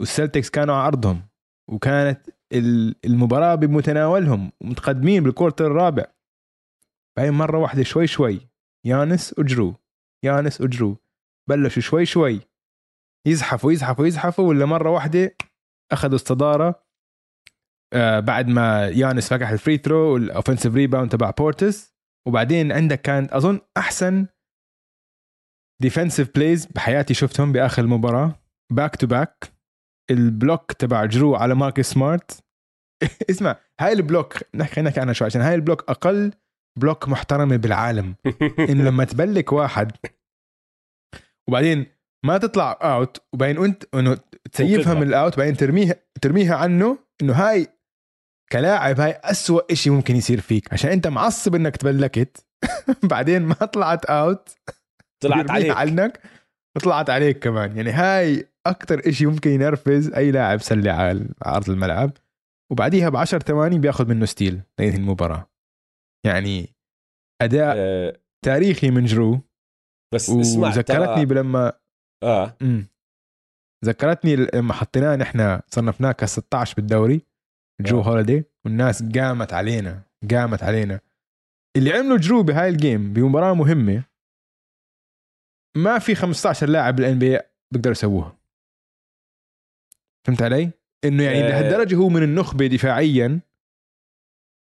والسلتكس 0.00 0.50
كانوا 0.50 0.74
على 0.74 0.86
ارضهم 0.86 1.22
وكانت 1.70 2.30
المباراة 3.04 3.54
بمتناولهم 3.54 4.52
ومتقدمين 4.60 5.22
بال 5.22 5.32
quarter 5.32 5.66
الرابع. 5.66 6.04
بعدين 7.16 7.32
مرة 7.34 7.58
واحدة 7.58 7.82
شوي 7.82 8.06
شوي 8.06 8.48
يانس 8.86 9.38
وجرو 9.38 9.74
يانس 10.24 10.60
وجرو. 10.60 10.96
بلشوا 11.48 11.82
شوي 11.82 12.06
شوي. 12.06 12.40
يزحفوا 13.26 13.72
يزحفوا 13.72 14.06
يزحفوا 14.06 14.48
ولا 14.48 14.66
مرة 14.66 14.90
واحدة 14.90 15.36
أخذوا 15.92 16.14
الصدارة. 16.14 16.86
آه 17.92 18.20
بعد 18.20 18.48
ما 18.48 18.88
يانس 18.88 19.28
فكح 19.28 19.48
ال 19.48 19.54
free 19.54 19.78
throw 19.78 20.14
وال 20.14 20.25
offensive 20.25 20.74
rebound 20.74 21.12
تبع 21.12 21.30
بورتس 21.30 21.96
وبعدين 22.28 22.72
عندك 22.72 23.00
كانت 23.00 23.32
أظن 23.32 23.60
أحسن 23.76 24.26
defensive 25.82 26.30
plays 26.34 26.66
بحياتي 26.66 27.14
شفتهم 27.14 27.52
بآخر 27.52 27.82
المباراة. 27.82 28.34
back 28.72 28.96
to 28.96 29.06
back 29.06 29.52
ال 30.10 30.20
block 30.20 30.72
تبع 30.72 31.04
جرو 31.04 31.34
على 31.34 31.54
مارك 31.54 31.80
سمارت. 31.80 32.44
اسمع 33.30 33.56
هاي 33.80 33.92
ال 33.92 34.00
block 34.00 34.38
نحكي 34.54 34.82
نحكي 34.82 35.00
عنها 35.00 35.12
شوي 35.12 35.26
عشان 35.26 35.40
هاي 35.40 35.54
ال 35.54 35.60
block 35.60 35.90
أقل 35.90 36.32
block 36.78 37.08
محترمة 37.08 37.56
بالعالم. 37.56 38.14
انه 38.70 38.84
لما 38.84 39.04
تبلك 39.04 39.52
واحد 39.52 39.92
وبعدين 41.48 41.86
ما 42.24 42.38
تطلع 42.38 42.78
out 42.82 43.22
وبعدين 43.32 43.64
أنت 43.64 43.84
إنه 43.94 44.18
تسيفها 44.52 44.94
من 44.94 45.02
ال 45.02 45.10
out 45.10 45.34
وبعدين 45.34 45.56
ترميها 45.56 45.94
ترميها 46.22 46.56
عنه 46.56 46.98
إنه 47.22 47.32
هاي 47.32 47.66
كلاعب 48.52 49.00
هاي 49.00 49.10
أسوأ 49.10 49.72
إشي 49.72 49.90
ممكن 49.90 50.16
يصير 50.16 50.40
فيك. 50.40 50.72
عشان 50.72 50.90
أنت 50.90 51.06
معصب 51.06 51.54
إنك 51.54 51.76
تبلكت. 51.76 52.46
بعدين 53.10 53.42
ما 53.42 53.54
طلعت 53.54 54.04
out 54.04 54.48
طلعت 55.22 55.50
عليك. 55.50 55.70
عنك 55.70 56.20
وطلعت 56.76 57.10
عليك 57.10 57.38
كمان. 57.38 57.76
يعني 57.76 57.90
هاي 57.90 58.48
أكثر 58.66 59.08
إشي 59.08 59.26
ممكن 59.26 59.50
ينرفز 59.50 60.12
أي 60.12 60.30
لاعب 60.30 60.60
سلة 60.60 60.92
على 60.92 61.28
أرض 61.46 61.70
الملعب. 61.70 62.10
وبعديها 62.72 63.08
ب 63.08 63.16
10 63.16 63.38
ثواني 63.38 63.78
بياخذ 63.78 64.08
منه 64.08 64.24
steal 64.24 64.60
لينهي 64.80 64.96
المباراة. 64.96 65.50
يعني 66.26 66.68
أداء 67.42 67.74
أه 67.78 68.18
تاريخي 68.44 68.90
من 68.90 69.04
جرو. 69.04 69.40
بس 70.14 70.30
اسمع 70.30 70.68
ذكرتني 70.68 71.26
بلما 71.26 71.72
آه. 72.24 72.56
امم 72.62 72.86
ذكرتني 73.84 74.36
لما 74.36 74.72
حطيناه 74.72 75.16
نحن 75.16 75.60
صنفناه 75.66 76.12
ك 76.12 76.24
16 76.24 76.74
بالدوري 76.76 77.22
جو 77.80 78.00
آه. 78.00 78.02
هوليدي 78.04 78.44
والناس 78.64 79.02
قامت 79.02 79.52
علينا 79.52 80.02
قامت 80.30 80.62
علينا. 80.62 81.00
اللي 81.76 81.92
عملوا 81.92 82.16
جرو 82.16 82.42
بهاي 82.42 82.68
ال 82.68 82.77
game 82.77 83.12
بمباراة 83.12 83.54
مهمة 83.54 84.02
ما 85.76 85.98
في 85.98 86.14
15 86.14 86.68
لاعب 86.68 86.96
بال 86.96 87.18
NBA 87.18 87.38
بيقدروا 87.72 87.92
يسووها. 87.92 88.38
فهمت 90.26 90.42
علي؟ 90.42 90.70
إنه 91.04 91.22
يعني 91.22 91.38
آه. 91.38 91.48
لهالدرجة 91.48 91.94
هو 91.94 92.08
من 92.08 92.22
النخبة 92.22 92.66
دفاعيا 92.66 93.40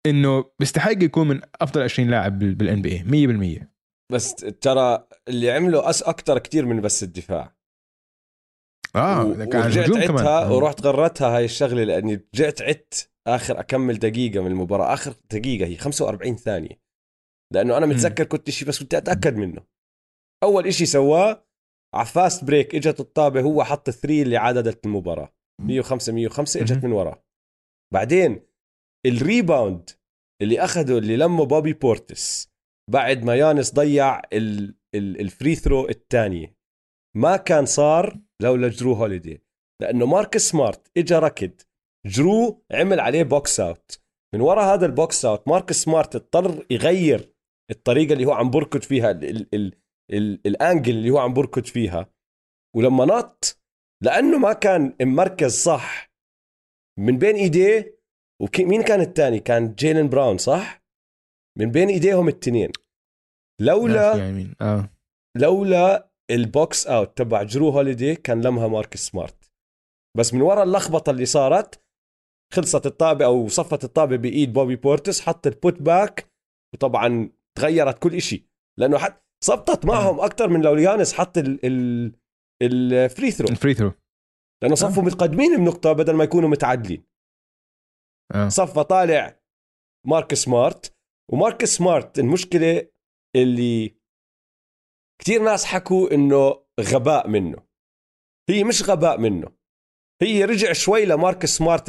إنه 0.06 0.44
بيستحق 0.58 1.02
يكون 1.02 1.28
من 1.28 1.40
أفضل 1.60 1.82
20 1.82 2.08
لاعب 2.10 2.38
بال 2.38 2.60
NB 2.60 2.82
A 2.82 2.98
100% 3.62 3.66
بس 4.12 4.34
ترى 4.34 5.08
اللي 5.28 5.50
عمله 5.50 5.90
أس 5.90 6.02
أكثر 6.02 6.38
كثير 6.38 6.66
من 6.66 6.80
بس 6.80 7.02
الدفاع. 7.02 7.56
آه 8.96 9.44
كان 9.44 9.62
ورجعت 9.62 9.90
عدتها 9.90 10.44
آه. 10.44 10.52
ورحت 10.52 10.86
غرتها 10.86 11.36
هاي 11.36 11.44
الشغلة 11.44 11.84
لأني 11.84 12.28
رجعت 12.34 12.62
عدت 12.62 13.10
آخر 13.26 13.60
أكمل 13.60 13.98
دقيقة 13.98 14.40
من 14.40 14.50
المباراة 14.50 14.94
آخر 14.94 15.14
دقيقة 15.30 15.66
هي 15.66 15.76
45 15.76 16.36
ثانية. 16.36 16.80
لأنه 17.54 17.76
أنا 17.76 17.86
متذكر 17.86 18.24
كنت 18.24 18.50
شيء 18.50 18.68
بس 18.68 18.78
كنت 18.78 18.94
أتأكد 18.94 19.36
منه. 19.36 19.75
أول 20.42 20.74
شيء 20.74 20.86
سواه 20.86 21.46
على 21.94 22.06
fast 22.06 22.44
break 22.44 22.74
إجت 22.74 23.00
الطابة 23.00 23.40
هو 23.40 23.64
حط 23.64 23.88
ال 23.88 23.94
three 23.94 24.22
اللي 24.22 24.36
عدلت 24.36 24.86
المباراة. 24.86 25.32
105 25.60 26.12
105 26.12 26.60
إجت 26.60 26.84
من 26.84 26.92
وراه 26.92 27.24
بعدين 27.94 28.40
ال 29.06 29.17
rebound 29.17 29.90
اللي 30.42 30.60
اخذه 30.60 30.98
اللي 30.98 31.16
لمه 31.16 31.44
بوبي 31.44 31.72
بورتس 31.72 32.52
بعد 32.90 33.24
ما 33.24 33.34
يانس 33.34 33.74
ضيع 33.74 34.22
ال 34.94 35.06
free 35.06 35.54
throw 35.54 35.88
الثانية. 35.88 36.56
ما 37.16 37.36
كان 37.36 37.66
صار 37.66 38.20
لولا 38.42 38.68
جرو 38.68 38.92
هوليدي 38.92 39.42
لأنه 39.82 40.06
مارك 40.06 40.36
سمارت 40.36 40.90
اجى 40.98 41.14
ركض. 41.14 41.60
جرو 42.06 42.64
عمل 42.72 43.00
عليه 43.00 43.22
box 43.22 43.60
out 43.60 44.00
من 44.34 44.40
وراء 44.40 44.74
هذا 44.74 44.86
ال 44.86 44.96
box 44.96 45.24
out 45.24 45.48
مارك 45.48 45.72
سمارت 45.72 46.16
اضطر 46.16 46.66
يغير 46.70 47.32
الطريقة 47.70 48.12
اللي 48.12 48.24
هو 48.24 48.32
عم 48.32 48.50
بركض 48.50 48.82
فيها 48.82 49.10
ال 49.10 49.54
ال 49.54 49.72
ال 50.10 50.25
angle 50.25 50.96
اللي 50.96 51.10
هو 51.10 51.18
عم 51.18 51.34
بركض 51.34 51.64
فيها 51.64 52.10
ولما 52.76 53.04
نط 53.04 53.60
لأنه 54.02 54.38
ما 54.38 54.52
كان 54.52 54.96
مركز 55.00 55.52
صح 55.52 56.10
من 56.98 57.18
بين 57.18 57.36
إيديه 57.36 57.96
ومين 58.42 58.82
كان 58.82 59.00
الثاني 59.00 59.40
كان 59.40 59.74
جيلن 59.74 60.08
براون 60.08 60.38
صح؟ 60.38 60.82
من 61.58 61.70
بين 61.70 61.88
إيديهم 61.88 62.28
التنين. 62.28 62.70
لولا 63.60 64.16
يعني 64.16 64.54
آه. 64.60 64.90
لولا 65.36 66.10
ال 66.30 66.44
box 66.44 66.86
out 66.86 67.18
تبع 67.18 67.42
جرو 67.42 67.70
هوليدي 67.70 68.14
كان 68.14 68.42
لمها 68.42 68.68
مارك 68.68 68.96
سمارت. 68.96 69.50
بس 70.18 70.34
من 70.34 70.40
وراء 70.40 70.64
اللخبطة 70.64 71.10
اللي 71.10 71.26
صارت 71.26 71.84
خلصت 72.52 72.86
الطابة 72.86 73.24
أو 73.24 73.48
صفت 73.48 73.84
الطابة 73.84 74.16
بإيد 74.16 74.52
بوبي 74.52 74.76
بورتس 74.76 75.20
حط 75.20 75.46
ال 75.46 75.55
put 75.55 75.82
back 75.82 76.30
وطبعا 76.74 77.30
تغيرت 77.58 77.98
كل 77.98 78.20
شيء 78.20 78.46
لأنه 78.78 78.98
حتى 78.98 79.25
صبطت 79.44 79.86
معهم 79.86 80.20
أكثر 80.20 80.48
من 80.48 80.62
لو 80.62 80.76
يانس 80.76 81.14
حط 81.14 81.38
ال 81.38 81.64
ال 81.64 82.14
ال 82.62 82.76
free 82.76 83.30
throw 83.30 83.48
ال 83.48 83.53
free 83.53 83.74
throw 83.74 83.92
لأنه 84.62 84.74
صفوا 84.74 85.02
آه. 85.02 85.06
متقدمين 85.06 85.56
بنقطة 85.56 85.92
بدل 85.92 86.14
ما 86.14 86.24
يكونوا 86.24 86.48
متعادلين. 86.48 87.04
آه. 88.34 88.48
صفى 88.48 88.84
طالع 88.84 89.40
مارك 90.06 90.34
سمارت 90.34 90.96
ومارك 91.32 91.64
سمارت 91.64 92.18
المشكلة 92.18 92.88
اللي 93.36 93.96
كثير 95.20 95.42
ناس 95.42 95.64
حكوا 95.64 96.14
إنه 96.14 96.64
غباء 96.80 97.28
منه. 97.28 97.58
هي 98.50 98.64
مش 98.64 98.82
غباء 98.82 99.20
منه. 99.20 99.48
هي 100.22 100.44
رجع 100.44 100.72
شوي 100.72 101.04
لمارك 101.04 101.46
سمارت 101.46 101.88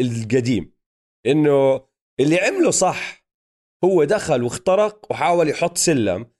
القديم. 0.00 0.72
إنه 1.26 1.88
اللي 2.20 2.38
عمله 2.40 2.70
صح 2.70 3.24
هو 3.84 4.04
دخل 4.04 4.42
واخترق 4.42 5.10
وحاول 5.10 5.48
يحط 5.48 5.78
سلم. 5.78 6.33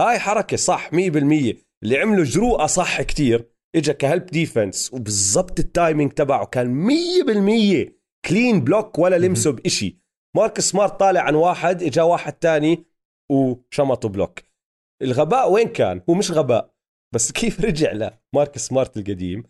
هاي 0.00 0.18
حركة 0.18 0.56
صح 0.56 0.90
100% 0.90 0.94
اللي 1.82 1.98
عمله 1.98 2.22
جرو 2.22 2.66
صح 2.66 3.02
كتير 3.02 3.50
اجى 3.76 3.92
ك 3.92 3.99
help 3.99 4.26
defense 4.26 4.94
وبالضبط 4.94 5.58
ال 5.60 5.67
timing 5.67 6.12
تبعه 6.12 6.46
كان 6.46 6.88
100% 7.88 7.92
clean 8.28 8.60
block 8.60 8.98
ولا 8.98 9.16
لمسه 9.18 9.52
بإشي. 9.52 9.98
مارك 10.36 10.60
سمارت 10.60 11.00
طالع 11.00 11.20
عن 11.20 11.34
واحد 11.34 11.82
إجا 11.82 12.02
واحد 12.02 12.32
تاني 12.32 12.84
وشمطه 13.32 14.08
block. 14.08 14.40
الغباء 15.02 15.52
وين 15.52 15.68
كان؟ 15.68 16.02
هو 16.10 16.14
مش 16.14 16.30
غباء 16.30 16.74
بس 17.14 17.32
كيف 17.40 17.60
رجع 17.60 17.92
لمارك 17.92 18.58
سمارت 18.58 18.96
القديم؟ 18.96 19.42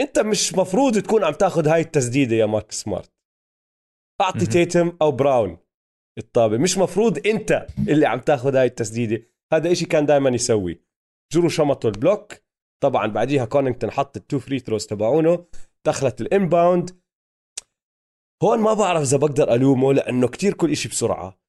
أنت 0.00 0.18
مش 0.18 0.54
مفروض 0.54 0.98
تكون 0.98 1.24
عم 1.24 1.32
تاخذ 1.32 1.68
هاي 1.68 1.80
التسديدة 1.80 2.36
يا 2.36 2.46
مارك 2.46 2.72
سمارت. 2.72 3.12
أعطي. 4.20 4.46
تيتم 4.46 4.96
أو 5.02 5.12
براون 5.12 5.58
الطابة. 6.18 6.58
مش 6.58 6.78
مفروض 6.78 7.26
أنت 7.26 7.66
اللي 7.88 8.06
عم 8.06 8.20
تاخذ 8.20 8.56
هاي 8.56 8.66
التسديدة. 8.66 9.35
هذا 9.52 9.72
إشي 9.72 9.84
كان 9.84 10.06
دائما 10.06 10.30
يسوي. 10.30 10.82
جرو 11.32 11.48
شمطوا 11.48 11.90
ال 11.90 11.96
block. 11.96 12.32
طبعا 12.82 13.06
بعديها 13.06 13.44
كونينغتون 13.44 13.90
حط 13.90 14.16
ال 14.16 14.22
two 14.22 14.38
free 14.38 14.58
throws 14.58 14.86
تبعونه. 14.86 15.46
دخلت 15.86 16.20
ال 16.20 16.30
inbound 16.30 17.00
هون 18.42 18.58
ما 18.58 18.74
بعرف 18.74 19.02
إذا 19.02 19.16
بقدر 19.16 19.54
ألومه 19.54 19.92
لأنه 19.92 20.28
كتير 20.28 20.54
كل 20.54 20.70
إشي 20.70 20.88
بسرعة. 20.88 21.40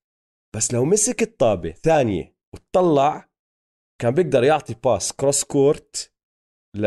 بس 0.55 0.73
لو 0.73 0.85
مسك 0.85 1.21
الطابة 1.21 1.71
ثانية 1.71 2.35
وطلع 2.53 3.29
كان 4.01 4.13
بيقدر 4.13 4.43
يعطي 4.43 4.75
pass 4.83 5.13
cross 5.13 5.43
court 5.43 6.13
ل 6.75 6.81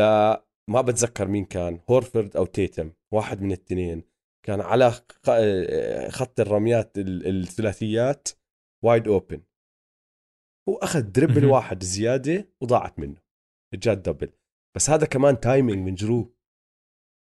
ما 0.69 0.81
بتذكر 0.81 1.27
مين 1.27 1.45
كان 1.45 1.81
هورفورد 1.89 2.37
أو 2.37 2.45
تيتم 2.45 2.91
واحد 3.13 3.41
من 3.41 3.47
الاثنين 3.51 4.03
كان 4.45 4.61
على 4.61 4.91
خط 6.09 6.39
الرميات 6.39 6.97
ال- 6.97 7.27
الثلاثيات 7.27 8.27
wide 8.83 9.07
open 9.07 9.41
هو 10.71 10.77
اخذ 10.77 11.01
dribble. 11.01 11.45
واحد 11.45 11.83
زيادة 11.83 12.47
وضاعت 12.61 12.99
منه. 12.99 13.15
جات 13.73 13.97
double 13.97 14.29
بس 14.75 14.89
هذا 14.89 15.05
كمان 15.05 15.39
timing 15.39 15.85
من 15.85 15.95
جرو. 15.95 16.35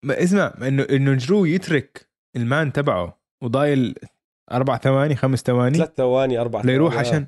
ما 0.06 0.24
اسمع 0.24 0.54
انه 0.62 0.84
إنه 0.84 1.14
جرو 1.14 1.46
يترك 1.46 2.10
ال 2.36 2.45
man 2.45 2.74
تبعه 2.74 3.22
وضايل 3.44 3.96
أربع 4.52 4.78
ثواني 4.78 5.16
خمس 5.16 5.40
ثواني 5.40 5.78
ثلاث 5.78 5.94
ثواني 5.96 6.38
أربع 6.38 6.62
ليروح 6.62 6.94
ثواني. 6.94 7.08
عشان 7.08 7.28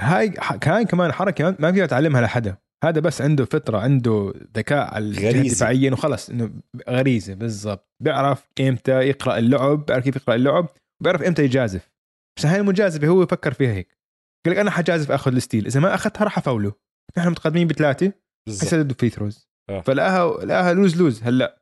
هاي 0.00 0.34
هاي 0.64 0.84
كمان 0.84 1.12
حركة 1.12 1.56
ما 1.58 1.70
بيقدر 1.70 1.88
تعلمها 1.88 2.20
لحدا. 2.20 2.56
هذا 2.84 3.00
بس 3.00 3.22
عنده 3.22 3.44
فطرة 3.44 3.78
عنده 3.78 4.34
ذكاء 4.56 4.94
على. 4.94 5.30
الدفاعية 5.30 5.92
وخلص 5.92 6.30
إنه 6.30 6.50
غريزة 6.88 7.34
بالضبط. 7.34 7.88
بيعرف 8.02 8.48
إمتى 8.60 8.92
يقرأ 8.92 9.38
اللعب 9.38 9.86
بيعرف 9.86 10.04
كيف 10.04 10.16
يقرأ 10.16 10.34
اللعب 10.34 10.68
بيعرف 11.02 11.22
إمتى 11.22 11.44
يجازف. 11.44 11.90
بس 12.36 12.46
هاي 12.46 12.60
المجازفة 12.60 13.06
هو 13.06 13.22
يفكر 13.22 13.52
فيها 13.52 13.72
هيك. 13.72 13.97
قال 14.46 14.54
لك 14.54 14.58
أنا 14.60 14.70
حجازف 14.70 15.10
أخذ 15.10 15.34
ال 15.34 15.39
steal. 15.39 15.66
إذا 15.66 15.80
ما 15.80 15.94
أخذتها 15.94 16.24
راح 16.24 16.38
أفاوله. 16.38 16.72
نحن 17.18 17.28
متقدمين 17.30 17.68
بثلاثة. 17.68 18.12
حيسددوا 18.48 18.96
free 18.96 19.10
throws 19.10 19.48
آه. 19.70 19.80
فلقاها 19.80 20.44
لقاها 20.44 20.72
loose 20.74 21.02
loose 21.02 21.22
هلأ. 21.22 21.58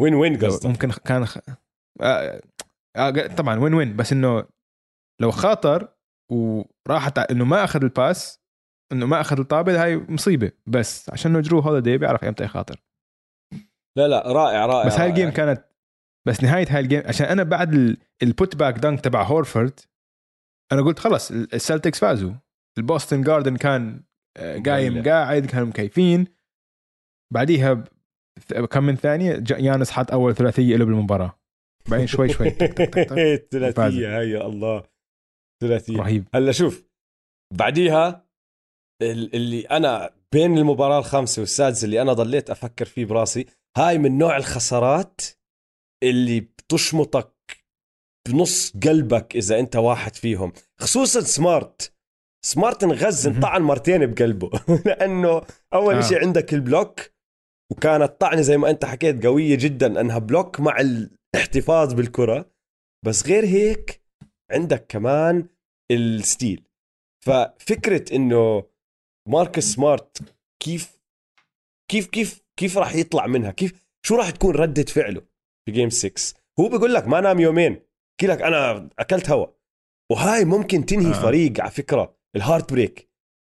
وين 0.00 0.14
وين 0.14 0.36
قصدك؟ 0.44 0.66
ممكن 0.66 0.90
كان 0.90 1.26
خ... 1.26 1.38
آه... 2.00 2.42
آه... 2.96 3.26
طبعا 3.26 3.58
وين 3.58 3.74
وين؟ 3.74 3.96
بس 3.96 4.12
إنه 4.12 4.46
لو 5.22 5.30
خاطر 5.30 5.96
وراحت 6.32 7.18
إنه 7.18 7.44
ما 7.44 7.64
أخذ 7.64 7.82
ال 7.82 7.94
pass 7.94 8.40
إنه 8.92 9.06
ما 9.06 9.20
أخذ 9.20 9.38
الطابة 9.40 9.82
هاي 9.84 9.96
مصيبة. 9.96 10.52
بس 10.66 11.10
عشان 11.10 11.30
إنه 11.30 11.40
جرو 11.40 11.60
هوليدي 11.60 11.98
بيعرف 11.98 12.24
إمتى 12.24 12.44
يخاطر 12.44 12.82
لا 13.98 14.08
لا 14.08 14.32
رائع 14.32 14.66
رائع 14.66 14.86
بس 14.86 14.92
هاي. 15.00 15.08
ال 15.10 15.14
game 15.14 15.30
كانت 15.30 15.64
بس 16.28 16.42
نهاية 16.42 16.66
هاي 16.70 16.80
ال 16.80 16.84
game 16.84 17.02
عشان 17.06 17.26
أنا 17.26 17.42
بعد 17.42 17.74
ال- 17.74 17.98
ال 18.22 18.30
put 18.30 18.56
back 18.56 18.78
dunk 18.78 19.00
تبع 19.00 19.22
هورفورد 19.22 19.80
أنا 20.72 20.82
قلت 20.82 20.98
خلص 20.98 21.30
ال- 21.30 21.54
السلتكس 21.54 21.98
فازوا. 22.00 22.32
البوستن 22.78 23.22
جاردن 23.22 23.56
كان 23.56 24.04
آه، 24.36 24.58
قايم. 24.66 25.02
قاعد 25.02 25.46
كانوا 25.46 25.66
مكيفين. 25.66 26.26
بعديها 27.34 27.84
كم 28.70 28.84
من 28.84 28.96
ثانية 28.96 29.44
يانس 29.50 29.90
حط 29.90 30.10
أول 30.12 30.34
ثلاثية 30.34 30.76
له 30.76 30.84
بالمباراة. 30.84 31.38
بعدين 31.90 32.06
شوي 32.06 32.28
شوي. 32.28 32.48
الثلاثيه 33.34 34.18
هاي 34.18 34.30
يا 34.30 34.46
الله. 34.46 34.82
ثلاثية. 35.62 35.96
رهيب. 35.98 36.28
هلا 36.34 36.52
شوف 36.52 36.84
بعديها 37.54 38.26
ال- 39.02 39.34
اللي 39.34 39.60
أنا 39.60 40.10
بين 40.32 40.58
المباراة 40.58 40.98
الخامسة 40.98 41.40
والسادسة 41.40 41.84
اللي 41.84 42.02
أنا 42.02 42.12
ضليت 42.12 42.50
أفكر 42.50 42.84
فيه 42.84 43.04
براسي 43.04 43.46
هاي 43.76 43.98
من 43.98 44.18
نوع 44.18 44.36
الخسارات 44.36 45.20
اللي 46.02 46.40
بتشمطك 46.40 47.35
بنص 48.28 48.76
قلبك 48.84 49.36
إذا 49.36 49.58
أنت 49.58 49.76
واحد 49.76 50.14
فيهم. 50.14 50.52
خصوصا 50.80 51.20
سمارت. 51.20 51.92
سمارت 52.44 52.84
انغز. 52.84 53.26
انطعن 53.26 53.62
مرتين 53.62 54.06
بقلبه. 54.06 54.50
لأنه 54.86 55.42
أول 55.74 55.94
آه. 55.94 56.00
شيء 56.00 56.20
عندك 56.20 56.54
ال 56.54 56.62
block 56.62 57.00
وكانت 57.72 58.20
طعنة 58.20 58.40
زي 58.40 58.56
ما 58.58 58.70
أنت 58.70 58.84
حكيت 58.84 59.26
قوية 59.26 59.56
جدا 59.56 60.00
إنها 60.00 60.18
block 60.18 60.60
مع 60.60 60.80
الاحتفاظ 60.80 61.92
بالكرة. 61.94 62.50
بس 63.04 63.26
غير 63.26 63.44
هيك 63.44 64.02
عندك 64.50 64.86
كمان 64.88 65.48
ال 65.90 66.01
steal. 66.01 66.64
ففكرة 67.26 68.16
إنه 68.16 68.62
ماركس 69.28 69.64
سمارت 69.64 70.18
كيف 70.62 70.98
كيف 71.90 72.06
كيف 72.06 72.42
كيف 72.56 72.78
راح 72.78 72.94
يطلع 72.94 73.26
منها؟ 73.26 73.50
كيف 73.50 73.86
شو 74.06 74.16
راح 74.16 74.30
تكون 74.30 74.54
ردة 74.54 74.82
فعله 74.82 75.22
في 75.66 75.72
game 75.72 75.90
6 75.90 76.34
هو 76.60 76.68
بيقول 76.68 76.94
لك 76.94 77.08
ما 77.08 77.20
نام 77.20 77.40
يومين. 77.40 77.85
بحكي 78.16 78.26
لك 78.32 78.42
أنا 78.42 78.88
أكلت 78.98 79.30
هوا. 79.30 79.46
وهاي 80.12 80.44
ممكن 80.44 80.86
تنهي 80.86 81.10
آه. 81.10 81.22
فريق 81.22 81.60
على 81.60 81.70
فكرة 81.70 82.16
ال 82.36 82.72
heartbreak 82.72 83.10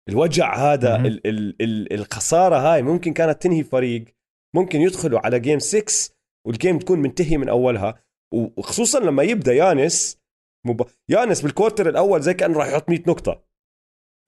الوجع 0.10 0.56
هذا. 0.74 0.96
ال 0.96 1.28
ال 1.28 1.62
ال 1.62 1.94
الخسارة 1.94 2.56
هاي 2.56 2.82
ممكن 2.82 3.14
كانت 3.14 3.42
تنهي 3.42 3.64
فريق. 3.64 4.06
ممكن 4.56 4.82
يدخلوا 4.82 5.20
على 5.20 5.40
game 5.40 5.60
6 5.60 6.16
وال 6.48 6.58
game 6.58 6.80
تكون 6.80 7.00
منتهي 7.00 7.38
من 7.38 7.50
أولها. 7.50 8.04
وخصوصا 8.34 9.00
لما 9.00 9.24
يبدأ 9.24 9.54
يانس 9.54 10.18
مب... 10.68 10.88
يانس 11.10 11.42
بال 11.42 11.52
quarter 11.52 11.90
الأول 11.90 12.22
زي 12.22 12.34
كأنه 12.34 12.58
راح 12.60 12.68
يحط 12.68 12.90
100 12.90 13.00
نقطة. 13.08 13.44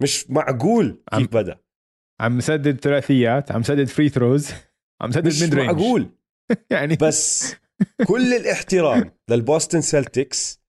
مش 0.01 0.29
معقول 0.29 1.03
عم- 1.11 1.19
كيف 1.19 1.33
بدأ. 1.33 1.59
عم 2.21 2.37
مسدد 2.37 2.79
ثلاثيات 2.79 3.51
عم 3.51 3.59
مسدد 3.59 3.87
free 3.87 4.09
throws 4.09 4.51
عم 5.01 5.09
مسدد 5.09 5.27
مش 5.27 5.41
mid 5.41 5.55
range 5.55 5.69
معقول. 5.71 6.09
يعني 6.71 6.95
بس 6.95 7.55
كل 8.07 8.33
الاحترام 8.33 9.11
للبوستن 9.29 9.81
سيلتكس 9.81 10.59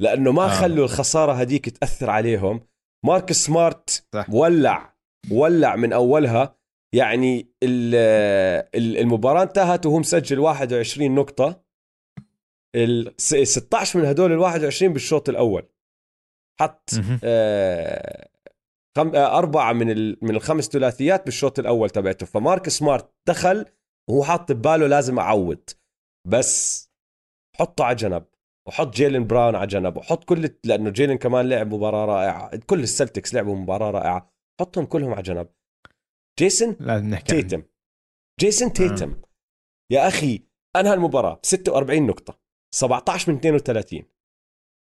لأنه 0.00 0.32
ما 0.32 0.44
آه. 0.44 0.48
خلوا 0.60 0.84
الخسارة 0.84 1.32
هديك 1.32 1.68
تأثر 1.68 2.10
عليهم 2.10 2.60
مارك 3.06 3.32
سمارت 3.32 4.06
صح. 4.14 4.30
ولع 4.30 4.96
ولع 5.30 5.76
من 5.76 5.92
أولها 5.92 6.56
يعني 6.94 7.40
ال- 7.62 7.94
ال- 8.74 8.98
المباراة 8.98 9.42
انتهت 9.42 9.86
وهو 9.86 9.98
مسجل 9.98 10.38
21 10.38 11.14
نقطة 11.14 11.62
ال 12.76 13.14
16 13.18 13.98
من 13.98 14.04
هدول 14.04 14.32
ال 14.32 14.38
21 14.38 14.92
بالشوط 14.92 15.28
الأول 15.28 15.68
حط. 16.60 16.90
آه 17.24 18.28
خم... 18.98 19.16
آه 19.16 19.38
أربعة 19.38 19.72
من 19.72 19.90
ال... 19.90 20.18
من 20.22 20.30
الخمس 20.36 20.68
ثلاثيات 20.68 21.24
بالشوط 21.24 21.58
الأول 21.58 21.90
تبعته 21.90 22.26
فمارك 22.26 22.68
سمارت 22.68 23.14
دخل 23.28 23.64
وهو 24.10 24.24
حاط 24.24 24.52
بباله 24.52 24.86
لازم 24.86 25.18
أعوض 25.18 25.70
بس 26.28 26.90
حطه 27.56 27.84
على 27.84 27.96
جنب 27.96 28.26
وحط 28.68 28.94
جيلين 28.94 29.26
براون 29.26 29.54
على 29.54 29.66
جنب 29.66 29.96
وحط 29.96 30.24
كل 30.24 30.50
لأنه 30.64 30.90
جيلين 30.90 31.18
كمان 31.18 31.48
لعب 31.48 31.74
مباراة 31.74 32.04
رائعة. 32.04 32.56
كل 32.56 32.80
السلتكس 32.80 33.34
لعبوا 33.34 33.56
مباراة 33.56 33.90
رائعة. 33.90 34.32
حطهم 34.60 34.86
كلهم 34.86 35.12
على 35.12 35.22
جنب. 35.22 35.48
جيسون 36.38 36.76
لازم 36.80 37.06
نحكي 37.06 37.32
عنه. 37.32 37.42
تيتم. 37.42 37.62
جيسون 38.40 38.72
تيتم. 38.72 39.22
يا 39.92 40.08
أخي 40.08 40.42
أنهى 40.76 40.94
المباراة 40.94 41.34
ب 41.34 41.46
46 41.46 42.06
نقطة 42.06 42.38
17 42.74 43.32
من 43.32 43.38
32 43.38 44.02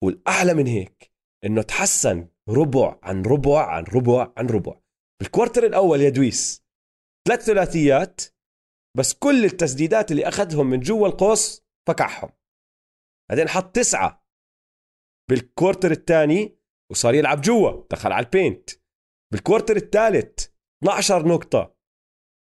والأعلى 0.03 0.53
من 0.53 0.67
هيك 0.67 1.13
إنه 1.45 1.61
تحسن 1.61 2.27
ربع 2.49 2.99
عن 3.03 3.21
ربع 3.21 3.65
عن 3.65 3.84
ربع 3.84 4.34
عن 4.38 4.47
ربع. 4.47 4.79
بال 5.22 5.31
quarter 5.31 5.66
الأول 5.65 6.01
يا 6.01 6.09
دوب 6.09 6.64
ثلاث 7.27 7.45
ثلاثيات 7.45 8.21
بس 8.98 9.14
كل 9.14 9.46
التسديدات 9.46 10.12
اللي 10.12 10.28
أخذهم 10.28 10.70
من 10.70 10.80
جوا 10.80 11.08
القوس 11.08 11.66
فكعهم 11.88 12.30
بعدين 13.30 13.50
حط 13.50 13.76
تسعة 13.76 14.24
بال 15.30 15.43
quarter 15.43 15.91
الثاني 15.91 16.58
وصار 16.91 17.16
يلعب 17.16 17.41
جوا 17.41 17.84
دخل 17.91 18.12
على 18.12 18.26
ال 18.26 18.32
paint. 18.32 18.70
بال 19.34 19.43
quarter 19.43 19.76
الثالث 19.76 20.48
12 20.84 21.28
نقطة. 21.28 21.76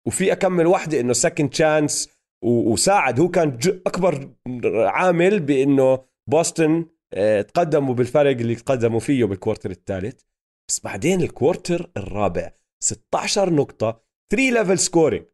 وفي 0.07 0.31
أكم 0.31 0.67
واحدة 0.67 0.99
إنه 0.99 1.13
second 1.13 1.49
chance 1.49 2.09
وساعد. 2.43 3.19
هو 3.19 3.29
كان 3.29 3.59
أكبر 3.87 4.33
عامل 4.75 5.39
بإنه 5.39 6.05
بوسطن 6.29 6.85
آه، 7.13 7.41
تقدموا 7.41 7.93
بالفرق 7.93 8.29
اللي 8.31 8.55
تقدموا 8.55 8.99
فيه 8.99 9.25
بال 9.25 9.35
quarter 9.35 9.71
الثالث. 9.71 10.21
بس 10.69 10.79
بعدين 10.79 11.21
ال 11.21 11.30
quarter 11.30 11.91
الرابع 11.97 12.51
16 12.83 13.53
نقطة 13.53 14.03
3 14.31 14.49
level 14.49 14.79
scoring 14.79 15.25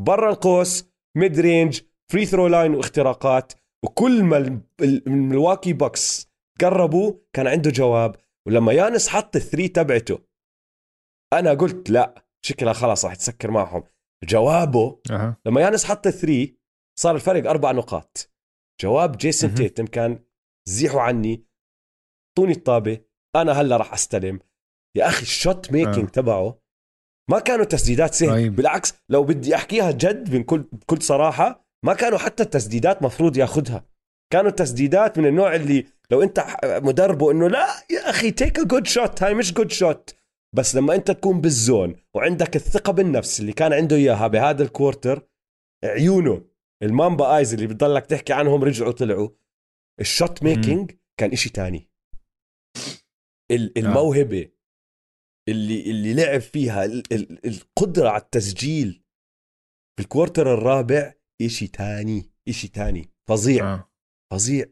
برا 0.00 0.30
القوس 0.30 0.90
mid 1.16 1.40
range 1.40 1.80
free 2.12 2.26
throw 2.26 2.46
line 2.46 2.74
واختراقات. 2.74 3.52
وكل 3.84 4.22
ما 4.24 4.36
ال- 4.36 4.60
ال- 4.80 5.06
الملواكي 5.06 5.72
بوكس 5.72 6.28
قربوا 6.60 7.14
كان 7.32 7.46
عنده 7.46 7.70
جواب. 7.70 8.16
ولما 8.48 8.72
يانس 8.72 9.08
حط 9.08 9.36
ال 9.36 9.41
three 9.41 9.68
تبعته 9.68 10.18
أنا 11.32 11.54
قلت 11.54 11.90
لا 11.90 12.24
شكلها 12.44 12.72
خلاص 12.72 13.04
راح 13.04 13.14
تسكر 13.14 13.50
معهم. 13.50 13.84
جوابه 14.24 15.00
أها. 15.10 15.36
لما 15.46 15.60
يانس 15.60 15.84
حط 15.84 16.08
3 16.08 16.56
صار 16.98 17.14
الفرق 17.14 17.50
أربع 17.50 17.72
نقاط. 17.72 18.30
جواب 18.82 19.16
جيسون 19.16 19.50
مهم. 19.50 19.58
تيتم 19.58 19.86
كان 19.86 20.24
زيحوا 20.68 21.00
عني 21.00 21.44
اعطوني 22.30 22.52
الطابة 22.56 23.00
أنا 23.36 23.52
هلا 23.52 23.76
راح 23.76 23.92
أستلم. 23.92 24.40
يا 24.96 25.08
أخي 25.08 25.22
ال 25.22 25.32
shot 25.32 25.72
making 25.72 26.04
آه. 26.04 26.10
تبعه 26.10 26.58
ما 27.30 27.38
كانوا 27.38 27.64
تسديدات 27.64 28.14
سهل. 28.14 28.28
رهيب. 28.28 28.56
بالعكس 28.56 28.94
لو 29.08 29.24
بدي 29.24 29.54
أحكيها 29.54 29.90
جد 29.90 30.36
بكل 30.36 30.58
بكل 30.72 31.02
صراحة 31.02 31.66
ما 31.84 31.94
كانوا 31.94 32.18
حتى 32.18 32.42
التسديدات 32.42 33.02
مفروض 33.02 33.36
ياخذها. 33.36 33.84
كانوا 34.32 34.50
تسديدات 34.50 35.18
من 35.18 35.26
النوع 35.26 35.54
اللي 35.54 35.86
لو 36.10 36.22
أنت 36.22 36.44
مدربه 36.64 37.30
إنه 37.30 37.48
لا 37.48 37.66
يا 37.90 38.10
أخي 38.10 38.30
take 38.30 38.58
a 38.58 38.64
good 38.64 38.86
shot 38.86 39.22
هاي 39.22 39.34
مش 39.34 39.52
good 39.52 39.70
shot 39.72 40.14
بس 40.56 40.74
لما 40.76 40.94
أنت 40.94 41.10
تكون 41.10 41.40
بال 41.40 41.59
zone 41.59 41.96
وعندك 42.14 42.56
الثقة 42.56 42.92
بالنفس 42.92 43.40
اللي 43.40 43.52
كان 43.52 43.72
عنده 43.72 43.96
إياها 43.96 44.26
بهذا 44.26 44.62
ال 44.62 44.70
quarter 44.70 45.28
عيونه 45.84 46.44
ال 46.82 46.91
Mamba 46.91 47.36
eyes 47.36 47.54
اللي 47.54 47.66
بتضلك 47.66 48.06
تحكي 48.06 48.32
عنهم 48.32 48.64
رجعوا 48.64 48.92
طلعوا. 48.92 49.28
ال 50.00 50.08
shot 50.08 50.42
making 50.42 50.90
كان 51.20 51.32
إشي 51.32 51.50
تاني. 51.50 51.88
ال- 53.50 53.78
الموهبة. 53.78 54.48
اللي 55.48 55.90
اللي 55.90 56.14
لعب 56.14 56.40
فيها 56.40 56.84
ال- 56.84 57.12
ال- 57.12 57.46
القدرة 57.46 58.08
على 58.08 58.22
التسجيل 58.22 59.02
في 59.96 60.02
ال 60.02 60.09
quarter 60.09 60.54
الرابع 60.54 61.12
إشي 61.42 61.66
تاني 61.66 62.30
إشي 62.48 62.68
تاني. 62.68 63.10
فظيع. 63.28 63.74
آه. 63.74 63.90
فظيع. 64.32 64.64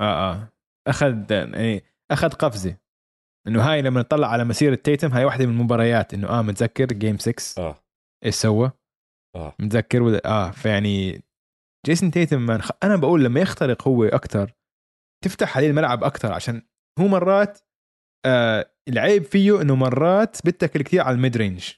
آه 0.00 0.32
آه. 0.32 0.52
أخذ 0.88 1.32
يعني 1.32 1.82
أخذ 2.10 2.28
قفزة. 2.28 2.76
إنه 3.46 3.62
هاي 3.62 3.82
لما 3.82 4.00
نطلع 4.00 4.28
على 4.28 4.44
مسيرة 4.44 4.74
تيتم 4.74 5.12
هاي 5.12 5.24
واحدة 5.24 5.46
من 5.46 5.52
المباريات. 5.52 6.14
إنه 6.14 6.28
آه 6.28 6.42
متذكر 6.42 6.86
game 6.86 7.18
6 7.18 7.62
آه. 7.62 7.84
إيش 8.24 8.34
سوى؟ 8.34 8.72
آه. 9.36 9.54
متذكر 9.60 10.02
ولا؟ 10.02 10.26
آه 10.26 10.50
فيعني 10.50 11.22
جيسون 11.86 12.10
تيتم 12.10 12.40
من 12.46 12.62
خ... 12.62 12.70
أنا 12.82 12.96
بقول 12.96 13.24
لما 13.24 13.40
يخترق 13.40 13.88
هو 13.88 14.04
أكثر 14.04 14.52
تفتح 15.24 15.56
عليه 15.56 15.70
الملعب 15.70 16.04
أكثر 16.04 16.32
عشان 16.32 16.62
هو 16.98 17.08
مرات 17.08 17.58
آه 18.26 18.70
العيب 18.88 19.24
فيه 19.24 19.62
إنه 19.62 19.74
مرات 19.76 20.36
بتكل 20.46 20.82
كثير 20.82 21.00
على 21.02 21.14
ال 21.14 21.20
mid 21.20 21.36
range. 21.36 21.70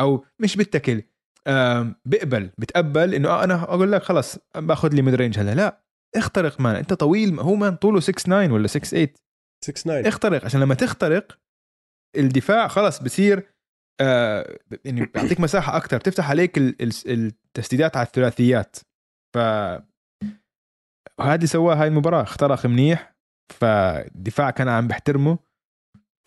أو 0.00 0.24
مش 0.40 0.56
بتكل 0.56 1.02
آه 1.46 1.94
بقبل 2.04 2.50
بتقبل 2.58 3.14
إنه 3.14 3.28
آه 3.28 3.44
أنا 3.44 3.62
أقول 3.62 3.92
لك 3.92 4.02
خلص 4.02 4.38
باخذ 4.56 4.88
لي 4.94 5.02
mid 5.02 5.14
range 5.14 5.38
هلا. 5.38 5.54
لا 5.54 5.82
اخترق 6.16 6.60
man 6.60 6.76
أنت 6.76 6.92
طويل 6.92 7.40
هو 7.40 7.54
man 7.54 7.76
طوله 7.76 8.00
6 8.00 8.12
9 8.12 8.52
ولا 8.52 8.66
6 8.66 8.84
8 8.88 9.12
6 9.64 9.72
9 9.72 10.08
اخترق. 10.08 10.44
عشان 10.44 10.60
لما 10.60 10.74
تخترق 10.74 11.38
الدفاع 12.16 12.68
خلص 12.68 13.02
بصير 13.02 13.42
آه 14.00 14.58
يعني 14.84 15.06
بيعطيك 15.06 15.40
مساحة 15.40 15.76
أكثر 15.76 16.00
تفتح 16.00 16.30
عليك 16.30 16.58
ال- 16.58 16.82
ال- 16.82 17.32
التسديدات 17.46 17.96
على 17.96 18.06
الثلاثيات. 18.06 18.76
ف 19.34 19.38
وهذا 21.18 21.34
اللي 21.34 21.46
سواه 21.46 21.74
هاي 21.74 21.88
المباراة. 21.88 22.22
اخترق 22.22 22.66
منيح 22.66 23.14
فالدفاع 23.60 24.50
كان 24.50 24.68
عم 24.68 24.88
بيحترمه 24.88 25.38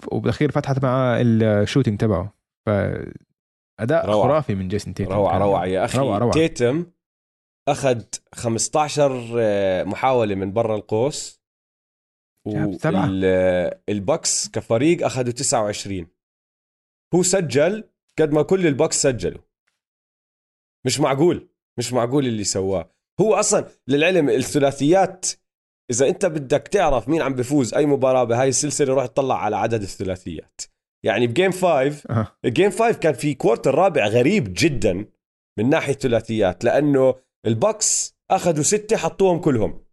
وبالاخير 0.08 0.52
فتحت 0.52 0.84
مع 0.84 1.18
ال 1.22 1.31
shooting 1.31 2.00
تبعه 2.00 2.34
فأداء 2.66 4.06
روعة. 4.06 4.24
خرافي 4.24 4.56
من 4.56 4.68
جيسون 4.68 4.94
تيتم 4.94 5.12
روعة. 5.12 5.38
روعة 5.38 5.66
يا 5.66 5.86
أخي 5.86 5.98
روعة، 5.98 6.18
روعة. 6.18 6.32
تيتم 6.34 6.86
أخذ 7.68 8.04
15 8.34 9.36
آه، 9.40 9.84
محاولة 9.84 10.36
من 10.36 10.54
برا 10.54 10.76
القوس. 10.76 11.40
والبكس 13.90 14.50
كفريق 14.50 15.06
أخذوا 15.06 15.32
29 15.32 16.08
هو 17.16 17.24
سجل 17.24 17.90
قد 18.20 18.32
ما 18.32 18.42
كل 18.42 18.68
البكس 18.68 19.02
سجلوا 19.02 19.42
مش 20.86 21.00
معقول 21.00 21.50
مش 21.78 21.94
معقول 21.94 22.26
اللي 22.26 22.44
سواه 22.44 22.92
هو 23.22 23.34
أصلا 23.34 23.68
للعلم 23.88 24.30
الثلاثيات 24.30 25.26
إذا 25.92 26.08
أنت 26.08 26.26
بدك 26.26 26.68
تعرف 26.68 27.10
مين 27.10 27.22
عم 27.22 27.34
بفوز 27.34 27.74
أي 27.74 27.86
مباراة 27.86 28.24
بهاي 28.24 28.50
السلسلة 28.50 28.94
روح 28.94 29.06
تطلع 29.06 29.44
على 29.44 29.56
عدد 29.56 29.82
الثلاثيات. 29.82 30.62
يعني 31.06 31.28
ب 31.28 31.33
game 31.33 31.52
5 31.52 31.68
أه. 32.10 32.28
ال 32.46 32.51
game 32.51 32.72
5 32.72 32.92
كان 32.92 33.14
في 33.14 33.34
quarter 33.34 33.76
رابع 33.76 34.08
غريب 34.08 34.54
جدا 34.58 35.06
من 35.60 35.70
ناحية 35.70 35.94
ثلاثيات 35.94 36.64
لأنه 36.64 37.16
البوكس 37.46 38.16
أخذوا 38.32 38.64
ستة 38.64 38.98
حطوهم 38.98 39.40
كلهم 39.40 39.86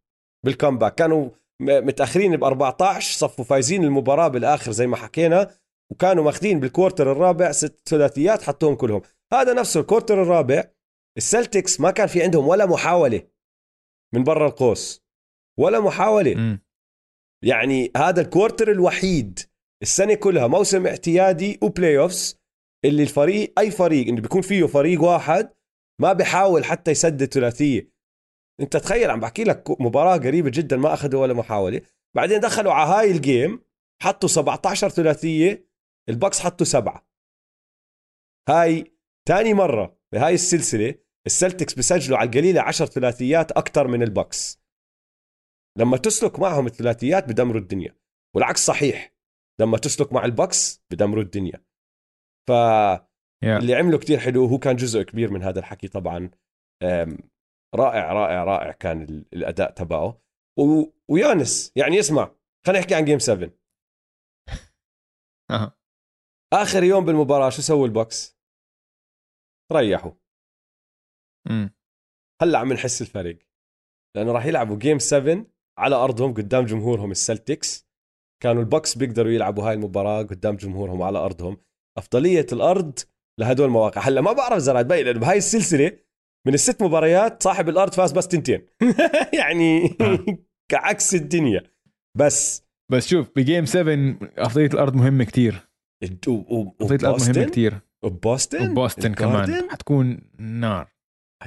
بال 0.45 0.55
comeback 0.55 0.95
كانوا 0.95 1.31
متأخرين 1.63 2.37
ب 2.37 2.45
14 2.45 3.19
صفوا 3.19 3.45
فايزين 3.45 3.85
المباراة 3.85 4.29
بالآخر 4.29 4.73
زي 4.73 4.87
ما 4.87 4.97
حكينا 4.97 5.51
وكانوا 5.93 6.25
ماخذين 6.25 6.61
بال 6.61 6.72
quarter 6.72 7.13
الرابع 7.13 7.53
ست 7.53 7.89
ثلاثيات 7.89 8.43
حطوهم 8.43 8.75
كلهم. 8.75 9.03
هذا 9.33 9.53
نفسه 9.53 9.81
ال 9.81 9.86
quarter 9.86 10.23
الرابع. 10.23 10.65
السلتكس 11.17 11.81
ما 11.81 11.91
كان 11.91 12.07
في 12.07 12.23
عندهم 12.23 12.49
ولا 12.49 12.67
محاولة 12.67 13.23
من 14.15 14.25
برا 14.25 14.47
القوس. 14.47 15.06
ولا 15.59 15.81
محاولة. 15.81 16.35
مم. 16.35 16.63
يعني 17.45 17.93
هذا 17.97 18.21
ال 18.21 18.27
quarter 18.27 18.71
الوحيد 18.71 19.41
السنة 19.83 20.15
كلها 20.15 20.47
موسم 20.47 20.87
اعتيادي 20.87 21.59
و 21.63 21.99
playoffs 21.99 22.41
اللي 22.85 23.03
الفريق 23.03 23.59
أي 23.59 23.71
فريق 23.71 24.09
اللي 24.09 24.21
بيكون 24.21 24.43
فيه 24.43 24.67
فريق 24.67 25.03
واحد 25.03 25.51
ما 26.01 26.13
بيحاول 26.13 26.65
حتى 26.65 26.91
يسدد 26.91 27.25
ثلاثية. 27.25 27.91
أنت 28.61 28.77
تخيل 28.77 29.11
عم 29.11 29.21
بحكي 29.21 29.45
لك 29.45 29.81
مباراة 29.81 30.17
قريبة 30.17 30.51
جدا 30.51 30.77
ما 30.77 30.95
أخذوا 30.95 31.23
ولا 31.23 31.35
محاولة. 31.35 31.81
بعدين 32.17 32.41
دخلوا 32.41 32.73
على 32.73 32.91
هاي 32.91 33.11
ال 33.11 33.22
game 33.22 33.65
حطوا 34.03 34.29
17 34.29 34.89
ثلاثية 34.89 35.69
البكس 36.09 36.41
حطوا 36.41 36.67
سبعة. 36.67 37.09
هاي 38.49 38.85
تاني 39.29 39.55
مرة 39.55 39.99
بهاي 40.13 40.35
السلسلة 40.35 40.95
السلتكس 41.27 41.75
بسجلوا 41.75 42.19
على 42.19 42.27
القليلة 42.27 42.61
10 42.61 42.87
ثلاثيات 42.87 43.53
أكثر 43.53 43.89
من 43.89 44.03
البكس 44.03 44.66
لما 45.79 45.97
تسلك 45.97 46.39
معهم 46.41 46.67
الثلاثيات 46.67 47.25
بدمروا 47.25 47.61
الدنيا 47.61 47.99
والعكس 48.37 48.67
صحيح 48.67 49.15
لما 49.61 49.79
تسلك 49.79 50.13
مع 50.13 50.25
البكس 50.25 50.85
بدمروا 50.93 51.23
الدنيا 51.23 51.65
فاللي 52.49 53.73
يا. 53.73 53.79
عمله 53.79 53.99
كتير 53.99 54.19
حلو 54.19 54.45
هو 54.47 54.59
كان 54.59 54.77
جزء 54.77 55.03
كبير 55.03 55.31
من 55.31 55.43
هذا 55.43 55.59
الحكي 55.59 55.89
طبعا 55.89 56.31
رائع 57.75 58.13
رائع 58.13 58.45
رائع 58.45 58.73
كان 58.73 59.03
ال- 59.03 59.27
الأداء 59.35 59.71
تبعه 59.71 60.23
و... 60.59 60.63
ويانس 61.09 61.73
يعني 61.77 61.99
اسمع 61.99 62.35
خلينا 62.67 62.81
نحكي 62.81 62.95
عن 62.95 63.05
game 63.05 63.19
7 63.19 63.51
أه. 65.51 65.77
آخر 66.53 66.83
يوم 66.83 67.05
بالمباراة 67.05 67.51
شو 67.51 67.63
سووا 67.63 67.87
البوكس 67.87 68.37
ريحوا. 69.73 70.13
هلا 72.43 72.59
عم 72.59 72.73
نحس 72.73 73.03
الفرق 73.03 73.39
لأنه 74.17 74.33
راح 74.33 74.47
يلعبوا 74.47 74.79
game 74.79 74.99
7 74.99 75.47
على 75.79 75.95
أرضهم 75.97 76.35
قدام 76.35 76.65
جمهورهم 76.65 77.11
السلتكس. 77.11 77.87
كانوا 78.43 78.63
البوكس 78.63 78.99
بيقدروا 78.99 79.33
يلعبوا 79.33 79.69
هاي 79.69 79.75
المباراة 79.75 80.23
قدام 80.23 80.57
جمهورهم 80.57 81.03
على 81.03 81.19
أرضهم. 81.19 81.57
أفضلية 81.99 82.47
الأرض 82.53 82.99
لهدول 83.41 83.67
المواقع 83.67 84.01
هلا 84.01 84.21
ما 84.21 84.33
بعرف 84.33 84.57
إذا 84.57 84.83
تبين 84.83 85.05
لأنه 85.07 85.21
بهاي 85.21 85.39
السلسلة 85.39 85.93
من 86.47 86.55
الست 86.55 86.83
مباريات 86.83 87.43
صاحب 87.43 87.69
الأرض 87.69 87.95
فاز 87.95 88.13
بس 88.13 88.29
تنتين. 88.29 88.67
يعني 89.41 89.97
كعكس 90.71 91.15
الدنيا. 91.15 91.63
بس 92.19 92.67
بس 92.93 93.07
شوف 93.07 93.31
ب 93.37 93.42
game 93.42 93.65
7 93.65 94.17
أفضلية 94.39 94.67
الأرض 94.67 94.95
مهمة 94.95 95.25
كتير. 95.25 95.69
أفضلية 96.03 96.99
الأرض 96.99 97.03
مهمة 97.03 97.11
وبوسطن 97.11 97.45
كتير. 97.45 97.75
وبوسطن 98.05 98.71
وبوسطن 98.71 99.15
كمان؟ 99.15 99.71
حتكون 99.71 100.21
نار. 100.39 100.89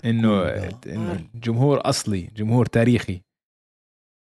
إنه. 0.06 0.48
إنه 0.88 1.30
جمهور 1.36 1.90
أصلي 1.90 2.22
جمهور 2.22 2.66
تاريخي. 2.66 3.22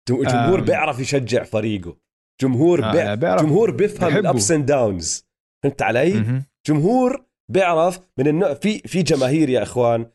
جم- 0.08 0.22
جمهور 0.22 0.58
آم. 0.58 0.64
بيعرف 0.64 1.00
يشجع 1.00 1.42
فريقه 1.42 1.96
جمهور 2.42 2.84
آه، 2.84 2.92
بيع... 2.92 3.14
بيعرف- 3.14 3.42
جمهور 3.42 3.70
بيفهم. 3.70 4.16
ال 4.16 4.25
ups 4.25 4.50
and 4.50 4.66
downs 4.66 5.26
فهمت 5.64 5.82
علي؟ 5.82 6.12
مهم. 6.14 6.44
جمهور 6.66 7.24
بيعرف 7.50 8.00
من 8.18 8.28
النوع 8.28 8.54
في 8.54 8.78
في 8.78 9.02
جماهير 9.02 9.48
يا 9.48 9.62
إخوان 9.62 10.06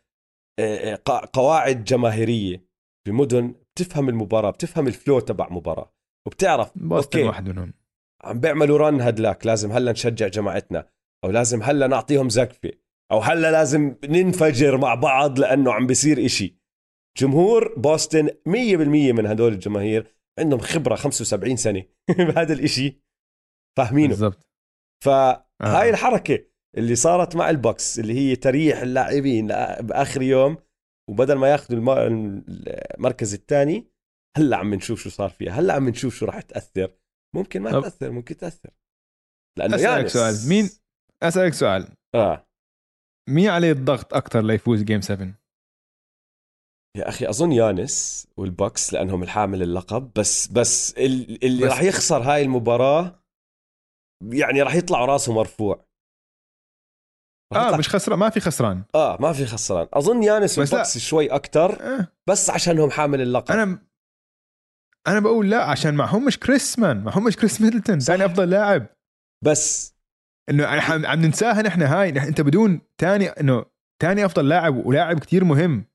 آه، 0.59 0.99
آه، 1.09 1.29
قواعد 1.33 1.83
جماهيرية 1.83 2.65
في 3.05 3.11
مدن 3.11 3.55
بتفهم 3.75 4.09
المباراة 4.09 4.49
بتفهم 4.51 4.87
ال 4.87 4.94
flow 4.94 5.19
تبع 5.19 5.49
مباراة 5.49 5.93
وبتعرف 6.27 6.71
بوسطن 6.75 7.17
okay. 7.19 7.27
واحد 7.29 7.49
منهم 7.49 7.73
عم 8.23 8.39
بيعملوا 8.39 8.77
رن 8.77 9.01
هدلاك 9.01 9.45
لازم 9.45 9.71
هلا 9.71 9.91
نشجع 9.91 10.27
جماعتنا 10.27 10.87
أو 11.25 11.31
لازم 11.31 11.63
هلا 11.63 11.87
نعطيهم 11.87 12.29
زقفة 12.29 12.71
أو 13.11 13.19
هلا 13.19 13.51
لازم 13.51 13.95
ننفجر 14.09 14.77
مع 14.77 14.95
بعض 14.95 15.39
لأنه 15.39 15.73
عم 15.73 15.87
بيصير 15.87 16.25
إشي 16.25 16.58
جمهور 17.19 17.73
بوسطن 17.79 18.27
100% 18.29 18.31
من 19.13 19.25
هدول 19.25 19.53
الجماهير 19.53 20.15
عندهم 20.39 20.59
خبرة 20.59 20.95
75 20.95 21.55
سنة 21.55 21.83
بهذا 22.17 22.53
الإشي. 22.53 23.01
فاهمينه. 23.77 24.07
بالضبط. 24.09 24.47
فهاي 25.03 25.87
آه. 25.87 25.89
الحركة 25.89 26.45
اللي 26.77 26.95
صارت 26.95 27.35
مع 27.35 27.49
البوكس 27.49 27.99
اللي 27.99 28.13
هي 28.13 28.35
تريح 28.35 28.77
اللاعبين 28.81 29.47
بآخر 29.79 30.21
يوم 30.21 30.57
وبدل 31.09 31.35
ما 31.35 31.47
ياخذوا 31.51 31.79
الم- 31.79 32.43
المركز 32.97 33.33
الثاني 33.33 33.91
هلأ 34.37 34.57
عم 34.57 34.73
نشوف 34.73 35.01
شو 35.01 35.09
صار 35.09 35.29
فيها 35.29 35.51
هلأ 35.51 35.73
عم 35.73 35.89
نشوف 35.89 36.15
شو 36.15 36.25
راح 36.25 36.41
تأثر. 36.41 36.91
ممكن 37.35 37.61
ما 37.61 37.71
طب. 37.71 37.81
تأثر 37.81 38.11
ممكن 38.11 38.37
تأثر. 38.37 38.69
لأنه 39.57 39.75
أسألك 39.75 39.99
يانس. 39.99 40.13
سؤال 40.13 40.49
مين 40.49 40.69
أسألك 41.23 41.53
سؤال. 41.53 41.87
آه. 42.15 42.47
مين 43.29 43.49
عليه 43.49 43.71
الضغط 43.71 44.13
أكثر 44.13 44.41
ليفوز 44.41 44.83
game 44.83 45.01
7 45.01 45.38
يا 46.97 47.09
أخي 47.09 47.29
أظن 47.29 47.51
يانس 47.51 48.27
والبوكس 48.37 48.93
لأنهم 48.93 49.23
الحامل 49.23 49.61
اللقب 49.61 50.11
بس 50.15 50.47
بس 50.47 50.93
ال- 50.97 51.43
اللي 51.45 51.63
بس- 51.65 51.69
راح 51.71 51.81
يخسر 51.81 52.21
هاي 52.21 52.41
المباراة 52.41 53.23
يعني 54.33 54.61
راح 54.61 54.75
يطلع 54.75 55.05
راسه 55.05 55.33
مرفوع. 55.33 55.85
آه 57.55 57.77
مش 57.77 57.89
خسران 57.89 58.19
ما 58.19 58.29
في 58.29 58.39
خسران. 58.39 58.83
آه 58.95 59.17
ما 59.21 59.33
في 59.33 59.45
خسران. 59.45 59.87
أظن 59.93 60.23
يانس. 60.23 60.59
والبوكس 60.59 60.97
شوي 60.97 61.27
أكثر 61.35 61.81
آه. 61.99 62.07
بس 62.29 62.49
عشانهم 62.49 62.89
حامل 62.91 63.21
اللقب. 63.21 63.51
أنا 63.51 63.79
أنا 65.07 65.19
بقول 65.19 65.49
لا 65.49 65.63
عشان 65.63 65.93
معهمش 65.95 66.39
كريس 66.39 66.79
man 66.79 67.03
معهمش 67.03 67.35
كريس 67.35 67.61
ميدلتون. 67.61 67.99
ثاني 67.99 68.25
أفضل 68.25 68.49
لاعب. 68.49 68.85
بس. 69.45 69.95
إنه 70.49 70.65
عم 70.67 71.21
ننساها 71.21 71.61
نحن 71.61 71.81
هاي 71.81 72.09
أنت 72.09 72.41
بدون 72.41 72.81
ثاني 72.97 73.27
إنه 73.29 73.65
ثاني 74.01 74.25
أفضل 74.25 74.49
لاعب 74.49 74.85
ولاعب 74.85 75.19
كتير 75.19 75.43
مهم. 75.43 75.85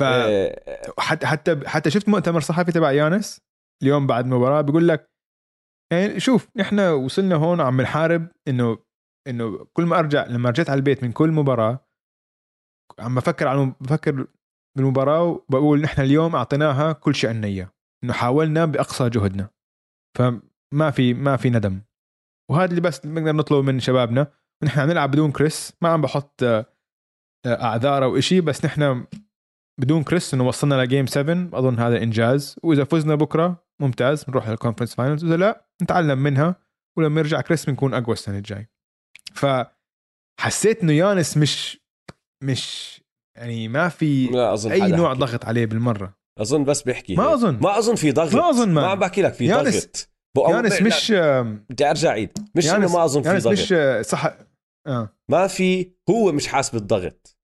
ف 0.00 0.02
آه 0.02 0.92
حتى 0.98 1.26
حتى 1.26 1.68
حتى 1.68 1.90
شفت 1.90 2.08
مؤتمر 2.08 2.40
صحفي 2.40 2.72
تبع 2.72 2.92
يانس 2.92 3.40
اليوم 3.82 4.06
بعد 4.06 4.24
المباراه 4.24 4.60
بيقول 4.60 4.88
لك 4.88 5.10
يعني 5.92 6.20
شوف 6.20 6.48
نحن 6.56 6.80
وصلنا 6.80 7.34
هون 7.34 7.60
عم 7.60 7.80
نحارب 7.80 8.28
إنه 8.48 8.78
إنه 9.28 9.64
كل 9.72 9.84
ما 9.84 9.98
أرجع 9.98 10.26
لما 10.26 10.50
رجعت 10.50 10.70
على 10.70 10.78
البيت 10.78 11.04
من 11.04 11.12
كل 11.12 11.30
مباراة 11.30 11.86
عم 12.98 13.14
بفكر 13.14 13.48
على 13.48 13.74
بفكر 13.80 14.26
بالمباراة 14.76 15.22
وبقول 15.22 15.80
نحن 15.80 16.00
اليوم 16.00 16.36
أعطيناها 16.36 16.92
كل 16.92 17.14
شيء 17.14 17.30
عنا 17.30 17.46
إياه 17.46 17.72
إنه 18.04 18.12
حاولنا 18.12 18.64
بأقصى 18.64 19.08
جهدنا. 19.08 19.50
فما 20.18 20.90
في 20.90 21.14
ما 21.14 21.36
في 21.36 21.50
ندم. 21.50 21.82
وهذا 22.50 22.70
اللي 22.70 22.80
بس 22.80 23.06
بنقدر 23.06 23.32
نطلبه 23.32 23.62
من 23.62 23.80
شبابنا. 23.80 24.32
ونحن 24.62 24.80
عم 24.80 24.88
نلعب 24.88 25.10
بدون 25.10 25.32
كريس 25.32 25.72
ما 25.82 25.88
عم 25.88 26.00
بحط 26.02 26.42
آه، 26.42 26.66
آه، 27.46 27.62
أعذار 27.62 28.04
أو 28.04 28.20
شيء 28.20 28.40
بس 28.40 28.64
نحن 28.64 29.06
بدون 29.80 30.02
كريس 30.04 30.34
إنه 30.34 30.46
وصلنا 30.48 30.82
ل 30.84 30.88
game 30.88 31.06
7 31.06 31.48
أظن 31.58 31.78
هذا 31.78 32.02
إنجاز. 32.02 32.56
وإذا 32.62 32.84
فزنا 32.84 33.14
بكرة 33.14 33.64
ممتاز 33.80 34.24
نروح 34.28 34.48
لل 34.48 34.56
conference 34.56 34.94
finals 34.94 35.24
وإذا 35.24 35.36
لا 35.36 35.66
نتعلم 35.82 36.18
منها. 36.18 36.56
ولما 36.98 37.20
يرجع 37.20 37.40
كريس 37.40 37.64
بنكون 37.66 37.94
أقوى 37.94 38.12
السنة 38.12 38.38
الجاي 38.38 38.68
فحسيت 39.34 40.82
إنه 40.82 40.92
يانس 40.92 41.36
مش 41.36 41.80
مش 42.44 42.92
يعني 43.38 43.68
ما 43.68 43.88
في 43.88 44.26
لا 44.26 44.52
أظن 44.54 44.70
أي 44.72 44.92
نوع 44.92 45.10
حكي. 45.10 45.18
ضغط 45.20 45.44
عليه 45.44 45.66
بالمرة. 45.66 46.16
أظن 46.40 46.64
بس 46.64 46.82
بيحكي 46.82 47.16
ما 47.16 47.22
هيك. 47.24 47.32
أظن. 47.32 47.58
ما 47.62 47.78
أظن 47.78 47.94
في 47.94 48.12
ضغط. 48.12 48.34
ما 48.34 48.50
أظن، 48.50 48.68
ما. 48.68 48.80
man. 48.80 48.90
عم 48.90 48.98
بحكي 48.98 49.22
لك 49.22 49.34
في 49.34 49.46
يانس- 49.46 50.08
ضغط. 50.36 50.50
يانس 50.50 50.82
مش 50.82 51.12
بدي 51.70 51.90
أرجع 51.90 52.10
عيد. 52.10 52.38
مش 52.56 52.70
إنه 52.70 52.92
ما 52.92 53.04
أظن 53.04 53.22
في 53.22 53.38
ضغط. 53.38 53.52
مش 53.52 53.72
آه، 53.72 54.02
صح 54.02 54.36
آه. 54.86 55.16
ما 55.30 55.46
في 55.46 55.92
هو 56.10 56.32
مش 56.32 56.46
حاسس 56.46 56.70
بالضغط. 56.70 57.36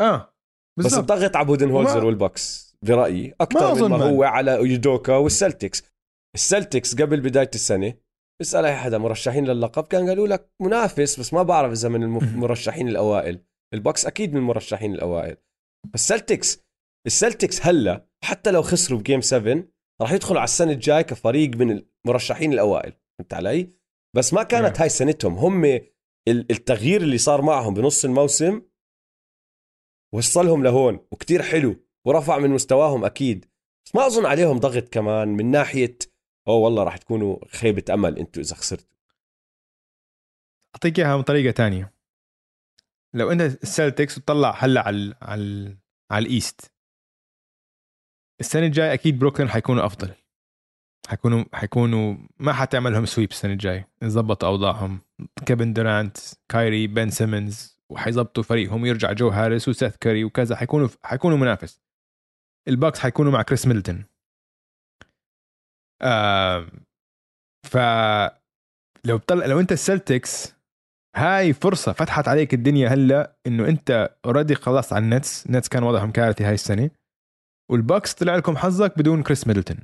آه. 0.00 0.34
بس 0.78 0.94
الضغط 0.98 1.36
على 1.36 1.46
بودنهولزر 1.46 1.96
وما- 1.98 2.06
والبوكس 2.06 2.74
برأيي 2.82 3.34
أكثر 3.40 3.74
ما 3.88 3.96
man. 3.98 4.02
هو 4.02 4.22
على 4.24 4.50
يودوكا 4.52 5.12
والسلتكس. 5.16 5.82
السلتكس 6.34 6.94
قبل 6.94 7.20
بداية 7.20 7.50
السنة 7.54 7.94
اسال 8.42 8.64
أي 8.64 8.76
حدا 8.76 8.98
مرشحين 8.98 9.44
للقب 9.44 9.84
كان 9.84 10.08
قالوا 10.08 10.28
لك 10.28 10.50
منافس 10.62 11.20
بس 11.20 11.34
ما 11.34 11.42
بعرف 11.42 11.72
إذا 11.72 11.88
من 11.88 12.02
المرشحين 12.02 12.88
الأوائل. 12.94 13.44
البوكس 13.74 14.06
أكيد 14.06 14.32
من 14.32 14.38
المرشحين 14.38 14.94
الأوائل. 14.94 15.36
بس 15.94 16.00
السلتكس 16.12 16.64
السلتكس 17.06 17.66
هلأ 17.66 18.06
حتى 18.24 18.50
لو 18.50 18.62
خسروا 18.62 18.98
ب 19.00 19.04
game 19.04 19.20
7 19.20 19.62
راح 20.02 20.12
يدخلوا 20.12 20.40
على 20.40 20.44
السنة 20.44 20.72
الجاي 20.72 21.04
كفريق 21.04 21.56
من 21.56 21.82
المرشحين 22.06 22.52
الأوائل. 22.52 22.92
فهمت 23.18 23.34
علي؟ 23.34 23.70
بس 24.16 24.34
ما 24.34 24.42
كانت 24.42 24.76
Yeah. 24.76 24.80
هاي 24.80 24.88
سنتهم. 24.88 25.34
هم 25.34 25.64
ال- 25.64 25.82
التغيير 26.28 27.00
اللي 27.02 27.18
صار 27.18 27.42
معهم 27.42 27.74
بنص 27.74 28.04
الموسم 28.04 28.62
وصلهم 30.12 30.62
لهون 30.64 31.06
وكتير 31.10 31.42
حلو 31.42 31.76
ورفع 32.04 32.38
من 32.38 32.50
مستواهم 32.50 33.04
أكيد. 33.04 33.46
بس 33.86 33.94
ما 33.94 34.06
أظن 34.06 34.26
عليهم 34.26 34.58
ضغط 34.58 34.88
كمان 34.88 35.28
من 35.28 35.50
ناحية 35.50 35.98
أوه 36.48 36.56
والله 36.56 36.82
راح 36.82 36.96
تكونوا 36.96 37.36
خيبه 37.56 37.94
أمل 37.94 38.18
أنتوا 38.18 38.42
إذا 38.42 38.54
خسرتوا. 38.54 38.96
أعطيك 40.74 40.98
إياها 40.98 41.16
بطريقه 41.16 41.50
تانية. 41.50 41.94
لو 43.14 43.32
أنت 43.32 43.40
ال 43.40 43.50
Celtics 43.50 44.18
وتطلع 44.18 44.54
هلأ 44.58 44.80
على 44.80 45.14
على 45.22 45.76
على 46.10 46.26
ال 46.26 46.34
East. 46.34 46.72
السنة 48.40 48.66
الجاية 48.66 48.92
أكيد 48.92 49.18
بروكلين 49.18 49.48
حيكونوا 49.48 49.86
أفضل. 49.86 50.14
حيكونوا 51.08 51.44
حيكونوا 51.52 52.16
ما 52.38 52.52
حتعمل 52.52 52.92
لهم 52.92 53.06
sweep 53.06 53.30
السنة 53.30 53.52
الجاية. 53.52 53.88
يظبطوا 54.02 54.48
أوضاعهم. 54.48 55.00
كيفن 55.46 55.72
دورانت 55.72 56.16
كايري 56.48 56.86
بن 56.86 57.10
سيمنز. 57.10 57.77
وحيظبطوا 57.92 58.42
فريقهم 58.42 58.82
ويرجع 58.82 59.12
جو 59.12 59.28
هاريس 59.28 59.68
وسيث 59.68 59.96
كاري 59.96 60.24
وكذا 60.24 60.56
حيكونوا 60.56 60.88
حيكونوا 61.02 61.38
منافس. 61.38 61.80
ال 62.68 62.73
Bucks 62.73 62.98
حيكونوا 62.98 63.32
مع 63.32 63.42
كريس 63.42 63.66
ميدلتون. 63.66 64.04
آم، 66.02 66.70
ف 67.66 67.76
لو 69.04 69.18
بطلع 69.18 69.46
لو 69.46 69.60
انت 69.60 69.72
ال 69.72 69.82
Celtics 69.82 70.54
هاي 71.16 71.52
فرصة 71.52 71.92
فتحت 71.92 72.28
عليك 72.28 72.54
الدنيا 72.54 72.88
هلا 72.88 73.36
إنه 73.46 73.68
انت 73.68 74.16
already 74.24 74.54
خلصت 74.54 74.92
على 74.92 75.04
ال 75.04 75.11
Nets، 75.11 75.46
ال 75.46 75.50
Nets 75.50 75.68
كان 75.68 75.82
وضعهم 75.82 76.10
كارثي 76.10 76.44
هاي 76.44 76.54
السنة. 76.54 76.90
وال 77.70 77.83
Bucks 77.83 78.14
طلع 78.14 78.36
لكم 78.36 78.56
حظك 78.56 78.98
بدون 78.98 79.22
كريس 79.22 79.46
ميدلتون. 79.46 79.78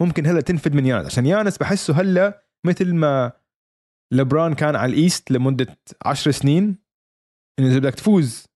ممكن 0.00 0.26
هلا 0.26 0.40
تنفد 0.40 0.74
من 0.74 0.86
يانس. 0.86 1.06
عشان 1.06 1.26
يانس 1.26 1.58
بحسه 1.58 2.00
هلا 2.00 2.42
مثل 2.66 2.94
ما 2.94 3.32
لبران 4.12 4.54
كان 4.54 4.76
على 4.76 4.92
ال 4.92 5.00
East 5.00 5.30
لمدة 5.30 5.76
عشر 6.06 6.30
سنين. 6.30 6.83
إنه 7.58 7.68
إذا 7.68 7.78
بدك 7.78 7.94
تفوز 7.94 8.46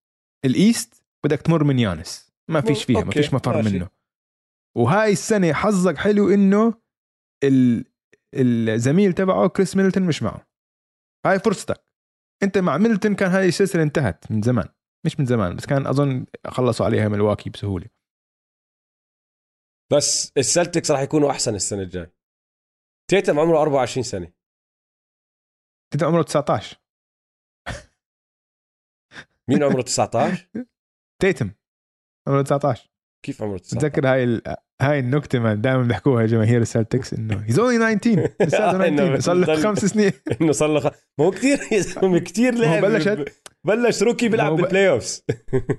ال 0.45 0.57
East 0.57 1.05
بدك 1.25 1.43
تمر 1.43 1.65
من 1.65 1.79
يانس. 1.79 2.33
ما 2.51 2.61
فيش 2.61 2.85
فيها 2.85 3.05
ما 3.05 3.11
فيش 3.11 3.35
مفر 3.35 3.57
ماشي. 3.57 3.79
منه. 3.79 3.89
وهاي 4.77 5.13
السنة 5.13 5.53
حظك 5.53 5.99
حلو 5.99 6.35
إنه 6.35 6.75
ال... 7.45 7.85
الزميل 8.35 9.13
تبعه 9.13 9.49
كريس 9.49 9.77
ميدلتون 9.77 10.03
مش 10.03 10.23
معه. 10.23 10.49
هاي 11.27 11.39
فرصتك. 11.39 11.85
أنت 12.43 12.59
مع 12.59 12.79
ميدلتون 12.79 13.15
كان 13.15 13.31
هاي 13.31 13.49
السلسلة 13.49 13.83
انتهت 13.83 14.33
من 14.33 14.43
زمان. 14.43 14.69
مش 15.07 15.21
من 15.21 15.27
زمان 15.27 15.57
بس 15.57 15.67
كان 15.67 15.87
أظن 15.87 16.27
خلصوا 16.47 16.87
عليها 16.87 17.09
ملواكي 17.09 17.51
بسهولة. 17.51 17.87
بس 19.93 20.33
ال 20.37 20.43
Celtics 20.43 20.91
راح 20.91 21.01
يكونوا 21.01 21.31
أحسن 21.31 21.55
السنة 21.55 21.83
الجاي 21.83 22.13
تيتم 23.11 23.39
عمره 23.39 23.63
24 23.63 24.03
سنة. 24.03 24.33
انت 25.95 26.03
عمره 26.03 26.23
19 26.23 26.77
مين 29.49 29.63
عمره 29.63 29.83
19 29.83 30.49
تيتم. 31.23 31.51
عمره 32.29 32.43
19 32.43 32.91
كيف 33.25 33.43
عمره 33.43 33.59
19 33.59 33.79
بتذكر 33.79 34.09
هاي 34.09 34.25
ال... 34.25 34.43
هاي 34.83 34.99
النكتة 34.99 35.39
ما 35.39 35.55
دائما 35.55 35.83
بيحكوها 35.83 36.27
جماهير 36.27 36.61
ال 36.63 36.69
Celtics 36.69 37.15
إنه 37.15 37.45
he's 37.49 37.59
only 37.59 37.97
19 37.97 38.31
لساته 38.41 38.87
إنه 38.87 39.17
19 39.17 39.21
صار 39.21 39.35
له 39.35 39.63
خمس 39.63 39.85
سنين. 39.85 40.13
إنه 40.41 40.53
صار 40.53 40.69
له 40.69 40.81
خ... 40.81 40.85
ما 41.19 41.25
هو 41.25 41.31
كثير 41.31 41.59
يا 41.73 41.81
زلمه 41.81 42.19
كثير 42.19 42.55
لعب 42.55 42.85
بلشت- 42.85 43.33
بلش 43.65 44.03
روكي 44.03 44.29
بيلعب 44.29 44.57
بال 44.57 44.89
playoffs 44.91 45.25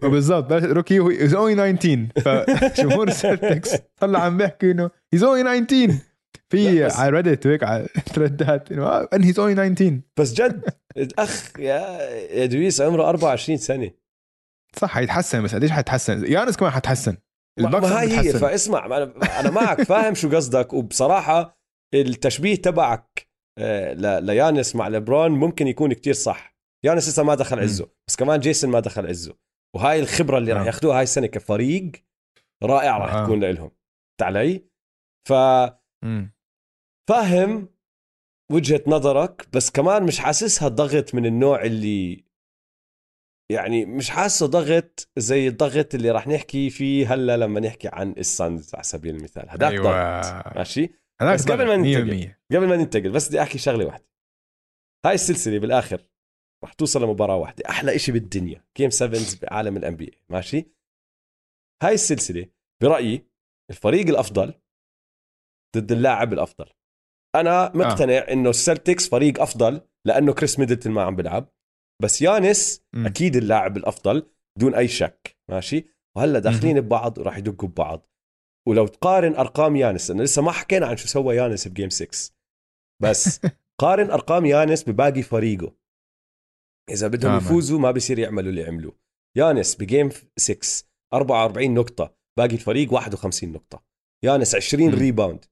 وبالضبط 0.04 0.50
بلش 0.50 0.64
rookie 0.64 1.00
هو 1.00 1.10
he's 1.10 1.34
only 1.36 1.74
19 1.74 2.08
فجمهور 2.76 3.08
ال 3.08 3.16
Celtics 3.16 3.76
طلع 4.02 4.20
عم 4.20 4.38
بيحكي 4.38 4.72
إنه 4.72 4.90
he's 5.14 5.24
only 5.24 5.66
19 5.66 5.94
في 6.52 6.86
على 6.86 7.10
Reddit 7.10 7.46
وهيك 7.46 7.64
على 7.64 7.88
thread 8.14 8.64
ات 8.64 8.72
انه 8.72 9.08
ان 9.14 9.24
he's 9.24 9.40
only 9.40 9.70
19 9.70 10.02
بس 10.20 10.34
جد 10.34 10.74
الاخ 10.98 11.60
يا 11.60 11.80
يا 12.32 12.46
دويس 12.46 12.82
عمره 12.82 13.10
24 13.10 13.58
سنة. 13.58 13.92
صح 14.76 14.90
حيتحسن 14.90 15.44
بس 15.44 15.56
قديش 15.56 15.72
حيتحسن 15.72 16.26
يانس 16.26 16.58
كمان 16.58 16.72
حتحسن. 16.72 17.18
ما 17.60 17.68
ال 17.68 17.71
Bucks 17.71 17.86
ما 17.86 18.00
هاي 18.00 18.08
هي 18.08 18.18
حتحسن. 18.18 18.40
فاسمع 18.40 18.86
أنا 19.40 19.52
معك 19.52 19.82
فاهم 19.82 20.16
شو 20.16 20.30
قصدك 20.30 20.74
وبصراحة 20.74 21.60
التشبيه 21.94 22.56
تبعك 22.56 23.30
آه، 23.60 24.20
ليانس 24.20 24.76
مع 24.76 24.88
لبرون 24.88 25.32
ممكن 25.32 25.68
يكون 25.68 25.94
كتير 25.94 26.14
صح. 26.14 26.56
يانس 26.86 27.10
لسه 27.10 27.24
ما 27.24 27.36
دخل 27.36 27.60
عزه 27.60 27.90
بس 28.08 28.16
كمان 28.16 28.40
جيسون 28.40 28.70
ما 28.70 28.80
دخل 28.80 29.08
عزه. 29.08 29.38
وهاي 29.76 30.00
الخبرة 30.00 30.38
اللي 30.38 30.54
راح 30.54 30.62
آه. 30.62 30.66
ياخذوها 30.66 30.98
هاي 30.98 31.04
السنة 31.04 31.28
كفريق 31.28 31.92
رائع 32.64 32.98
راح 32.98 33.14
آه. 33.14 33.26
تكون 33.26 33.44
لهم 33.44 33.72
علي. 34.22 34.70
ف. 35.28 35.34
فاهم 37.10 37.70
وجهة 38.52 38.84
نظرك 38.88 39.48
بس 39.54 39.72
كمان 39.72 40.04
مش 40.04 40.20
حاسسها 40.20 40.68
ضغط 40.68 41.16
من 41.16 41.26
النوع 41.26 41.64
اللي 41.64 42.26
يعني 43.52 43.86
مش 43.86 44.10
حاسه 44.10 44.46
ضغط 44.46 45.10
زي 45.18 45.48
الضغط 45.48 45.96
اللي 45.96 46.12
راح 46.12 46.28
نحكي 46.28 46.70
فيه 46.70 47.14
هلا 47.14 47.38
لما 47.38 47.60
نحكي 47.60 47.88
عن 47.88 48.12
السانز 48.12 48.76
على 48.76 48.84
سبيل 48.84 49.16
المثال. 49.16 49.50
هذاك 49.50 49.72
أيوة. 49.72 49.84
ضغط 49.84 50.56
ماشي؟ 50.58 50.90
بس 51.22 51.52
قبل 51.52 51.68
ما 51.68 51.76
ننتقل. 51.76 52.34
100% 52.52 52.56
قبل 52.56 52.68
ما 52.68 52.76
ننتقل 52.76 53.12
بس 53.12 53.28
بدي 53.28 53.42
أحكي 53.42 53.58
شغلة 53.58 53.86
واحدة. 53.86 54.10
هاي 55.06 55.14
السلسلة 55.14 55.60
بالآخر 55.60 56.10
راح 56.64 56.74
توصل 56.74 57.04
لمباراة 57.04 57.36
واحدة 57.36 57.70
أحلى 57.70 57.96
إشي 57.96 58.12
بالدنيا 58.12 58.66
جيم 58.78 58.90
7 58.90 59.22
بعالم 59.42 59.78
الان 59.78 59.96
بي 59.96 60.20
ماشي؟ 60.30 60.66
هاي 61.84 61.94
السلسلة 61.94 62.46
برأيي 62.82 63.26
الفريق 63.70 64.08
الأفضل 64.08 64.54
ضد 65.78 65.92
اللاعب 65.92 66.34
الأفضل. 66.34 66.79
أنا 67.36 67.72
مقتنع 67.76 68.18
آه. 68.18 68.34
إنه 68.34 68.50
ال 68.50 68.57
Celtics 68.57 69.10
فريق 69.10 69.42
أفضل 69.42 69.82
لأنه 70.06 70.34
كريس 70.34 70.60
ميدلتون 70.60 70.92
ما 70.92 71.04
عم 71.04 71.16
بيلعب. 71.16 71.50
بس 72.02 72.22
يانس 72.22 72.82
مم. 72.94 73.06
أكيد 73.06 73.36
اللاعب 73.36 73.78
الأفضل 73.78 74.30
بدون 74.58 74.76
أي 74.76 74.88
شك 74.88 75.38
ماشي؟ 75.50 75.86
وهلأ 76.18 76.40
داخلين 76.40 76.82
ببعض 76.82 77.18
وراح 77.18 77.38
يدقوا 77.38 77.70
ببعض. 77.70 78.10
ولو 78.68 78.88
تقارن 78.88 79.36
أرقام 79.36 79.76
يانس 79.76 80.10
لأنه 80.12 80.24
لسه 80.24 80.42
ما 80.42 80.52
حكينا 80.52 80.88
عن 80.88 80.98
شو 80.98 81.08
سوى 81.08 81.36
يانس 81.36 81.68
ب 81.68 81.72
game 81.72 81.90
6 81.90 82.34
بس 83.02 83.42
قارن 83.82 84.12
أرقام 84.12 84.46
يانس 84.46 84.90
بباقي 84.90 85.22
فريقه. 85.22 85.76
إذا 86.90 87.08
بدهم 87.08 87.32
آه، 87.32 87.38
يفوزوا 87.38 87.80
ما 87.80 87.92
بصير 87.92 88.20
يعملوا 88.20 88.50
اللي 88.50 88.64
عملوه 88.64 88.96
يانس 89.38 89.76
ب 89.76 89.83
game 89.83 90.10
6 90.38 90.88
44 91.14 91.74
نقطة 91.74 92.16
باقي 92.38 92.54
الفريق 92.56 92.94
51 92.94 93.52
نقطة. 93.52 93.84
يانس 94.24 94.56
20 94.56 94.84
مم. 94.90 94.96
rebound 94.96 95.46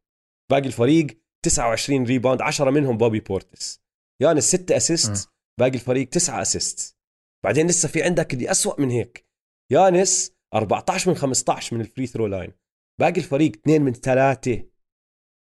باقي 0.51 0.67
الفريق 0.67 1.07
29 1.45 2.03
rebound 2.05 2.41
10 2.41 2.69
منهم 2.71 2.97
بوبي 2.97 3.19
بورتس 3.19 3.81
يانس 4.21 4.43
6 4.43 4.77
assist 4.77 5.29
باقي 5.59 5.75
الفريق 5.75 6.09
9 6.09 6.41
assist 6.41 6.97
بعدين 7.45 7.67
لسه 7.67 7.89
في 7.89 8.03
عندك 8.03 8.33
اللي 8.33 8.51
أسوأ 8.51 8.81
من 8.81 8.89
هيك. 8.89 9.27
يانس 9.71 10.31
14 10.53 11.09
من 11.09 11.15
15 11.17 11.75
من 11.75 11.81
ال 11.81 11.86
free 11.86 12.07
throw 12.07 12.27
line 12.27 12.53
باقي 12.99 13.17
الفريق 13.17 13.51
2 13.51 13.81
من 13.81 13.93
3 13.93 14.69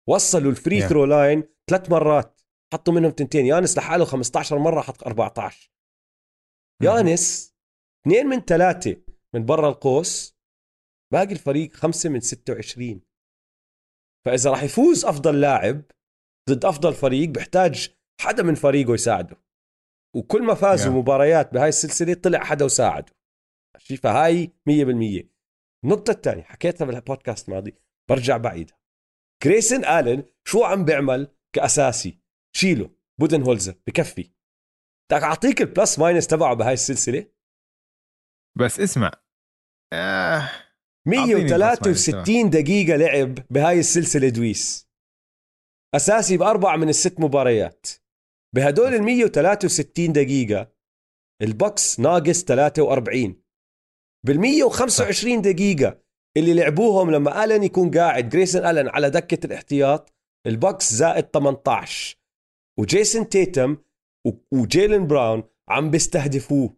وصلوا 0.09 0.51
ال 0.51 0.57
free 0.57 0.81
Yeah. 0.81 0.85
throw 0.85 1.05
line 1.05 1.43
ثلاث 1.69 1.89
مرات. 1.91 2.41
حطوا 2.73 2.93
منهم 2.93 3.11
تنتين. 3.11 3.45
يانس 3.45 3.77
لحاله 3.77 4.05
15 4.05 4.57
مرة 4.57 4.81
حط 4.81 5.03
14 5.03 5.71
يانس 6.83 7.55
2 8.07 8.27
من 8.27 8.39
3 8.39 8.97
من 9.33 9.45
برا 9.45 9.69
القوس. 9.69 10.35
باقي 11.13 11.31
الفريق 11.33 11.73
5 11.73 12.09
من 12.09 12.19
26 12.19 13.01
فإذا 14.25 14.49
راح 14.51 14.63
يفوز 14.63 15.05
أفضل 15.05 15.41
لاعب 15.41 15.81
ضد 16.49 16.65
أفضل 16.65 16.93
فريق 16.93 17.29
بحتاج 17.29 17.95
حدا 18.21 18.43
من 18.43 18.55
فريقه 18.55 18.93
يساعده. 18.93 19.37
وكل 20.15 20.43
ما 20.43 20.53
فازوا 20.53 20.93
Yeah. 20.93 20.95
مباريات 20.95 21.53
بهاي 21.53 21.69
السلسلة 21.69 22.13
طلع 22.13 22.43
حدا 22.43 22.65
وساعده. 22.65 23.13
ماشي؟ 23.75 23.97
فهاي 23.97 24.51
100% 24.65 25.29
النقطة 25.85 26.11
الثانية 26.11 26.43
حكيتها 26.43 26.85
بالبودكاست 26.85 27.49
الماضي 27.49 27.75
برجع 28.09 28.37
بعيدها 28.37 28.77
جريسن 29.43 29.85
آلن 29.85 30.23
شو 30.47 30.63
عم 30.63 30.85
بيعمل 30.85 31.35
كأساسي؟ 31.55 32.19
شيله 32.55 32.95
بودن 33.19 33.41
هولزر 33.41 33.75
بكفي. 33.87 34.31
بدك 35.11 35.23
أعطيك 35.23 35.61
ال 35.61 35.69
plus 35.69 35.99
minus 35.99 36.27
تبعه 36.27 36.53
بهاي 36.53 36.73
السلسلة؟ 36.73 37.31
بس 38.57 38.79
اسمع. 38.79 39.11
آه. 39.93 40.49
أعطيني 41.07 41.33
ال 41.33 41.48
plus 41.48 42.09
163 42.09 42.49
دقيقة 42.49 42.95
لعب 42.95 43.39
بهاي 43.49 43.79
السلسلة 43.79 44.29
دويس. 44.29 44.89
أساسي 45.95 46.37
بأربع 46.37 46.75
من 46.75 46.89
الست 46.89 47.19
مباريات. 47.19 47.87
بهدول 48.55 48.93
ال 48.95 49.03
163 49.03 50.13
دقيقة 50.13 50.71
ال 51.41 51.51
Bucks 51.51 51.99
ناقص 51.99 52.43
43 52.43 53.41
بال 54.25 54.39
125 54.39 55.41
دقيقة 55.41 56.01
اللي 56.37 56.53
لعبوهم 56.53 57.11
لما 57.11 57.43
ألن 57.43 57.63
يكون 57.63 57.91
قاعد 57.91 58.29
جريسون 58.29 58.65
ألن 58.65 58.87
على 58.87 59.09
دكة 59.09 59.45
الاحتياط 59.45 60.13
ال 60.47 60.55
Bucks 60.55 60.93
زائد 60.93 61.25
18 61.25 62.17
وجيسون 62.79 63.29
تيتم 63.29 63.77
وجيلن 64.53 65.07
براون 65.07 65.43
عم 65.69 65.91
بيستهدفوه. 65.91 66.77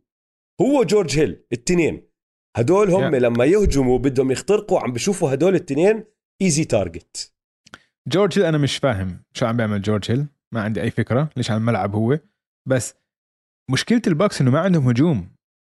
هو 0.62 0.84
جورج 0.84 1.20
هيل 1.20 1.46
التنين 1.52 2.10
هدول 2.58 2.90
هم 2.92 3.12
Yeah. 3.12 3.16
لما 3.16 3.46
يهجموا 3.46 4.00
بدهم 4.00 4.32
يخترقوا 4.32 4.80
عم 4.80 4.94
بشوفوا 4.94 5.34
هدول 5.34 5.56
التنين 5.56 6.04
easy 6.42 6.64
target 6.64 7.34
جورج 8.08 8.40
هيل 8.40 8.46
أنا 8.48 8.58
مش 8.58 8.78
فاهم 8.78 9.20
شو 9.34 9.46
عم 9.46 9.58
بيعمل 9.58 9.82
جورج 9.82 10.12
هيل. 10.12 10.26
ما 10.54 10.62
عندي 10.62 10.82
أي 10.82 10.92
فكرة 10.92 11.30
ليش 11.38 11.52
على 11.52 11.58
الملعب 11.58 11.96
هو. 11.96 12.20
بس 12.70 12.94
مشكلة 13.72 14.02
ال 14.08 14.13
Bucks 14.13 14.42
إنه 14.42 14.52
ما 14.52 14.60
عندهم 14.60 14.90
هجوم. 14.90 15.30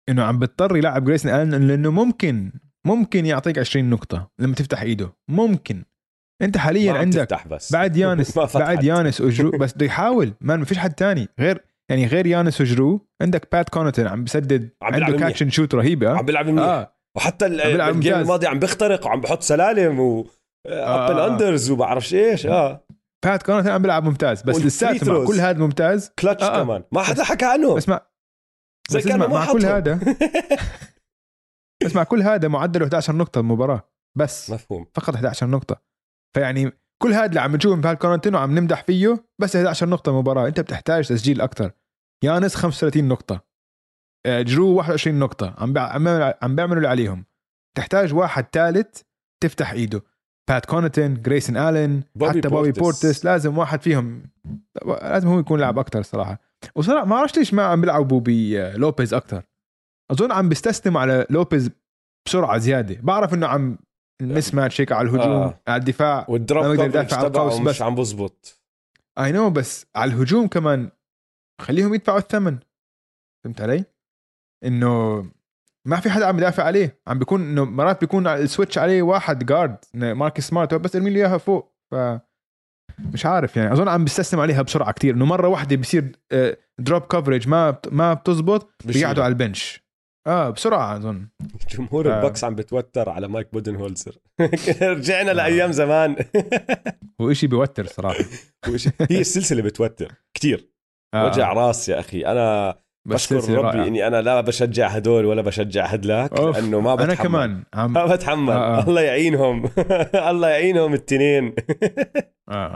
إنه 0.10 0.24
عم 0.24 0.40
بيضطر 0.40 0.78
يلعب 0.78 1.04
جريسون 1.06 1.32
ألن 1.32 1.68
لأنه 1.68 1.92
ممكن 1.92 2.52
ممكن 2.88 3.26
يعطيك 3.26 3.58
20 3.60 3.90
نقطة 3.90 4.32
لما 4.40 4.56
تفتح 4.56 4.82
إيده. 4.82 5.14
ممكن. 5.30 5.84
أنت 6.42 6.58
حاليا 6.58 6.94
عندك 6.94 7.48
بس. 7.48 7.72
بعد 7.74 7.98
يانس. 8.02 8.38
بعد 8.40 8.84
يانس 8.84 9.22
وجرو 9.22 9.52
بس 9.62 9.74
بده 9.74 9.86
يحاول. 9.86 10.34
ما 10.42 10.66
فيش 10.66 10.78
حد 10.78 10.94
تاني. 10.94 11.28
غير 11.40 11.64
يعني 11.90 12.06
غير 12.08 12.28
يانس 12.28 12.62
وجرو 12.62 13.08
عندك 13.22 13.52
بات 13.52 13.70
كونتن 13.70 14.08
عم 14.08 14.24
بسدد 14.24 14.70
عم 14.82 14.94
عنده. 15.04 15.18
catch 15.18 15.42
and 15.42 15.52
shoot 15.52 15.76
رهيبه 15.76 16.18
عم 16.18 16.26
بيلعب 16.26 16.48
منيح 16.48 16.64
آه 16.64 16.94
وحتى 17.18 17.46
ال 17.46 17.57
game. 17.57 18.16
الماضي 18.16 18.48
عم 18.48 18.60
بيخترق 18.60 19.06
وعم 19.06 19.22
بحط 19.22 19.42
سلالم 19.42 20.00
و 20.00 20.28
آه. 20.68 21.28
اندرز 21.28 21.72
وبعرفش 21.72 22.14
إيش 22.14 22.46
آه 22.46 22.88
بات 23.26 23.44
كونتن 23.44 23.70
عم 23.70 23.82
بيلعب 23.82 24.04
ممتاز 24.04 24.42
بس 24.42 24.56
لساته. 24.56 25.26
كل 25.26 25.40
هذا 25.40 25.60
ممتاز 25.60 26.12
كلتش 26.20 26.44
آه. 26.44 26.64
كمان 26.64 26.84
ما 26.92 27.04
حدا 27.04 27.24
حكى 27.24 27.46
عنه 27.46 27.74
بس 27.76 27.90
مع 27.90 28.02
زي 28.90 29.00
بس 29.00 29.08
اسمع 29.08 29.28
مع 29.28 29.52
كل. 29.52 29.66
هذا 29.66 30.00
بس 31.86 31.96
مع 31.96 32.04
كل 32.04 32.22
هذا 32.22 32.48
معدله 32.48 32.84
11 32.86 33.16
نقطة 33.16 33.40
المباراة 33.40 33.90
بس 34.18 34.50
مفهوم 34.52 34.86
فقط 34.94 35.16
11 35.16 35.48
نقطة 35.48 35.82
فيعني 36.36 36.72
كل 37.04 37.14
هذا 37.14 37.26
اللي 37.26 37.40
عم 37.42 37.56
نشوفه 37.56 37.82
بهال 37.82 37.98
كورنتينو 37.98 38.38
عم 38.38 38.60
نمدح 38.60 38.84
فيه 38.84 39.24
بس 39.40 39.56
11 39.56 39.90
نقطة 39.90 40.20
مباراة 40.20 40.48
انت 40.48 40.60
بتحتاج 40.60 41.08
تسجيل 41.08 41.42
أكثر 41.42 41.72
يانس 42.24 42.56
35 42.56 43.08
نقطة. 43.08 43.42
آه، 44.26 44.42
جرو 44.42 44.76
21 44.76 45.20
نقطة. 45.20 45.56
عم 45.58 45.78
عم 45.78 46.04
بيعملوا- 46.04 46.44
عم 46.44 46.56
بيعملوا 46.56 46.78
اللي 46.78 46.88
عليهم. 46.88 47.26
تحتاج 47.78 48.14
واحد 48.14 48.46
ثالث 48.54 49.02
تفتح 49.44 49.72
إيده. 49.72 50.02
بات 50.50 50.66
كونتن 50.66 51.22
جريسون 51.22 51.58
الين 51.58 52.04
بوبي 52.16 52.30
حتى 52.40 52.50
بوبي 52.50 52.72
بورتس. 52.72 52.80
بورتس 53.04 53.26
لازم 53.26 53.58
واحد 53.58 53.82
فيهم. 53.82 54.24
لازم 55.02 55.28
هو 55.28 55.40
يكون 55.40 55.60
لاعب 55.60 55.80
أكثر 55.80 56.02
صراحة. 56.02 56.40
وصراحة 56.76 57.06
ما 57.06 57.16
أعرفش 57.16 57.38
ليش 57.38 57.54
ما 57.54 57.64
عم 57.64 57.82
بيلعبوا 57.82 58.22
بلوبيز 58.26 59.14
أكثر 59.14 59.44
أظن 60.12 60.32
عم 60.32 60.50
بيستسلموا 60.50 61.02
على 61.02 61.26
لوبيز 61.30 61.70
بسرعة 62.28 62.58
زيادة. 62.58 62.98
بعرف 63.02 63.34
إنه 63.34 63.48
عم 63.48 63.78
ال 64.22 64.54
mismatch 64.54 64.82
هيك 64.82 64.92
على 64.92 65.10
الهجوم 65.10 65.32
آه. 65.32 65.60
على 65.68 65.80
الدفاع 65.80 66.26
وال 66.30 66.46
drop 66.46 66.80
يدافع 66.80 67.18
على 67.18 67.28
القوس 67.28 67.60
مش 67.60 67.66
بس. 67.68 67.82
عم 67.82 67.96
بزبط 67.96 68.62
I 69.20 69.32
know 69.32 69.50
بس 69.50 69.86
على 69.96 70.14
الهجوم 70.14 70.48
كمان 70.48 70.90
خليهم 71.62 71.94
يدفعوا 71.94 72.18
الثمن 72.18 72.58
فهمت 73.44 73.62
علي؟ 73.62 73.86
إنه 74.64 75.26
ما 75.86 76.00
في 76.00 76.10
حدا 76.10 76.26
عم 76.26 76.38
يدافع 76.38 76.64
عليه 76.64 77.00
عم 77.08 77.20
بيكون 77.20 77.42
إنه 77.42 77.66
مرات 77.66 78.02
بيكون 78.02 78.28
ال 78.28 78.35
switch 78.35 78.78
عليه 78.78 79.02
واحد 79.02 79.46
guard 79.46 79.78
ماركوس 79.94 80.40
سمارت 80.40 80.74
بس 80.74 80.96
ارمي 80.96 81.10
له 81.10 81.16
إياها 81.20 81.38
فوق 81.38 81.76
ف 81.92 81.96
مش 83.00 83.26
عارف 83.26 83.58
يعني 83.58 83.74
أظن 83.74 83.88
عم 83.88 84.04
بيستسلم 84.04 84.40
عليها 84.40 84.62
بسرعة 84.62 84.92
كتير 84.92 85.16
إنه 85.16 85.26
مرة 85.26 85.48
واحدة 85.48 85.76
بصير 85.76 86.20
drop 86.80 87.02
coverage 87.02 87.48
ما 87.48 87.78
ما 87.92 88.14
بتزبط. 88.14 88.70
بيقعدوا 88.86 89.24
على 89.24 89.32
ال 89.32 89.41
bench 89.41 89.87
آه 90.28 90.50
بسرعة 90.50 90.96
أظن 90.98 91.28
جمهور 91.72 92.14
آه. 92.14 92.20
البكس 92.20 92.44
عم 92.44 92.56
بتوتر 92.56 93.10
على 93.10 93.28
مايك 93.28 93.54
بودن 93.54 93.76
هولزر 93.76 94.18
رجعنا 94.82 95.32
لأيام 95.32 95.72
زمان 95.72 96.16
وإشي 97.22 97.48
بيوتر 97.48 97.86
صراحة 97.86 98.24
وإيش- 98.68 98.90
هي 99.12 99.20
السلسلة 99.28 99.62
بتوتر 99.62 100.12
كتير 100.34 100.70
آه. 101.14 101.26
وجع 101.28 101.54
راس 101.54 101.90
يا 101.90 102.00
أخي 102.00 102.26
أنا 102.26 102.70
بس 103.08 103.34
بشكر 103.34 103.54
ربي 103.54 103.68
رائعة. 103.68 103.88
إني 103.88 104.08
أنا 104.08 104.22
لا 104.22 104.42
بشجع 104.42 104.88
هدول 104.88 105.26
ولا 105.26 105.42
بشجع 105.42 105.86
هدلاك 105.86 106.34
أوف. 106.40 106.58
لأنه 106.58 106.80
ما 106.80 106.96
بتحمل 106.96 107.12
أنا 107.12 107.24
كمان 107.24 107.64
عم 107.74 107.94
ما 107.94 108.06
بتحمل 108.16 108.54
آه، 108.54 108.78
آه. 108.80 108.84
الله 108.88 109.02
يعينهم 109.02 109.70
الله 110.16 110.50
يعينهم 110.50 110.94
التنين 110.94 111.56
آه. 112.50 112.74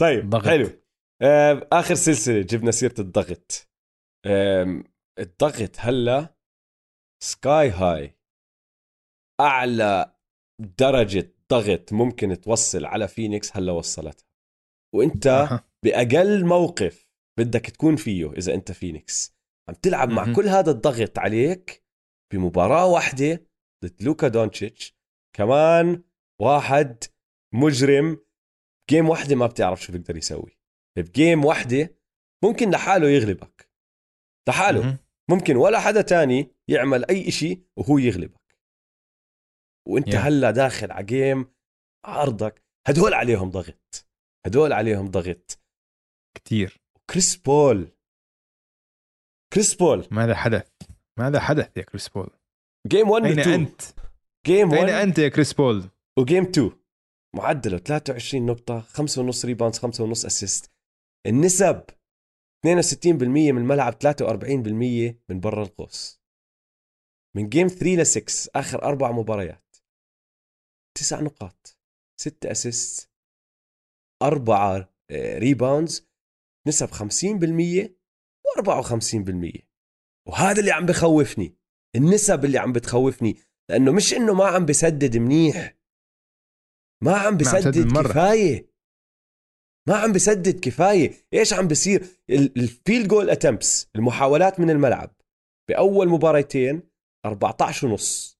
طيب 0.00 0.30
ضغط. 0.30 0.46
حلو 0.46 0.68
آه، 1.22 1.66
آخر 1.72 1.94
سلسلة 1.94 2.40
جبنا 2.40 2.70
سيرة 2.70 2.94
الضغط 2.98 3.68
الضغط 5.18 5.70
هلا 5.78 6.37
سكاي 7.22 7.70
هاي 7.70 8.18
أعلى 9.40 10.14
درجة 10.78 11.34
ضغط 11.50 11.92
ممكن 11.92 12.40
توصل 12.40 12.84
على 12.84 13.08
فينيكس 13.08 13.56
هلا 13.56 13.72
وصلتها. 13.72 14.26
وأنت. 14.94 15.48
بأقل 15.84 16.46
موقف 16.46 17.08
بدك 17.38 17.70
تكون 17.70 17.96
فيه 17.96 18.32
إذا 18.32 18.54
أنت 18.54 18.72
فينيكس. 18.72 19.36
عم 19.68 19.74
تلعب 19.74 20.08
مع. 20.08 20.34
كل 20.34 20.48
هذا 20.48 20.70
الضغط 20.70 21.18
عليك 21.18 21.84
بمباراة 22.32 22.86
واحدة 22.86 23.46
ضد 23.84 24.02
لوكا 24.02 24.28
دونتشيتش. 24.28 24.96
كمان 25.36 26.02
واحد 26.40 27.04
مجرم. 27.54 28.24
game 28.90 29.08
واحدة 29.08 29.36
ما 29.36 29.46
بتعرف 29.46 29.82
شو 29.82 29.92
بيقدر 29.92 30.16
يسوي. 30.16 30.58
ب 30.98 31.07
game 31.07 31.44
واحدة 31.44 31.98
ممكن 32.44 32.70
لحاله 32.70 33.08
يغلبك. 33.08 33.70
لحاله. 34.48 34.98
ممكن 35.30 35.56
ولا 35.56 35.80
حدا 35.80 36.02
تاني 36.02 36.50
يعمل 36.68 37.04
أي 37.10 37.28
إشي 37.28 37.62
وهو 37.76 37.98
يغلبك. 37.98 38.58
وأنت 39.88 40.08
Yeah. 40.08 40.14
هلأ 40.14 40.50
داخل 40.50 40.92
على 40.92 41.06
game 41.06 41.46
عرضك 42.06 42.62
هدول 42.88 43.14
عليهم 43.14 43.50
ضغط. 43.50 44.06
هدول 44.46 44.72
عليهم 44.72 45.10
ضغط. 45.10 45.60
كتير. 46.36 46.80
كريس 47.10 47.36
بول. 47.36 47.88
كريس 49.54 49.74
بول. 49.74 50.08
ماذا 50.10 50.34
حدث؟ 50.34 50.70
ماذا 51.18 51.40
حدث 51.40 51.76
يا 51.76 51.82
كريس 51.82 52.08
بول؟ 52.08 52.30
جيم 52.86 53.10
1 53.10 53.24
أين 53.24 53.38
و 53.38 53.40
2 53.40 53.60
أنت؟ 53.60 53.82
جيم 54.46 54.72
أين 54.74 54.84
1 54.84 54.88
أنت 54.88 55.18
يا 55.18 55.28
كريس 55.28 55.52
بول؟ 55.52 55.88
وجيم 56.18 56.44
2 56.44 56.70
معدلة 57.36 57.78
23 57.78 58.46
نقطة 58.46 58.80
5.5 58.80 59.44
ريباوندز 59.44 59.78
5.5 59.78 60.26
اسيست 60.26 60.70
النسب. 61.26 61.82
62% 62.66 63.22
من 63.22 63.58
الملعب 63.58 63.94
43% 63.94 65.16
من 65.28 65.40
برا 65.40 65.62
القوس. 65.62 66.20
من 67.36 67.48
game 67.48 67.68
3 67.68 67.96
ل 68.02 68.06
6 68.06 68.50
آخر 68.54 68.82
أربع 68.82 69.12
مباريات. 69.12 69.76
تسع 70.98 71.20
نقاط 71.20 71.78
ست 72.20 72.46
assist 72.46 73.10
أربعة 74.22 74.94
rebounds 75.12 76.08
نسب 76.68 76.88
50% 76.88 77.90
و54% 78.48 79.62
وهذا 80.28 80.60
اللي 80.60 80.70
عم 80.72 80.86
بخوفني 80.86 81.56
النسب 81.96 82.44
اللي 82.44 82.58
عم 82.58 82.72
بتخوفني 82.72 83.36
لأنه 83.70 83.92
مش 83.92 84.14
إنه 84.14 84.34
ما 84.34 84.46
عم 84.46 84.66
بسدد 84.66 85.16
منيح. 85.16 85.78
ما 87.02 87.16
عم 87.16 87.36
بسدد 87.36 87.86
مرة. 87.86 88.08
كفاية. 88.08 88.70
ما 89.88 89.96
عم 89.96 90.12
بسدد 90.12 90.60
كفاية. 90.60 91.12
إيش 91.34 91.52
عم 91.52 91.68
بصير؟ 91.68 92.06
ال 92.30 92.43
field 92.43 93.08
goal 93.08 93.30
attempts 93.30 93.90
المحاولات 93.96 94.60
من 94.60 94.70
الملعب. 94.70 95.10
بأول 95.68 96.08
مباراتين 96.08 96.82
14 97.26 97.86
ونص. 97.86 98.38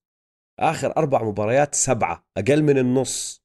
آخر 0.59 0.97
أربع 0.97 1.23
مباريات 1.23 1.75
سبعة 1.75 2.27
أقل 2.37 2.63
من 2.63 2.77
النص. 2.77 3.43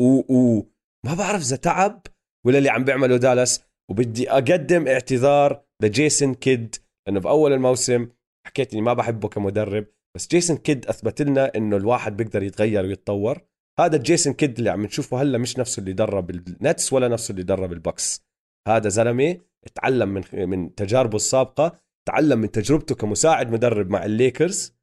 و, 0.00 0.34
و 0.34 0.66
ما 1.06 1.14
بعرف 1.14 1.42
إذا 1.42 1.56
تعب 1.56 2.06
ولا 2.46 2.58
اللي 2.58 2.70
عم 2.70 2.84
بيعمله 2.84 3.16
دالاس. 3.16 3.64
وبدي 3.90 4.30
أقدم 4.30 4.88
اعتذار 4.88 5.64
لجيسون 5.82 6.34
كيد 6.34 6.76
لأنه 7.06 7.20
باول 7.20 7.52
الموسم 7.52 8.08
حكيت 8.46 8.72
إني 8.72 8.82
ما 8.82 8.92
بحبه 8.94 9.28
كمدرب 9.28 9.86
بس 10.16 10.28
جيسون 10.28 10.56
كيد 10.56 10.86
أثبت 10.86 11.22
لنا 11.22 11.52
إنه 11.56 11.76
الواحد 11.76 12.16
بيقدر 12.16 12.42
يتغير 12.42 12.84
ويتطور. 12.84 13.49
هذا 13.80 13.98
جيسون 13.98 14.32
كيد 14.32 14.58
اللي 14.58 14.70
عم 14.70 14.82
نشوفه 14.82 15.22
هلا 15.22 15.38
مش 15.38 15.58
نفسه 15.58 15.80
اللي 15.80 15.92
درب 15.92 16.30
النتس 16.30 16.92
ولا 16.92 17.08
نفسه 17.08 17.32
اللي 17.32 17.42
درب 17.42 17.72
البوكس 17.72 18.24
هذا 18.68 18.88
زلمة 18.88 19.40
تعلم 19.74 20.08
من 20.08 20.48
من 20.48 20.74
تجاربه 20.74 21.16
السابقة 21.16 21.80
تعلم 22.08 22.38
من 22.38 22.50
تجربته 22.50 22.94
كمساعد 22.94 23.52
مدرب 23.52 23.90
مع 23.90 24.04
الليكرز 24.04 24.74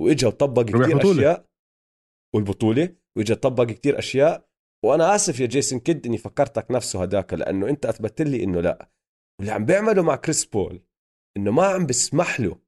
وإجا 0.00 0.28
وطبق 0.28 0.62
كثير 0.62 0.98
بطولة. 0.98 1.20
أشياء. 1.20 1.48
والبطولة. 2.34 2.96
وإجا 3.16 3.34
طبق 3.34 3.64
كثير 3.64 3.98
أشياء. 3.98 4.48
وأنا 4.84 5.14
آسف 5.14 5.40
يا 5.40 5.46
جيسون 5.46 5.80
كيد 5.80 6.06
إني 6.06 6.18
فكرتك 6.18 6.70
نفسه 6.70 7.02
هداك 7.02 7.34
لأنه 7.34 7.68
أنت 7.68 7.86
أثبتت 7.86 8.22
لي 8.22 8.44
إنه 8.44 8.60
لا. 8.60 8.90
واللي 9.38 9.52
عم 9.52 9.64
بيعمله 9.64 10.02
مع 10.02 10.16
كريس 10.16 10.44
بول 10.44 10.82
إنه 11.36 11.50
ما 11.50 11.66
عم 11.66 11.86
بسمح 11.86 12.40
له 12.40 12.58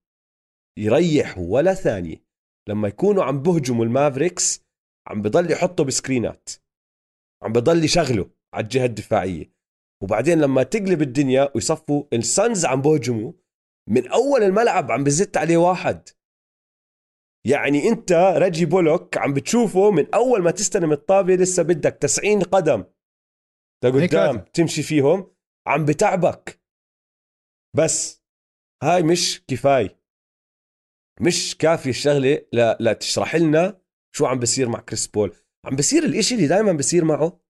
يريح 0.78 1.38
ولا 1.38 1.74
ثانية. 1.74 2.26
لما 2.68 2.88
يكونوا 2.88 3.24
عم 3.24 3.42
بهجموا 3.42 3.84
المافريكس 3.84 4.65
عم 5.06 5.22
بضل 5.22 5.50
يحطه 5.50 5.84
بسكرينات. 5.84 6.50
عم 7.42 7.52
بضل 7.52 7.84
يشغله 7.84 8.30
على 8.54 8.64
الجهة 8.64 8.84
الدفاعية. 8.84 9.52
وبعدين 10.02 10.40
لما 10.40 10.62
تقلب 10.62 11.02
الدنيا 11.02 11.52
ويصفوا 11.54 12.04
السانز 12.12 12.64
عم 12.64 12.82
بهجموا 12.82 13.32
من 13.88 14.08
أول 14.08 14.42
الملعب 14.42 14.90
عم 14.90 15.04
بزت 15.04 15.36
عليه 15.36 15.56
واحد. 15.56 16.08
يعني 17.46 17.88
أنت 17.88 18.12
رجي 18.12 18.66
بولوك 18.66 19.18
عم 19.18 19.34
بتشوفه 19.34 19.90
من 19.90 20.14
أول 20.14 20.42
ما 20.42 20.50
تستلم 20.50 20.92
الطابة 20.92 21.34
لسه 21.34 21.62
بدك 21.62 21.98
90 22.00 22.40
قدم. 22.42 22.84
لقدام. 23.84 24.38
تمشي 24.38 24.82
فيهم 24.82 25.34
عم 25.66 25.84
بتعبك. 25.84 26.60
بس 27.76 28.22
هاي 28.82 29.02
مش 29.02 29.44
كفاية. 29.48 30.00
مش 31.20 31.56
كافي 31.56 31.90
الشغلة 31.90 32.46
لا, 32.52 32.76
لا 32.80 32.92
تشرح 32.92 33.36
لنا 33.36 33.80
شو 34.16 34.26
عم 34.26 34.38
بصير 34.38 34.68
مع 34.68 34.80
كريس 34.80 35.06
بول؟ 35.06 35.36
عم 35.64 35.76
بصير 35.76 36.04
الإشي 36.04 36.34
اللي 36.34 36.46
دائما 36.46 36.72
بصير 36.72 37.04
معه. 37.04 37.40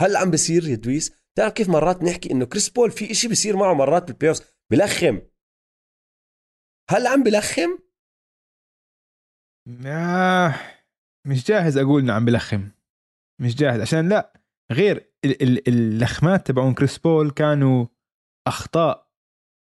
هل 0.00 0.16
عم 0.16 0.30
بصير 0.30 0.68
يا 0.68 0.74
دويس. 0.76 1.12
تعرف 1.36 1.52
كيف 1.52 1.68
مرات 1.68 2.02
نحكي 2.02 2.30
إنه 2.32 2.44
كريس 2.46 2.68
بول 2.70 2.90
في 2.90 3.10
إشي 3.10 3.28
بصير 3.28 3.56
معه 3.56 3.74
مرات 3.74 4.04
بال 4.04 4.14
play 4.14 4.34
بلخم. 4.72 5.20
هل 6.90 7.06
عم 7.06 7.22
بلخم؟ 7.22 7.78
آه 9.86 10.54
مش 11.26 11.44
جاهز 11.46 11.76
أقول 11.78 12.02
إنه 12.02 12.12
عم 12.12 12.24
بلخم. 12.24 12.70
مش 13.40 13.54
جاهز 13.54 13.80
عشان 13.80 14.08
لا 14.08 14.42
غير 14.72 15.12
ال- 15.24 15.42
ال- 15.42 15.68
اللخمات 15.68 16.46
تبعون 16.46 16.74
كريس 16.74 16.98
بول 16.98 17.30
كانوا 17.30 17.86
أخطاء 18.46 19.10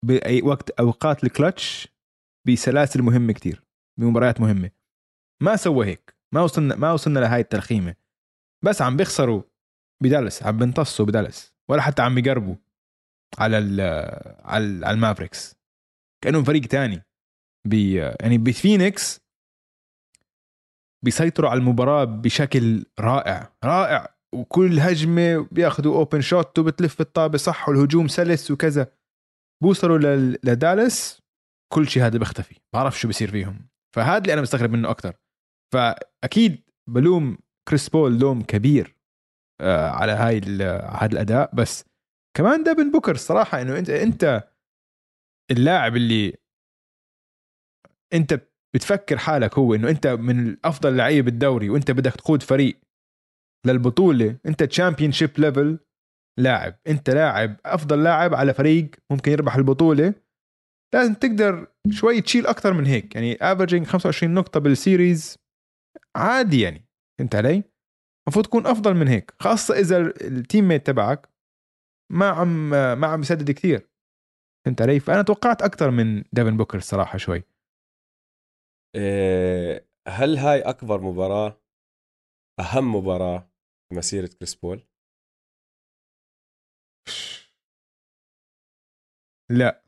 بأي 0.04 0.42
وقت 0.42 0.70
أوقات 0.70 1.24
الكلتش 1.24 1.88
بسلاسل 2.46 3.02
مهمة 3.02 3.32
كتير 3.32 3.64
بمباريات 4.00 4.40
مهمة. 4.40 4.70
ما 5.42 5.56
سوى 5.56 5.86
هيك. 5.86 6.05
ما 6.34 6.40
وصلنا 6.40 6.76
ما 6.76 6.92
وصلنا 6.92 7.18
لهاي 7.18 7.40
التلخيمه 7.40 7.94
بس 8.64 8.82
عم 8.82 8.96
بيخسروا 8.96 9.42
بدالس 10.02 10.42
عم 10.42 10.56
بنتصوا 10.56 11.06
بدالس 11.06 11.54
ولا 11.70 11.82
حتى 11.82 12.02
عم 12.02 12.14
بيقربوا 12.14 12.54
على 13.38 13.58
ال 13.58 13.80
على 14.44 14.64
ال- 14.64 14.84
على 14.84 14.94
المافريكس. 14.94 15.56
كانهم 16.24 16.44
فريق 16.44 16.62
تاني. 16.62 17.02
بي 17.68 17.94
يعني 17.94 18.38
بفينيكس 18.38 19.20
بيسيطروا 21.04 21.50
على 21.50 21.60
المباراة 21.60 22.04
بشكل 22.04 22.84
رائع. 23.00 23.52
رائع. 23.64 24.16
وكل 24.34 24.80
هجمة 24.80 25.48
بياخذوا 25.52 25.96
open 25.96 26.20
shot 26.20 26.58
وبتلف 26.58 27.00
الطابة 27.00 27.38
صح 27.38 27.68
والهجوم 27.68 28.08
سلس 28.08 28.50
وكذا. 28.50 28.92
بوصلوا 29.62 29.98
لدالس 30.44 31.22
كل 31.72 31.88
شيء 31.88 32.02
هذا 32.02 32.18
بيختفي. 32.18 32.60
بعرف 32.72 32.98
شو 33.00 33.08
بيصير 33.08 33.30
فيهم. 33.30 33.68
فهذا 33.96 34.18
اللي 34.18 34.32
أنا 34.32 34.42
مستغرب 34.42 34.70
منه 34.70 34.90
أكثر 34.90 35.14
فأكيد 35.72 36.62
بلوم 36.90 37.38
كريس 37.68 37.88
بول 37.88 38.18
لوم 38.18 38.42
كبير 38.42 38.96
آه، 39.60 39.90
على 39.90 40.12
هاي 40.12 40.38
هذا 40.38 41.12
الأداء. 41.12 41.54
بس 41.54 41.84
كمان 42.36 42.62
ديفن 42.62 42.90
بوكر 42.90 43.12
الصراحه 43.12 43.62
إنه 43.62 43.78
انت 43.78 43.90
أنت 43.90 44.48
اللاعب 45.50 45.96
اللي 45.96 46.36
أنت 48.12 48.40
بتفكر 48.74 49.18
حالك 49.18 49.58
هو 49.58 49.74
إنه 49.74 49.90
أنت 49.90 50.06
من 50.06 50.56
افضل 50.64 50.96
لعيبة 50.96 51.24
بالدوري 51.30 51.70
وأنت 51.70 51.90
بدك 51.90 52.12
تقود 52.12 52.42
فريق 52.42 52.78
للبطولة 53.66 54.38
أنت 54.46 54.62
championship 54.62 55.30
level 55.38 55.78
لاعب. 56.38 56.74
أنت 56.86 57.10
لاعب 57.10 57.56
أفضل 57.66 58.02
لاعب 58.02 58.34
على 58.34 58.54
فريق 58.54 58.90
ممكن 59.10 59.32
يربح 59.32 59.56
البطولة. 59.56 60.14
لازم 60.94 61.14
تقدر 61.14 61.66
شوي 61.90 62.20
تشيل 62.20 62.46
أكثر 62.46 62.72
من 62.72 62.86
هيك. 62.86 63.14
يعني 63.14 63.36
averaging 63.40 63.86
25 63.86 64.34
نقطة 64.34 64.60
بال 64.60 64.79
series 64.79 65.38
عادي 66.16 66.60
يعني 66.60 66.88
فهمت 67.18 67.34
علي؟ 67.34 67.64
المفروض 68.28 68.44
تكون 68.46 68.66
أفضل 68.66 68.94
من 68.94 69.08
هيك 69.08 69.34
خاصة 69.40 69.78
إذا 69.78 69.98
ال 70.00 70.68
teammate 70.68 70.86
تبعك 70.86 71.28
ما 72.12 72.28
عم 72.28 72.70
ما 72.70 73.06
عم 73.06 73.20
يسدد 73.20 73.50
كثير 73.50 73.90
فهمت 74.66 74.82
علي؟ 74.82 75.00
فأنا 75.00 75.22
توقعت 75.22 75.62
أكثر 75.62 75.90
من 75.90 76.24
ديفن 76.32 76.56
بوكر 76.56 76.78
الصراحة 76.78 77.18
شوي 77.18 77.42
إيه، 78.96 79.88
هل 80.08 80.36
هاي 80.38 80.60
أكبر 80.60 81.00
مباراة 81.00 81.62
أهم 82.60 82.96
مباراة 82.96 83.50
في 83.88 83.94
مسيرة 83.94 84.26
كريس 84.26 84.54
بول 84.54 84.86
لا 89.50 89.82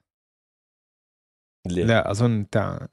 ليه؟ 1.67 1.85
لا 1.85 2.11
أظن 2.11 2.51
تاع 2.51 2.89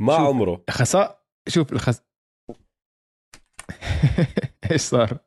ما 0.00 0.16
شوف. 0.16 0.26
عمره 0.26 0.64
خسا 0.70 1.18
شوف 1.48 1.72
الخس 1.72 2.02
إيش 4.72 4.80
صار؟ 4.80 5.18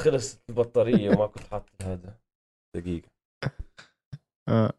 خلصت 0.00 0.42
البطارية 0.50 1.10
وما 1.10 1.26
كنت 1.26 1.44
حاط 1.44 1.64
هذا 1.82 2.18
دقيقة 2.76 3.08
آه. 4.48 4.72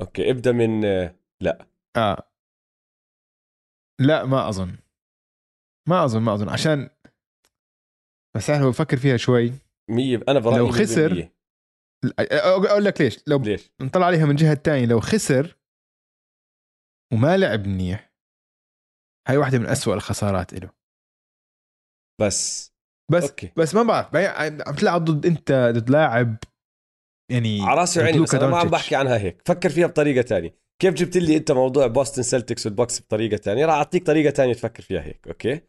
okay 0.00 0.30
ابدأ 0.30 0.52
من 0.52 0.80
لا 1.42 1.66
آه 1.96 2.30
لا 4.00 4.24
ما 4.24 4.48
أظن 4.48 4.78
ما 5.88 6.04
أظن 6.04 6.22
ما 6.22 6.34
أظن 6.34 6.48
عشان 6.48 6.90
بس 8.36 8.50
أنا 8.50 8.68
بفكر 8.68 8.96
فيها 8.96 9.16
شوي 9.16 9.52
مية 9.90 10.20
أنا 10.28 10.38
برايي 10.40 10.58
لو 10.58 10.68
خسر- 10.70 11.22
100%. 11.24 11.35
أقول 12.68 12.84
لك 12.84 13.00
ليش. 13.00 13.18
لو 13.26 13.38
ليش؟ 13.38 13.72
نطلع 13.80 14.06
عليها 14.06 14.24
من 14.24 14.30
الجهه 14.30 14.52
الثانية 14.52 14.86
لو 14.86 15.00
خسر 15.00 15.58
وما 17.12 17.36
لعب 17.36 17.66
منيح 17.66 18.12
هاي 19.28 19.36
واحدة 19.36 19.58
من 19.58 19.66
أسوأ 19.66 19.94
الخسارات 19.94 20.52
له 20.54 20.70
بس. 22.20 22.72
بس 23.12 23.22
okay. 23.22 23.52
بس 23.56 23.74
ما 23.74 23.82
بعرف. 23.82 24.16
عم 24.16 24.74
تلعب 24.74 25.04
ضد 25.04 25.26
أنت 25.26 25.72
ضد 25.74 25.90
لاعب 25.90 26.36
يعني 27.32 27.62
على 27.62 27.80
راسي 27.80 28.00
وعيني 28.00 28.20
بس 28.20 28.34
أنا 28.34 28.46
ما 28.46 28.58
عم. 28.58 28.68
بحكي 28.68 28.96
عنها 28.96 29.18
هيك. 29.18 29.42
فكر 29.48 29.68
فيها 29.70 29.86
بطريقة 29.86 30.22
تانية. 30.22 30.58
كيف 30.82 30.94
جبت 30.94 31.16
لي 31.16 31.36
أنت 31.36 31.52
موضوع 31.52 31.86
بوستن 31.86 32.22
سلتكس 32.22 32.66
والبوكس 32.66 33.00
بطريقة 33.00 33.36
تانية؟ 33.36 33.66
راح 33.66 33.74
أعطيك 33.74 34.06
طريقة 34.06 34.30
تانية 34.30 34.54
تفكر 34.54 34.82
فيها 34.82 35.00
هيك 35.00 35.28
okay؟ 35.28 35.60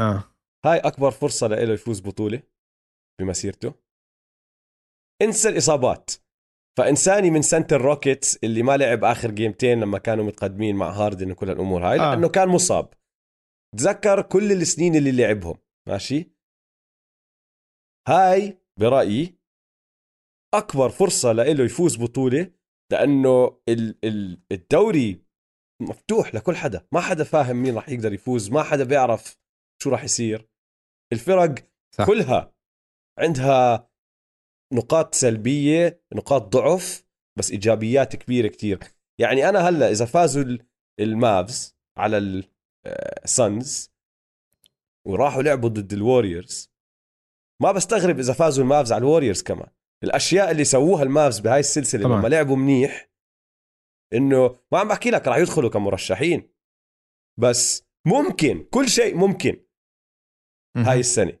آه. 0.00 0.24
هاي 0.66 0.78
أكبر 0.78 1.10
فرصة 1.10 1.46
له 1.46 1.72
يفوز 1.72 2.00
بطولة 2.00 2.42
بمسيرته. 3.20 3.85
انسى 5.22 5.48
الإصابات. 5.48 6.10
فانساني 6.78 7.30
من 7.30 7.42
سنة 7.42 7.66
الروكيتس 7.72 8.36
اللي 8.44 8.62
ما 8.62 8.76
لعب 8.76 9.04
آخر 9.04 9.30
جيمتين 9.30 9.80
لما 9.80 9.98
كانوا 9.98 10.24
متقدمين 10.24 10.76
مع 10.76 10.90
هاردن 10.90 11.30
وكل 11.30 11.50
الأمور 11.50 11.82
هاي 11.90 12.00
آه. 12.00 12.14
لأنه 12.14 12.28
كان 12.28 12.48
مصاب. 12.48 12.94
تذكر 13.76 14.22
كل 14.22 14.52
السنين 14.52 14.96
اللي 14.96 15.12
لعبهم 15.12 15.58
ماشي؟ 15.88 16.30
هاي 18.08 18.58
برأيي 18.80 19.38
أكبر 20.54 20.88
فرصة 20.88 21.32
لإله 21.32 21.64
يفوز 21.64 21.96
بطولة 21.96 22.50
لأنه 22.92 23.60
ال- 23.68 23.98
ال- 24.04 24.42
الدوري 24.52 25.22
مفتوح 25.82 26.34
لكل 26.34 26.56
حدا. 26.56 26.86
ما 26.92 27.00
حدا 27.00 27.24
فاهم 27.24 27.56
مين 27.56 27.74
راح 27.74 27.88
يقدر 27.88 28.12
يفوز 28.12 28.50
ما 28.50 28.62
حدا 28.62 28.84
بيعرف 28.84 29.38
شو 29.82 29.90
راح 29.90 30.04
يصير. 30.04 30.48
الفرق 31.12 31.54
صح. 31.94 32.06
كلها 32.06 32.54
عندها 33.18 33.90
نقاط 34.72 35.14
سلبية 35.14 36.02
نقاط 36.14 36.42
ضعف 36.42 37.06
بس 37.38 37.50
إيجابيات 37.50 38.16
كبيرة 38.16 38.48
كتير 38.48 38.78
يعني 39.20 39.48
أنا 39.48 39.58
هلأ 39.68 39.90
إذا 39.90 40.04
فازوا 40.04 40.42
ال- 40.42 40.66
المافز 41.00 41.76
على 41.98 42.44
السانز 43.24 43.90
وراحوا 45.06 45.42
لعبوا 45.42 45.68
ضد 45.68 45.92
الوريورز 45.92 46.70
ما 47.62 47.72
بستغرب 47.72 48.18
إذا 48.18 48.32
فازوا 48.32 48.64
المافز 48.64 48.92
على 48.92 49.00
الوريورز 49.00 49.42
كمان 49.42 49.68
الأشياء 50.04 50.50
اللي 50.50 50.64
سووها 50.64 51.02
المافز 51.02 51.38
بهاي 51.38 51.60
السلسلة 51.60 52.04
طبعاً. 52.04 52.18
لما 52.18 52.28
لعبوا 52.28 52.56
منيح 52.56 53.10
إنه 54.12 54.58
ما 54.72 54.78
عم 54.78 54.88
بحكي 54.88 55.10
لك 55.10 55.28
راح 55.28 55.36
يدخلوا 55.36 55.70
كمرشحين 55.70 56.54
بس 57.40 57.84
ممكن 58.06 58.64
كل 58.70 58.88
شيء 58.88 59.16
ممكن. 59.16 59.66
هاي 60.76 61.00
السنة 61.00 61.38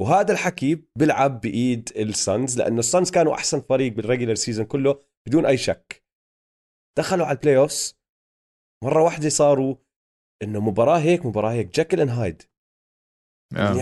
وهذا 0.00 0.32
الحكي 0.32 0.84
بيلعب 0.98 1.40
بإيد 1.40 1.92
السانز 1.96 2.58
لأنه 2.58 2.78
السانز 2.78 3.10
كانوا 3.10 3.34
أحسن 3.34 3.60
فريق 3.60 3.92
بال 3.92 4.01
regular 4.01 4.34
season 4.34 4.66
كله 4.66 5.02
بدون 5.28 5.46
أي 5.46 5.56
شك. 5.56 6.04
دخلوا 6.98 7.26
على 7.26 7.36
ال 7.36 7.56
playoffs 7.56 7.98
مرة 8.84 9.02
واحدة 9.02 9.28
صاروا 9.28 9.76
إنه 10.42 10.60
مباراة 10.60 10.98
هيك 10.98 11.26
مباراة 11.26 11.52
هيك 11.52 11.74
Jekyll 11.74 12.00
and 12.00 12.08
Hyde 12.08 12.42
آه. 13.56 13.74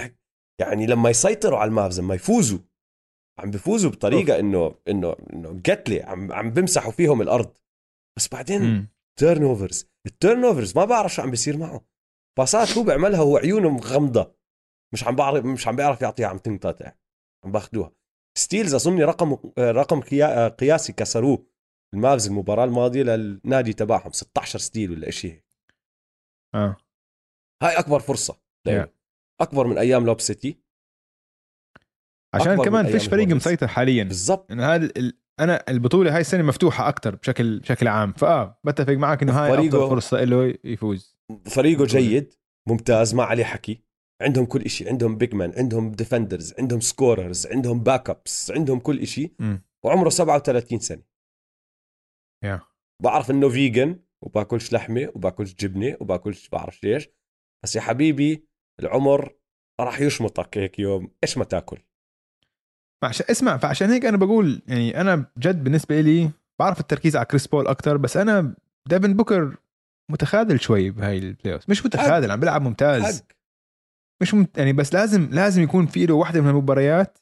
يعني- 0.61 0.87
لما 0.87 1.11
يسيطروا 1.11 1.59
على 1.59 1.69
المافز 1.69 2.01
لما 2.01 2.15
يفوزوا 2.15 2.59
عم 3.39 3.51
بيفوزوا 3.51 3.91
بطريقة 3.91 4.39
انه 4.39 4.75
انه 4.89 5.17
إنه 5.33 5.63
قتله 5.71 6.05
عم 6.05 6.33
عم 6.33 6.51
بمسحوا 6.51 6.93
فيهم 6.93 7.23
الأرض. 7.23 7.57
بس 8.19 8.29
بعدين. 8.29 8.63
turnovers 9.19 9.43
ال 9.45 9.91
turnovers 10.07 10.77
ما 10.77 10.85
بعرف 10.85 11.15
شو 11.15 11.23
عم 11.23 11.31
بيصير 11.31 11.57
معه 11.57 11.85
passات 12.39 12.79
هو 12.79 12.83
بيعملها 12.85 13.21
هو 13.21 13.37
عيونه 13.37 13.69
مغمضة. 13.71 14.37
مش 14.93 15.05
عم 15.05 15.17
بعرف 15.17 15.45
مش 15.45 15.69
عم 15.69 15.77
بيعرف 15.77 16.03
يعطيها 16.03 16.27
عم 16.27 16.39
تنقطع 16.39 16.93
عم 17.45 17.53
باخذوها 17.53 17.93
steals 18.39 18.75
اظني 18.75 19.05
رقم 19.05 19.39
رقم 19.59 20.01
قيا- 20.01 20.49
قياسي 20.49 20.93
كسروه 20.93 21.47
المافز 21.95 22.27
المباراة 22.27 22.65
الماضية 22.65 23.03
للنادي 23.03 23.73
تبعهم 23.73 24.13
16 24.13 24.59
steal 24.59 24.93
ولا 24.93 25.11
شيء 25.11 25.31
هيك. 25.33 25.47
آه. 26.55 26.77
هاي 27.63 27.79
أكبر 27.79 28.01
فرصة. 28.01 28.35
Yeah. 28.69 28.89
أكبر 29.41 29.67
من 29.67 29.79
أيام 29.79 30.07
لوب 30.07 30.21
سيتي. 30.21 30.61
عشان 32.35 32.63
كمان 32.65 32.87
فيش 32.87 33.09
فريق. 33.09 33.29
مسيطر 33.29 33.69
حاليا. 33.69 34.05
بالضبط. 34.05 34.53
إنه 34.53 34.67
هذا 34.75 34.85
ال... 34.85 35.19
أنا 35.41 35.65
البطولة 35.69 36.15
هاي 36.15 36.21
السنة 36.21 36.43
مفتوحة 36.43 36.89
أكثر 36.89 37.15
بشكل 37.15 37.59
بشكل 37.59 37.89
عام. 37.89 38.13
فآه 38.13 38.61
بتفق 38.65 38.93
معك 38.93 39.23
إنه 39.23 39.33
هاي 39.33 39.69
افضل 39.69 39.89
فرصة 39.89 40.25
له 40.25 40.55
يفوز. 40.65 41.17
فريقه. 41.47 41.85
جيد 41.85 42.35
ممتاز 42.69 43.15
ما 43.15 43.25
عليه 43.25 43.45
حكي. 43.45 43.86
عندهم 44.23 44.45
كل 44.45 44.63
إشي 44.63 44.89
عندهم 44.89 45.17
big 45.19 45.35
man 45.35 45.53
عندهم 45.57 45.93
defenders 45.93 46.55
عندهم 46.59 46.81
scorers 46.81 47.47
عندهم 47.47 47.81
backups 47.83 48.51
عندهم 48.51 48.79
كل 48.81 49.07
مم. 49.39 49.63
وعمره 49.85 50.09
37 50.09 50.79
سنة. 50.79 51.03
Yeah. 52.45 52.61
بعرف 53.03 53.31
إنه 53.31 53.49
vegan 53.49 54.01
وباكلش 54.25 54.73
لحمة 54.73 55.13
وباكلش 55.15 55.55
جبنة 55.55 55.97
وباكلش 56.01 56.49
بعرف 56.49 56.85
ليش 56.85 57.09
بس 57.65 57.77
يا 57.77 57.81
حبيبي 57.81 58.49
العمر 58.81 59.35
راح 59.81 60.01
يشمطك 60.01 60.59
هيك 60.59 60.79
يوم. 60.79 61.11
إيش 61.25 61.39
ما 61.39 61.45
تاكل. 61.45 61.79
فعش... 63.03 63.23
اسمع 63.23 63.57
فعشان 63.57 63.91
هيك 63.91 64.05
أنا 64.05 64.17
بقول 64.17 64.63
يعني 64.69 65.01
أنا 65.01 65.31
جد 65.39 65.65
بالنسبة 65.65 66.01
لي 66.01 66.31
بعرف 66.61 66.81
التركيز 66.81 67.17
على 67.17 67.27
كريس 67.27 67.47
بول 67.47 67.67
أكثر 67.67 67.97
بس 67.97 68.17
أنا 68.17 68.55
ديفن 68.89 69.15
بوكر 69.15 69.57
متخاذل 70.11 70.61
شوي 70.61 70.91
بهاي 70.91 71.19
ال 71.19 71.27
play 71.27 71.61
مش 71.69 71.87
متخاذل 71.87 72.31
عم 72.31 72.41
بيلعب 72.41 72.63
ممتاز. 72.63 73.03
حق. 73.21 73.36
مش 74.23 74.35
ممت... 74.35 74.59
يعني 74.59 74.73
بس 74.73 74.95
لازم 74.95 75.29
لازم 75.31 75.63
يكون 75.63 75.87
في 75.87 76.07
له 76.07 76.15
واحدة 76.15 76.41
من 76.41 76.49
المباريات 76.49 77.19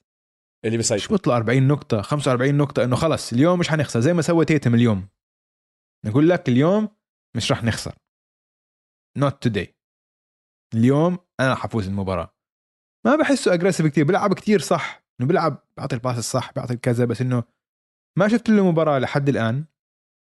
اللي 0.65 0.79
مش 0.79 0.91
بيسيطر 0.91 1.13
بيطلع 1.13 1.37
40 1.37 1.69
نقطة 1.69 2.03
45 2.03 2.55
نقطة 2.55 2.85
إنه 2.85 2.97
خلص 2.97 3.33
اليوم 3.33 3.59
مش 3.59 3.69
حنخسر 3.69 4.01
زي 4.01 4.13
ما 4.13 4.23
سوى 4.23 4.45
تيتوم 4.45 4.75
اليوم. 4.75 5.09
نقول 6.07 6.29
لك 6.29 6.49
اليوم 6.49 6.89
مش 7.37 7.51
راح 7.53 7.65
نخسر. 7.65 7.95
Not 9.19 9.33
today. 9.49 9.69
اليوم 10.75 11.19
أنا 11.41 11.55
حفوز 11.55 11.89
المباراة. 11.89 12.35
ما 13.07 13.17
بحسه 13.17 13.55
aggressive 13.55 13.87
كثير 13.87 14.05
بيلعب 14.05 14.35
كثير 14.35 14.61
صح 14.61 15.05
إنه 15.21 15.29
بيلعب 15.29 15.67
بيعطي 15.77 15.95
ال 15.97 16.01
pass 16.01 16.19
الصح 16.19 16.53
بيعطي 16.53 16.77
كذا 16.77 17.05
بس 17.05 17.21
إنه 17.21 17.45
ما 18.19 18.29
شفت 18.29 18.49
له 18.49 18.71
مباراة 18.71 18.99
لحد 18.99 19.29
الآن 19.29 19.65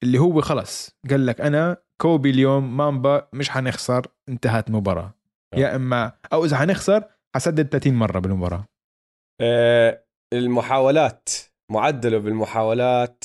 اللي 0.03 0.19
هو 0.19 0.41
خلص. 0.41 0.91
قال 1.11 1.27
لك 1.27 1.41
أنا 1.41 1.83
كوبي 2.01 2.31
اليوم 2.31 2.77
مامبا 2.77 3.29
مش 3.33 3.51
حنخسر 3.51 4.07
انتهت 4.29 4.69
المباراة 4.69 5.18
يا 5.57 5.77
إما 5.77 6.19
أو 6.33 6.45
إذا 6.45 6.57
حنخسر 6.57 7.05
حسدد 7.37 7.69
30 7.69 7.95
مرة 7.95 8.19
بالمباراة. 8.19 8.65
آه 9.41 10.05
المحاولات 10.33 11.29
معدله 11.71 12.19
بالمحاولات 12.19 13.25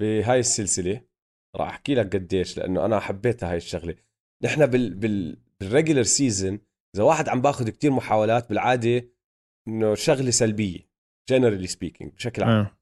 بهاي 0.00 0.40
السلسلة. 0.40 1.00
راح 1.56 1.68
أحكي 1.68 1.94
لك 1.94 2.16
قديش 2.16 2.58
لأنه 2.58 2.84
أنا 2.84 3.00
حبيتها 3.00 3.50
هاي 3.50 3.56
الشغلة. 3.56 3.94
نحن 4.44 4.66
بال 4.66 4.94
بال 4.94 5.42
بال 5.60 5.69
regular 5.69 6.02
season 6.02 6.60
إذا 6.96 7.04
واحد 7.04 7.28
عم 7.28 7.40
باخذ 7.40 7.68
كتير 7.68 7.90
محاولات 7.90 8.48
بالعادة 8.48 9.08
إنه 9.68 9.94
شغلة 9.94 10.30
سلبية 10.30 10.88
generally 11.30 11.66
speaking 11.66 12.12
بشكل 12.12 12.42
عام. 12.42 12.50
آه. 12.50 12.78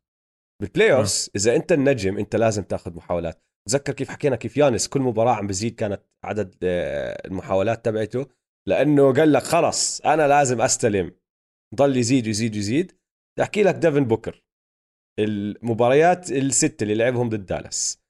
بال 0.62 0.92
playoffs 0.92 1.30
إذا 1.36 1.56
أنت 1.56 1.72
النجم 1.72 2.18
أنت 2.18 2.36
لازم 2.36 2.62
تاخذ 2.62 2.94
محاولات. 2.96 3.42
تذكر 3.68 3.92
كيف 3.92 4.08
حكينا 4.08 4.36
كيف 4.36 4.56
يانس 4.56 4.88
كل 4.88 5.00
مباراة 5.00 5.34
عم 5.34 5.46
بزيد 5.46 5.74
كانت 5.74 6.02
عدد 6.24 6.54
آه، 6.62 7.26
المحاولات 7.26 7.84
تبعته. 7.84 8.26
لأنه 8.68 9.12
قال 9.12 9.32
لك 9.32 9.42
خلص 9.42 10.00
أنا 10.00 10.28
لازم 10.28 10.60
أستلم. 10.60 11.16
ضل 11.74 11.96
يزيد 11.96 12.26
يزيد 12.26 12.56
يزيد 12.56 12.86
بدي 12.86 13.42
أحكي 13.42 13.62
لك 13.62 13.74
ديفن 13.74 14.04
بوكر. 14.04 14.44
المباريات 15.18 16.30
الست 16.30 16.82
اللي 16.82 16.94
لعبهم 16.94 17.28
ضد 17.28 17.46
دالاس. 17.46 18.06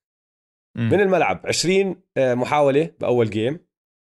من 0.76 1.00
الملعب 1.00 1.46
20 1.46 2.02
آه، 2.16 2.34
محاولة 2.34 2.94
بأول 3.00 3.30
جيم 3.30 3.66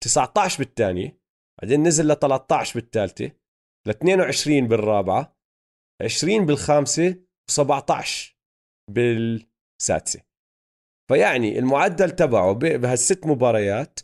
19 0.03 0.64
بالثانيه 0.64 1.20
بعدين 1.61 1.84
نزل 1.84 2.07
ل 2.07 2.16
13 2.16 2.80
بالثالثه 2.80 3.32
ل 3.88 3.90
22 3.90 4.68
بالرابعة 4.68 5.38
20 6.02 6.45
بالخامسة 6.45 7.16
و17 7.52 8.36
بالسادسة. 8.91 10.22
فيعني 11.10 11.60
المعدل 11.60 12.11
تبعه 12.11 12.53
بهالست 12.53 13.26
مباريات 13.26 13.99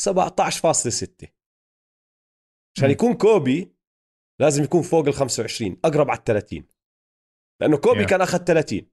17.6 0.00 1.41
عشان. 2.76 2.90
يكون 2.90 3.14
كوبي 3.14 3.76
لازم 4.40 4.62
يكون 4.64 4.82
فوق 4.82 5.06
ال 5.06 5.14
25 5.14 5.76
أقرب 5.84 6.10
على 6.10 6.18
ال 6.18 6.24
30 6.24 6.66
لأنه 7.62 7.76
كوبي 7.78 8.04
Yeah. 8.04 8.08
كان 8.10 8.20
أخذ 8.20 8.44
30 8.44 8.90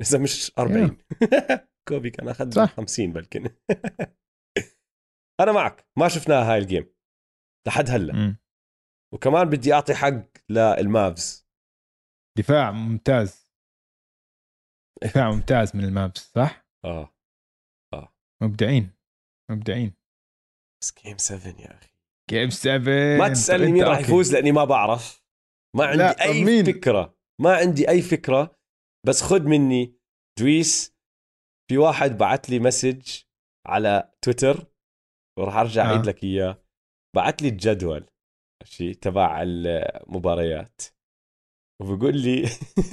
إذا 0.00 0.18
مش 0.18 0.52
40 0.58 0.98
كوبي 1.88 2.10
كان 2.10 2.28
أخذ 2.28 2.50
صح. 2.50 2.74
50 2.76 3.12
بلكن. 3.12 3.44
أنا 5.40 5.52
معك. 5.52 5.88
ما 5.98 6.08
شفناها 6.08 6.52
هاي 6.52 6.58
ال 6.58 6.65
game 6.65 6.94
لحد 7.66 7.90
هلأ. 7.90 8.12
مم. 8.14 8.36
وكمان 9.14 9.50
بدي 9.50 9.72
أعطي 9.74 9.94
حق 9.94 10.50
للمافز. 10.50 11.46
دفاع 12.38 12.70
ممتاز. 12.70 13.50
دفاع 15.04 15.30
ممتاز 15.30 15.76
من 15.76 15.84
المافز 15.84 16.32
صح؟ 16.32 16.66
آه. 16.84 17.14
مبدعين. 18.42 18.90
مبدعين. 19.50 19.94
بس 20.82 20.94
game 21.04 21.18
7 21.18 21.60
يا 21.60 21.74
أخي. 21.74 21.93
game 22.30 22.50
7 22.50 23.18
ما 23.18 23.28
تسألني 23.28 23.72
مين 23.72 23.84
راح 23.84 23.98
يفوز 23.98 24.34
لأني 24.34 24.52
ما 24.52 24.64
بعرف. 24.64 25.24
ما 25.76 25.86
عندي 25.86 25.98
لا، 25.98 26.22
أي 26.22 26.44
مين؟ 26.44 26.64
فكرة. 26.64 27.16
ما 27.40 27.56
عندي 27.56 27.88
أي 27.88 28.02
فكرة 28.02 28.56
بس 29.06 29.22
خد 29.22 29.42
مني. 29.42 29.98
دويس 30.40 30.94
في 31.70 31.78
واحد 31.78 32.18
بعت 32.18 32.50
لي 32.50 32.58
مسج 32.58 33.22
على 33.66 34.12
تويتر 34.24 34.66
وراح 35.38 35.56
أرجع 35.56 35.82
آه. 35.82 35.86
أعيد 35.86 36.06
لك 36.06 36.24
إياه. 36.24 36.64
بعت 37.16 37.42
لي 37.42 37.48
الجدول 37.48 38.06
ماشي 38.62 38.94
تبع 38.94 39.42
المباريات. 39.42 40.82
وبقول 41.82 42.16
لي 42.22 42.44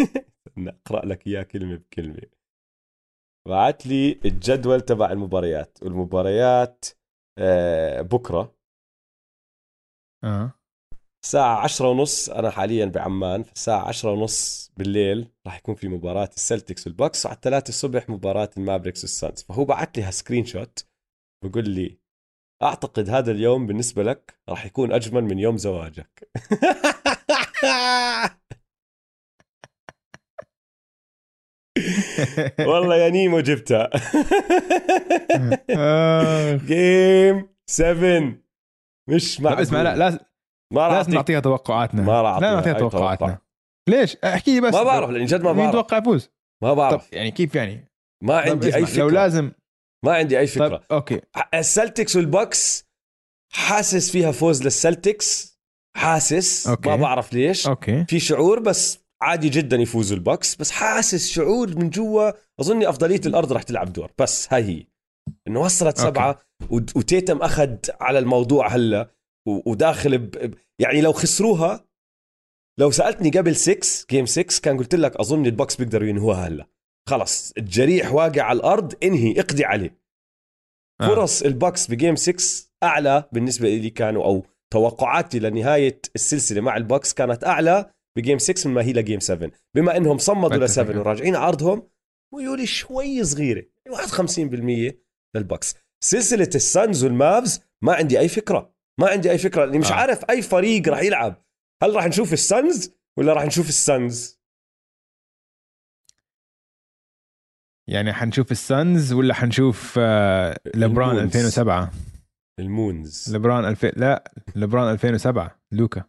أقرأ 0.88 1.06
لك 1.06 1.28
إياه 1.28 1.44
كلمة 1.44 1.76
بكلمة. 1.76 2.22
بعت 3.48 3.86
لي 3.88 4.20
الجدول 4.26 4.82
تبع 4.82 5.12
المباريات 5.12 5.78
والمباريات 5.84 6.86
آه، 7.40 8.02
بكرة. 8.02 8.56
آه. 10.24 10.52
الساعة 11.24 11.64
عشرة 11.64 11.90
ونص 11.90 12.30
أنا 12.30 12.50
حاليا 12.50 12.86
بعمان 12.86 13.46
الساعة 13.56 13.88
عشرة 13.88 14.12
ونص 14.12 14.72
بالليل 14.78 15.28
راح 15.46 15.58
يكون 15.58 15.76
في 15.76 15.88
مباراة 15.88 16.30
السلتكس 16.36 16.88
والبوكس 16.88 17.26
وعلى 17.26 17.36
الثلاثة 17.36 17.70
الصبح 17.70 18.10
مباراة 18.10 18.50
المافريكس 18.58 19.04
والسانز 19.04 19.44
فهو 19.44 19.66
بعت 19.66 19.98
لي 19.98 20.12
screenshot 20.12 20.86
بقول 21.44 21.70
لي 21.70 22.02
أعتقد 22.64 23.10
هذا 23.10 23.32
اليوم 23.32 23.68
بالنسبة 23.68 24.04
لك 24.04 24.40
راح 24.50 24.66
يكون 24.66 24.92
أجمل 24.92 25.24
من 25.24 25.40
يوم 25.40 25.58
زواجك. 25.58 26.30
والله 32.68 32.96
يا 32.96 33.10
نيمو 33.10 33.40
جبتها. 33.40 33.90
game 36.68 37.50
7 37.68 38.41
مش 39.12 39.42
معقول 39.42 39.62
اسمع 39.62 39.82
لا 39.82 39.96
لازم 39.96 40.20
ما 40.74 40.88
راح 40.88 40.98
لازم 40.98 41.14
نعطيها 41.14 41.40
توقعاتنا. 41.40 42.02
ما 42.02 42.22
راح 42.22 42.40
لا 42.40 42.54
نعطيها 42.54 42.74
توقعاتنا 42.74 43.28
توقع. 43.28 43.38
ليش؟ 43.90 44.16
احكي 44.16 44.62
بس. 44.62 44.74
ما 44.74 44.84
بعرف 44.84 45.10
لأني 45.10 45.26
جد 45.26 45.42
ما 45.42 45.54
مين 45.54 45.64
بعرف. 45.64 45.72
توقع 45.72 45.98
يفوز؟ 45.98 46.30
ما 46.64 46.70
طب 46.70 46.78
بعرف 46.78 47.14
يعني 47.14 47.32
كيف 47.32 47.56
يعني؟ 47.56 47.92
ما 48.24 48.42
طب 48.46 48.52
عندي 48.52 48.76
أي 48.76 48.86
فكرة. 48.86 49.00
لو 49.00 49.10
لازم 49.10 49.52
ما 50.06 50.14
عندي 50.14 50.40
أي 50.40 50.48
فكرة. 50.48 50.78
طب 50.78 50.84
okay 50.92 51.22
السلتكس 51.54 52.16
والبوكس 52.16 52.86
حاسس 53.54 54.12
فيها 54.12 54.32
فوز 54.32 54.64
للسلتكس. 54.64 55.60
حاسس. 55.98 56.68
okay. 56.68 56.90
ما 56.90 56.96
بعرف 56.96 57.34
ليش. 57.34 57.68
okay. 57.68 58.06
في 58.06 58.20
شعور 58.20 58.60
بس 58.60 59.00
عادي 59.22 59.50
جدا 59.50 59.78
يفوزوا 59.78 60.18
البوكس 60.18 60.56
بس 60.56 60.72
حاسس 60.72 61.30
شعور 61.30 61.76
من 61.76 61.90
جوا. 61.90 62.32
أظني 62.60 62.90
أفضلية 62.90 63.22
الأرض 63.26 63.54
رح 63.54 63.64
تلعب 63.64 63.94
دور 63.94 64.12
بس 64.18 64.54
هاي 64.54 64.64
هي. 64.64 64.86
إنه 65.48 65.60
وصلت 65.60 66.00
okay. 66.00 66.12
سبعة. 66.12 66.40
وتيتوم 66.70 67.38
أخذ 67.38 67.78
على 68.02 68.20
الموضوع 68.20 68.68
هلا 68.68 69.12
وداخل 69.48 70.18
ب... 70.18 70.54
يعني 70.80 71.02
لو 71.02 71.14
خسروها 71.14 71.86
لو 72.80 72.92
سألتني 72.92 73.30
قبل 73.30 73.56
6 73.56 74.06
game 74.10 74.26
6 74.26 74.62
كان 74.62 74.78
قلت 74.78 74.96
لك 74.96 75.16
أظن 75.16 75.46
البوكس 75.46 75.76
بيقدروا 75.76 76.08
ينهوها 76.08 76.48
هلا 76.48 76.68
خلص 77.10 77.54
الجريح 77.58 78.14
واقع 78.14 78.42
على 78.42 78.58
الأرض 78.58 78.94
انهي 79.04 79.40
اقضي 79.40 79.66
عليه 79.66 80.02
آه. 81.02 81.08
فرص 81.08 81.42
البوكس 81.42 81.88
ب 81.88 81.93
game 81.93 82.16
6 82.16 82.72
أعلى 82.84 83.30
بالنسبة 83.32 83.70
لي 83.70 83.90
كانوا 83.90 84.26
أو 84.26 84.46
توقعاتي 84.74 85.40
لنهاية 85.40 86.02
السلسلة 86.16 86.62
مع 86.62 86.78
البوكس 86.78 87.14
كانت 87.14 87.44
أعلى 87.44 87.92
بجيم 88.18 88.38
6 88.38 88.70
من 88.70 88.76
ما 88.76 88.84
هي 88.84 88.94
لجيم 88.94 89.20
7 89.20 89.52
بما 89.76 89.98
إنهم 89.98 90.18
صمدوا. 90.18 90.58
ل 90.58 90.70
7 90.70 91.00
وراجعين 91.00 91.36
عرضهم 91.36 91.90
ميولي 92.34 92.66
شوي 92.66 93.24
صغيرة 93.24 93.66
51% 93.90 94.94
للبوكس 95.36 95.76
سلسلة 96.04 96.50
السانز 96.56 97.04
والمافز 97.04 97.64
ما 97.84 97.94
عندي 97.94 98.20
أي 98.20 98.28
فكرة. 98.28 98.74
ما 99.00 99.08
عندي 99.10 99.32
أي 99.32 99.38
فكرة 99.38 99.66
لأني 99.66 99.80
مش 99.80 99.92
آه. 99.92 99.96
عارف 99.96 100.30
أي 100.30 100.42
فريق 100.42 100.90
راح 100.90 101.00
يلعب. 101.02 101.46
هل 101.84 101.96
راح 101.96 102.06
نشوف 102.06 102.34
السانز 102.34 102.94
ولا 103.18 103.34
راح 103.34 103.46
نشوف 103.46 103.70
السانز؟ 103.70 104.42
يعني 107.90 108.14
حنشوف 108.14 108.52
السانز 108.52 109.14
ولا 109.14 109.34
حنشوف 109.34 109.96
آه، 110.00 110.58
لبران 110.76 111.10
المونز. 111.10 111.26
2007 111.38 111.92
المونز. 112.60 113.36
لبران 113.36 113.66
2000 113.66 113.92
لا 113.98 114.32
لبران 114.56 114.92
2007 114.94 115.60
لوكا. 115.72 116.04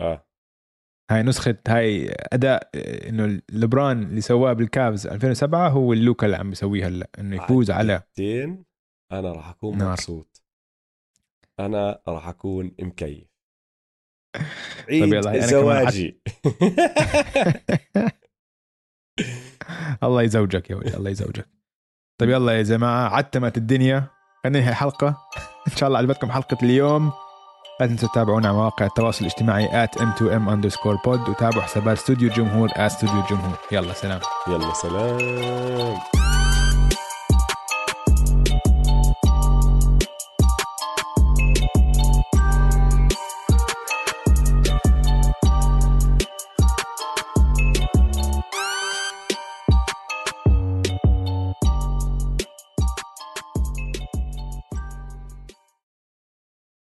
آه. 0.00 0.24
هاي 1.10 1.22
نسخة 1.22 1.58
هاي 1.68 2.14
أداء 2.32 2.70
آه، 2.74 3.08
إنه 3.08 3.42
لبران 3.52 4.02
اللي 4.02 4.20
سواه 4.20 4.52
بالكافز 4.52 5.06
2007 5.06 5.68
هو 5.68 5.92
اللوكا 5.92 6.26
اللي 6.26 6.36
عم 6.36 6.48
بيسويه 6.50 6.86
هلا 6.86 7.10
إنه 7.18 7.36
يفوز 7.36 7.70
على. 7.70 8.02
دقيقتين 8.16 8.64
أنا 9.12 9.32
راح 9.32 9.48
أكون 9.48 9.78
نار. 9.78 9.90
مبسوط. 9.90 10.42
أنا 11.60 12.00
راح 12.08 12.28
أكون 12.28 12.72
مكيف. 12.80 13.28
طيب 14.88 15.02
عيد 15.02 15.14
أنا 15.14 15.22
كمان 15.22 15.46
زواجي 15.46 16.20
الله 20.02 20.22
يزوجك 20.22 20.70
يا 20.70 20.76
ولد 20.76 20.94
الله 20.94 21.10
يزوجك. 21.10 21.48
طيب 22.20 22.30
يلا 22.30 22.52
يا 22.58 22.62
جماعة 22.62 23.08
عتمت 23.16 23.56
الدنيا. 23.56 24.06
خلينا 24.44 24.58
ننهي 24.58 24.70
الحلقة. 24.70 25.08
إن 25.68 25.76
شاء 25.76 25.86
الله 25.88 25.98
عجبتكم 25.98 26.30
حلقة 26.30 26.58
اليوم. 26.62 27.12
لا 27.80 27.86
تنسوا 27.86 28.08
تتابعونا 28.08 28.48
على 28.48 28.56
مواقع 28.56 28.86
التواصل 28.86 29.20
الاجتماعي 29.24 29.86
at 29.86 29.90
m2m 29.90 30.48
underscore 30.50 30.98
pod 31.06 31.28
وتابعوا 31.28 31.62
حسابات 31.62 31.98
استوديو 31.98 32.28
الجمهور 32.28 32.68
at 32.68 32.80
استوديو 32.80 33.20
الجمهور 33.20 33.58
يلا 33.72 33.92
سلام. 33.92 34.20
يلا 34.48 34.72
سلام. 34.74 36.17